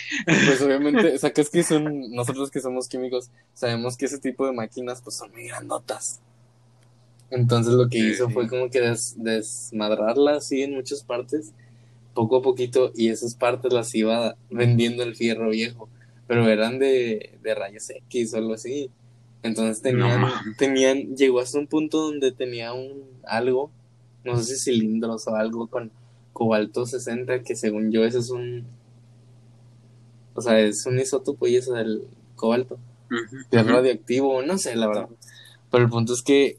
[0.44, 5.02] pues obviamente, sacas que son, nosotros que somos químicos, sabemos que ese tipo de máquinas
[5.02, 6.22] pues son muy grandotas.
[7.30, 8.32] Entonces lo que Sí, hizo sí.
[8.32, 11.54] fue como que des- desmadrarla así en muchas partes,
[12.16, 15.90] poco a poquito, y esas partes las iba vendiendo el fierro viejo,
[16.28, 18.92] pero eran de, de rayos X o algo así.
[19.42, 20.26] Entonces tenían,
[20.58, 23.72] tenían, llegó hasta un punto donde tenía un algo,
[24.24, 25.92] no sé si cilindros o algo con
[26.34, 28.66] cobalto 60, que según yo ese es un,
[30.34, 32.04] o sea, es un isótopo y eso del
[32.36, 32.80] cobalto
[33.50, 35.10] que es radioactivo, no sé, la verdad.
[35.72, 36.58] Pero el punto es que,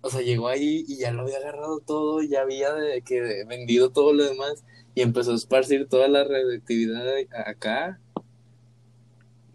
[0.00, 3.90] o sea, llegó ahí y ya lo había agarrado todo, ya había de que vendido
[3.90, 4.64] todo lo demás
[4.94, 7.06] y empezó a esparcir toda la radioactividad
[7.46, 8.00] acá.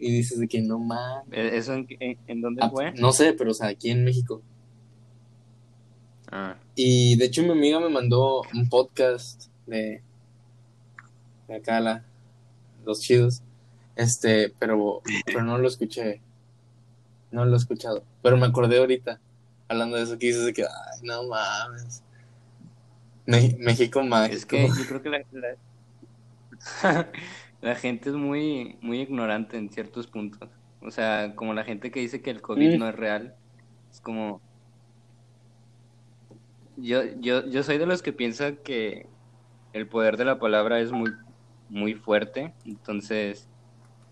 [0.06, 1.26] Y dices de que no mames.
[1.32, 2.92] ¿E- ¿Eso en, en, en dónde Ah, fue?
[2.92, 4.42] No sé, pero o sea, aquí en México.
[6.30, 10.02] Ah, Y de hecho mi amiga me mandó un podcast de,
[11.48, 12.04] de acá, la,
[12.84, 13.42] los chidos.
[13.96, 16.20] Este, pero, pero no lo escuché.
[17.30, 18.04] No lo he escuchado.
[18.22, 19.20] Pero me acordé ahorita,
[19.68, 22.02] hablando de eso, que dices de que, ay, no mames.
[23.26, 24.36] Me- México mágico.
[24.36, 27.08] es que yo creo que la, la,
[27.64, 30.50] la gente es muy, muy ignorante en ciertos puntos.
[30.82, 32.78] O sea, como la gente que dice que el COVID Mm.
[32.78, 33.34] no es real,
[33.90, 34.42] es como...
[36.76, 39.06] Yo, yo, yo soy de los que piensa que
[39.72, 41.10] el poder de la palabra es muy,
[41.70, 42.52] muy fuerte.
[42.66, 43.48] Entonces,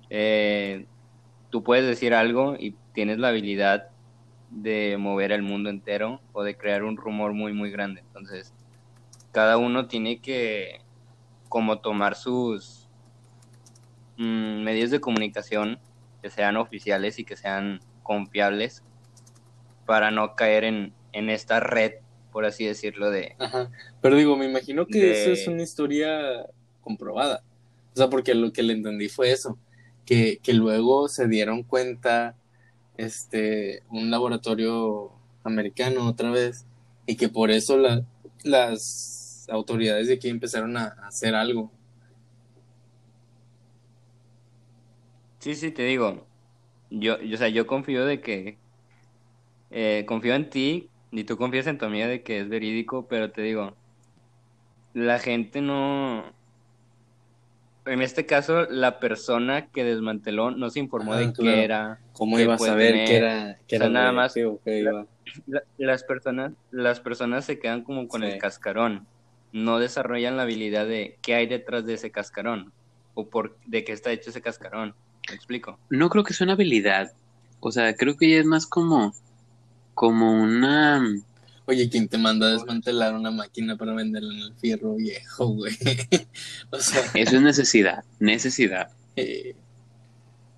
[0.08, 0.86] eh,
[1.50, 3.90] tú puedes decir algo y tienes la habilidad
[4.48, 8.00] de mover el mundo entero o de crear un rumor muy, muy grande.
[8.00, 8.54] Entonces,
[9.30, 10.80] cada uno tiene que
[11.50, 12.81] como tomar sus
[14.22, 15.78] mm, medios de comunicación
[16.22, 18.82] que sean oficiales y que sean confiables
[19.86, 21.94] para no caer en, en esta red,
[22.32, 23.34] por así decirlo, de...
[23.38, 23.70] Ajá.
[24.00, 26.46] Pero digo, me imagino que De- eso es una historia
[26.80, 27.42] comprobada.
[27.94, 29.58] O sea, porque lo que le entendí fue eso,
[30.06, 32.36] que, que luego se dieron cuenta,
[32.96, 35.12] este, un laboratorio
[35.44, 36.66] americano otra vez
[37.06, 38.02] y que por eso la,
[38.44, 41.70] las autoridades de aquí empezaron a hacer algo.
[45.42, 46.24] Sí, sí, te digo.
[46.88, 48.58] Yo, yo, o sea, yo confío de que.
[49.72, 53.32] eh, confío en ti y tú confías en tu amiga de que es verídico, pero
[53.32, 53.74] te digo.
[54.94, 56.22] La gente no.
[57.86, 61.56] En este caso, la persona que desmanteló no se informó Ah, de claro.
[61.56, 61.98] qué era.
[62.12, 63.08] ¿Cómo qué iba a saber tener.
[63.08, 65.06] que era, que O sea, era nada más- iba?
[65.48, 68.28] La- las personas, las personas se quedan como con Sí.
[68.28, 69.08] el cascarón.
[69.50, 72.72] No desarrollan la habilidad de qué hay detrás de ese cascarón.
[73.14, 74.94] O por de qué está hecho ese cascarón.
[75.28, 75.78] ¿Me explico?
[75.90, 77.12] No creo que sea una habilidad.
[77.60, 79.14] O sea, creo que ya es más como,
[79.94, 81.02] como una...
[81.66, 85.74] Oye, ¿quién te manda a desmantelar una máquina para venderla en el fierro viejo, güey?
[86.70, 88.90] o sea, Eso es necesidad, necesidad.
[89.16, 89.54] eh,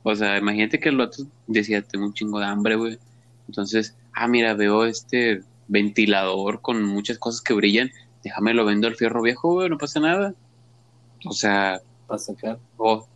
[0.03, 2.99] O sea, imagínate que el otro decía, tengo un chingo de hambre, güey.
[3.49, 7.91] Entonces, ah, mira, veo este ventilador con muchas cosas que brillan.
[8.23, 10.35] Déjame lo vendo al fierro viejo, güey, no pasa nada.
[11.27, 12.59] O sea, para sacar.
[12.79, 13.07] o...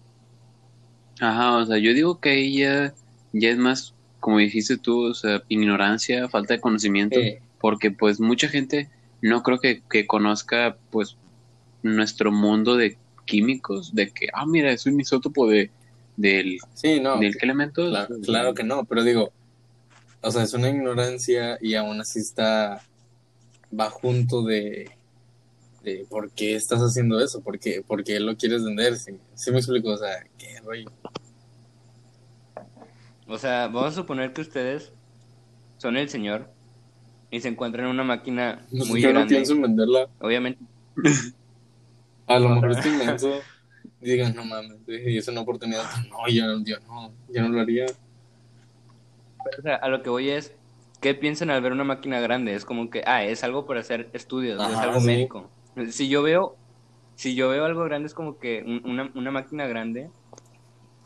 [1.20, 2.92] Ajá, o sea, yo digo que ahí ya,
[3.32, 7.18] es más, como dijiste tú, o sea, ignorancia, falta de conocimiento.
[7.18, 8.88] Eh, porque pues mucha gente
[9.20, 11.16] no creo que, que conozca pues
[11.82, 15.70] nuestro mundo de químicos, de que, ah, mira, es un isótopo de,
[16.16, 17.18] del, sí, no.
[17.18, 17.88] del qué elemento.
[17.88, 19.32] Claro, claro que no, pero digo,
[20.20, 22.82] o sea, es una ignorancia y aún así está,
[23.78, 24.90] va junto de,
[25.88, 29.50] de por qué estás haciendo eso, por qué, por qué lo quieres vender, sí, sí
[29.50, 30.90] me explico, o sea, qué rollo.
[33.26, 34.92] O sea, vamos a suponer que ustedes
[35.76, 36.50] son el señor
[37.30, 39.34] y se encuentran en una máquina muy Yo no grande.
[39.34, 40.62] pienso en venderla, Obviamente,
[42.26, 43.40] a lo mejor estoy inmenso,
[44.00, 47.86] digan, no mames, y es una oportunidad, no, yo, yo no, yo no lo haría.
[49.58, 50.54] o sea, a lo que voy es,
[51.00, 52.54] ¿qué piensan al ver una máquina grande?
[52.54, 55.06] Es como que, ah, es algo para hacer estudios, es algo sí.
[55.06, 55.50] médico.
[55.90, 56.58] Si yo veo,
[57.16, 60.12] si yo veo algo grande, es como que un- una, una máquina grande,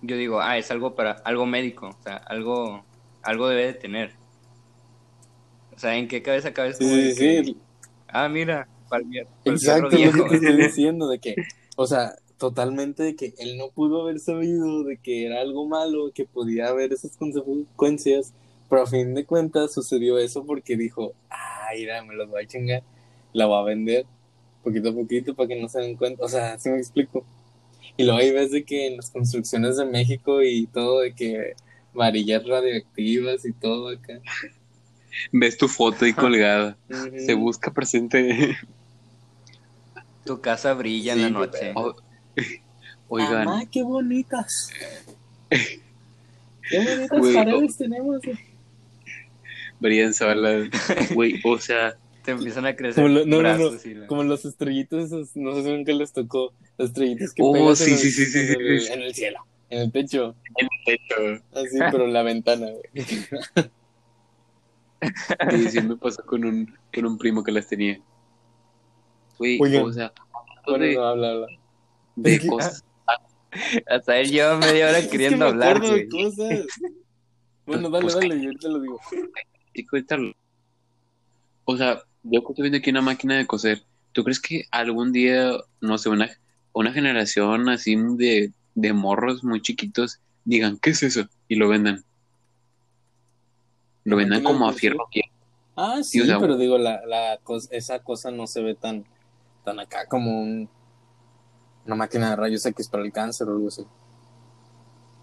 [0.03, 2.87] yo digo, ah, es algo para, algo médico, o sea, algo,
[3.23, 4.21] algo debe de tener.
[5.75, 6.85] O sea, ¿en qué cabeza cabeza?
[6.85, 7.63] Sí, sí, sí,
[8.09, 8.69] Ah, mira,
[9.45, 11.41] Exacto, lo que te estoy diciendo, de que,
[11.77, 16.13] o sea, totalmente de que él no pudo haber sabido de que era algo malo,
[16.15, 18.33] que podía haber esas consecuencias,
[18.69, 22.47] pero a fin de cuentas sucedió eso porque dijo, ah, mira, me los voy a
[22.47, 22.83] chingar,
[23.33, 24.07] la voy a vender
[24.63, 27.25] poquito a poquito para que no se den cuenta, o sea, así me explico.
[27.97, 31.55] Y luego ahí ves de que en las construcciones de México y todo, de que
[31.93, 34.21] varillas radioactivas y todo acá.
[35.31, 36.77] Ves tu foto ahí colgada.
[37.19, 38.57] Se busca presente.
[40.25, 41.73] Tu casa brilla Sí, en la noche.
[41.75, 41.95] O-
[43.09, 44.71] Oigan, Mamá, qué bonitas.
[45.51, 48.21] Qué bonitas paredes tenemos.
[49.81, 50.69] brillan solas.
[51.13, 53.39] Güey, o sea, Te empiezan a crecer Como lo- no, no, no.
[53.59, 57.35] brazos y la- Como los estrellitos esos, no sé si nunca les tocó, los estrellitos
[57.35, 58.93] que Oh, sí, en, el, sí, sí, sí, en, sí, el, sí.
[58.93, 59.39] en el cielo,
[59.71, 61.45] en el techo, en el techo.
[61.55, 62.83] así, pero en la ventana, güey.
[65.51, 68.01] Sí, sí me pasó con un, con un primo que las tenía.
[69.39, 69.83] Güey, Oigan.
[69.87, 70.13] o sea,
[70.67, 71.47] Bueno, de, no, habla, habla.
[72.17, 72.85] de Es que- cosas.
[73.89, 76.09] Hasta él lleva media hora Es que queriendo me hablar, güey.
[76.09, 76.67] cosas.
[77.67, 79.01] Bueno, dale, Pues, dale, yo ahorita lo digo.
[81.65, 83.83] O sea, yo estoy viendo aquí una máquina de coser.
[84.13, 86.31] ¿Tú crees que algún día, no sé, una,
[86.73, 91.27] una generación así de, de morros muy chiquitos digan, ¿qué es eso?
[91.49, 92.05] Y lo vendan.
[94.05, 95.09] Lo vendan ¿Máquina de como a fierro.
[95.77, 99.05] Ah, sí, o sea, pero digo, la, la cos- esa cosa no se ve tan,
[99.65, 100.69] tan acá como un,
[101.87, 103.87] una máquina de rayos X para el cáncer o algo así.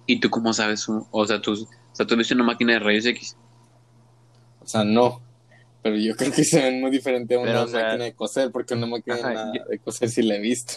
[0.08, 0.88] ¿Y tú cómo sabes?
[0.88, 3.38] un- O sea, tú, o sea, tú viste una máquina de rayos X.
[4.62, 5.22] O sea, no.
[5.82, 8.14] Pero yo creo que se ven muy diferente a una Pero, o sea, máquina de
[8.14, 10.74] coser, porque una máquina Ajá, yo- de coser sí la he visto.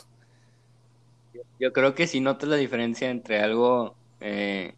[1.59, 4.75] Yo creo que si notas la diferencia entre algo eh,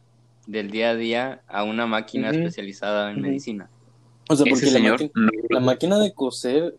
[0.47, 3.71] del día a día a una máquina especializada en medicina.
[4.29, 6.75] O sea, porque la, señor, máquina, no- la máquina de coser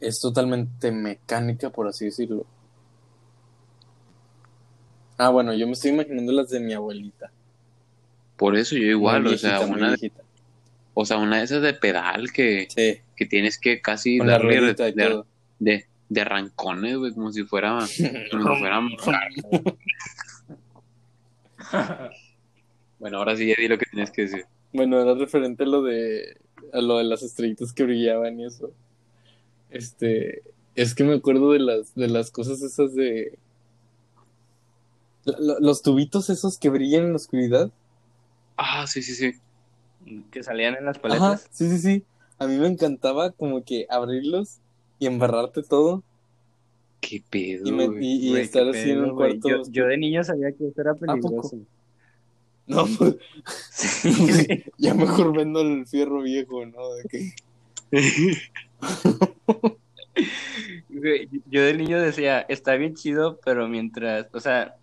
[0.00, 2.46] es totalmente mecánica, por así decirlo.
[5.16, 7.30] Ah, bueno, yo me estoy imaginando las de mi abuelita.
[8.36, 10.22] por eso yo igual, Muy o sea, viejita, una, viejita.
[11.00, 14.60] O sea, una de esas de pedal que, Sí, que tienes que casi con darle
[14.60, 15.22] de,
[15.60, 17.78] de, de arrancones, güey, como si fuera,
[18.30, 18.80] como si fuera
[22.98, 24.44] Bueno, ahora sí ya di lo que tienes que decir.
[24.72, 26.36] Bueno, era referente a lo de
[26.72, 28.72] a lo de las estrellitas que brillaban y eso.
[29.70, 30.42] Este,
[30.74, 33.38] es que me acuerdo de las de las cosas esas de
[35.24, 37.70] lo- lo- los tubitos esos que brillan en la oscuridad.
[38.56, 39.32] Ah, sí, sí, sí.
[40.30, 41.48] Que salían en las Ajá, paletas.
[41.50, 42.04] sí, sí, sí.
[42.38, 44.58] A mí me encantaba como que abrirlos
[44.98, 46.02] y embarrarte todo
[47.00, 49.38] Qué pedo, y, me- y- estar así en pedo, un güey.
[49.40, 49.48] cuarto.
[49.48, 51.58] Yo, yo de niño sabía que eso era peligroso.
[52.66, 53.16] No, pues
[53.70, 54.10] Sí,
[54.78, 56.92] ya mejor vendo el fierro viejo, ¿no?
[56.94, 57.32] De que...
[60.88, 64.74] Güey, Yo de niño decía, está bien chido, pero mientras, o sea,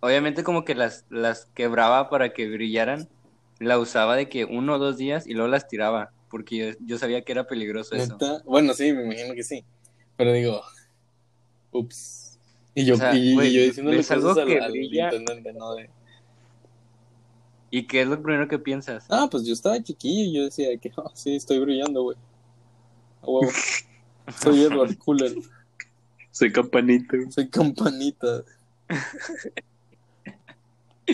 [0.00, 3.08] obviamente como que las, las quebraba para que brillaran,
[3.58, 6.98] la usaba de que uno o dos días y luego las tiraba, porque yo, yo
[6.98, 8.12] sabía que era peligroso eso.
[8.12, 8.42] ¿Neta?
[8.44, 9.64] Bueno, sí, me imagino que sí.
[10.16, 10.62] Pero digo,
[11.72, 12.38] ups.
[12.74, 15.04] Y yo, O sea, y, y güey, yo diciéndole algo cosas al, que al brilla-
[15.14, 15.74] intendente, ¿no?
[15.74, 15.88] De,
[17.70, 19.06] ¿Y qué es lo primero que piensas?
[19.10, 22.16] ah, pues yo estaba chiquillo y yo decía que, oh, sí, estoy brillando, güey.
[23.22, 23.50] A huevo.
[24.42, 25.32] Soy Edward Cooler,
[26.32, 27.16] Soy campanito.
[27.30, 28.42] soy campanita.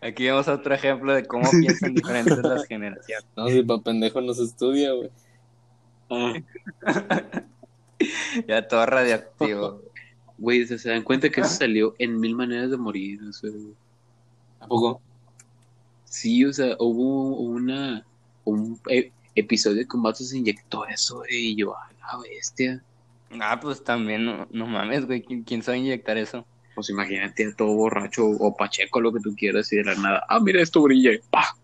[0.00, 3.26] Aquí vemos otro ejemplo de cómo piensan diferentes las generaciones.
[3.36, 5.10] No, si pa' pendejo no se estudia, güey.
[6.10, 6.34] Ah,
[8.46, 9.82] Ya todo radioactivo.
[10.38, 13.20] güey, ¿se dan cuenta que eso salió en mil maneras de morir?
[13.22, 13.50] O sea,
[14.60, 15.00] ¿A poco?
[16.04, 18.04] sí, o sea, hubo una
[18.44, 22.82] un e- episodio que un vato se inyectó eso y yo, a la bestia.
[23.40, 26.46] Ah, pues también, no, no mames, güey, ¿quién, quién sabe inyectar eso?
[26.76, 30.26] Pues imagínate a todo borracho o pacheco, lo que tú quieras, y de la nada,
[30.28, 31.10] ah, mira, esto brilla.
[31.30, 31.56] ¡Pah!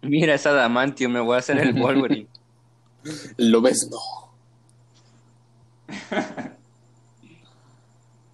[0.00, 2.26] Mira, es adamantio, me voy a hacer el Wolverine.
[3.36, 3.98] Lo ves, no.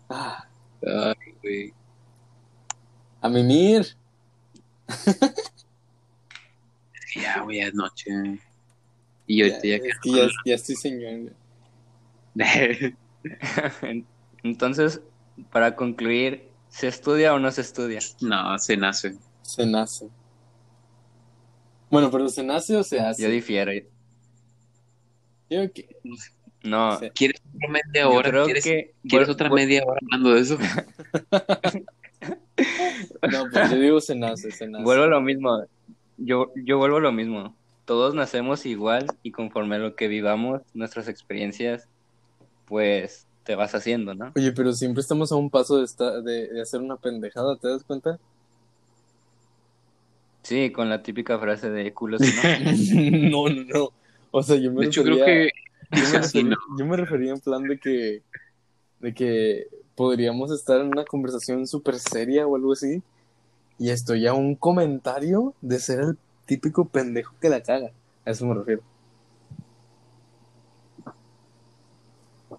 [0.09, 0.47] Ah,
[0.87, 1.75] Ay, güey.
[3.21, 3.87] a mimir.
[7.17, 8.13] Ya, güey, es noche.
[9.27, 11.33] Y ahorita ya, es que ya, ya estoy señor.
[14.43, 15.01] Entonces,
[15.51, 18.01] para concluir, ¿se estudia o no se estudia?
[18.21, 19.17] no, se nace.
[19.43, 20.09] Se nace.
[21.91, 23.23] Bueno, pero ¿se nace o se hace?
[23.23, 23.73] Yo difiero.
[25.49, 25.97] Yo que-
[26.65, 26.99] No.
[27.15, 28.31] ¿Quieres otra media hora?
[28.31, 28.95] creo ¿Quieres, que...
[29.09, 30.59] ¿quieres otra media hora hablando de eso?
[33.31, 34.83] No, pues yo digo se nace, se nace.
[34.85, 35.65] Vuelvo a lo mismo.
[36.17, 37.55] Yo, yo vuelvo a lo mismo.
[37.85, 41.89] Todos nacemos igual y conforme a lo que vivamos, nuestras experiencias,
[42.65, 44.33] pues te vas haciendo, ¿no?
[44.37, 47.69] Oye, pero siempre estamos a un paso de, esta- de, de hacer una pendejada, ¿te
[47.69, 48.19] das cuenta?
[50.43, 53.49] Sí, con la típica frase de culo si no.
[53.49, 53.89] no, no, no.
[54.31, 55.51] O sea, yo me De hecho, creo refería-
[55.91, 55.97] que.
[55.97, 56.79] yo me, así refería, no.
[56.79, 58.23] yo me refería en plan de que
[59.01, 63.03] de que podríamos estar en una conversación súper seria o algo así
[63.79, 67.91] y estoy a un comentario de ser el típico pendejo que la caga.
[68.25, 68.83] A eso me refiero.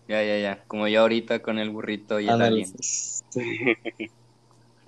[0.07, 0.64] Ya, ya, ya.
[0.68, 2.68] Como yo ahorita con el burrito y el alien.
[2.77, 3.76] Sí,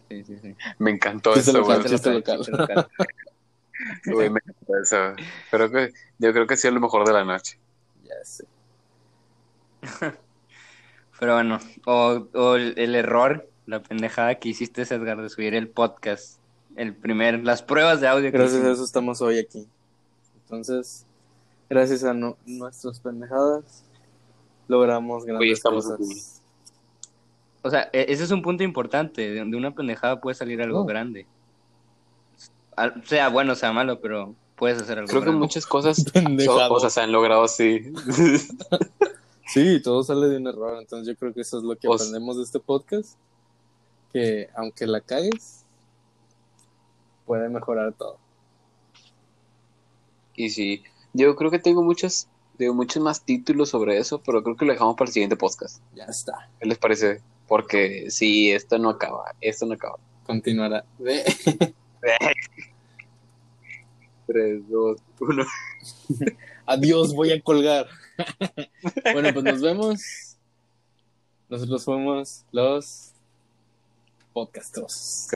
[0.10, 0.56] sí, sí.
[0.80, 1.90] Me encantó eso, local, güey.
[1.90, 2.46] chiste local, local.
[2.46, 2.88] chiste local.
[4.06, 5.16] Güey, me encantó eso.
[5.52, 7.58] Creo que, yo creo que sí es lo mejor de la noche.
[8.04, 8.46] Ya sé.
[11.20, 15.70] Pero bueno, o, o el, el error, la pendejada que hiciste, Edgar, de subir el
[15.70, 16.40] podcast.
[16.76, 19.68] El primer, las pruebas de audio que Gracias a eso estamos hoy aquí.
[20.44, 21.06] Entonces,
[21.70, 23.84] gracias a no- nuestras pendejadas,
[24.70, 26.00] logramos grandes estamos cosas.
[26.00, 26.22] aquí.
[27.62, 29.30] O sea, e- ese es un punto importante.
[29.30, 30.86] De, una pendejada puede salir algo Oh.
[30.86, 31.28] grande.
[33.04, 35.98] Sea bueno, sea malo, pero puedes hacer algo Creo que muchas cosas
[36.80, 37.92] sea, se han logrado así.
[39.52, 40.78] Sí, todo sale de un error.
[40.80, 43.18] Entonces, yo creo que eso es lo que O aprendemos de este podcast.
[44.14, 45.66] Que aunque la cagues,
[47.26, 48.18] puede mejorar todo.
[50.36, 50.84] y sí,
[51.14, 52.28] yo creo que tengo muchos,
[52.60, 55.82] digo, muchos más títulos sobre eso, pero creo que lo dejamos para el siguiente podcast.
[55.96, 56.50] Ya está.
[56.60, 57.22] ¿Qué les parece?
[57.48, 59.98] Porque sí, esto no acaba, esto no acaba.
[60.26, 60.86] Continuará.
[64.28, 65.46] 3, 2, 1.
[66.68, 67.88] Adiós, voy a colgar.
[69.14, 70.38] bueno, pues nos vemos.
[71.50, 73.14] Nosotros fuimos los
[74.34, 75.28] podcastos.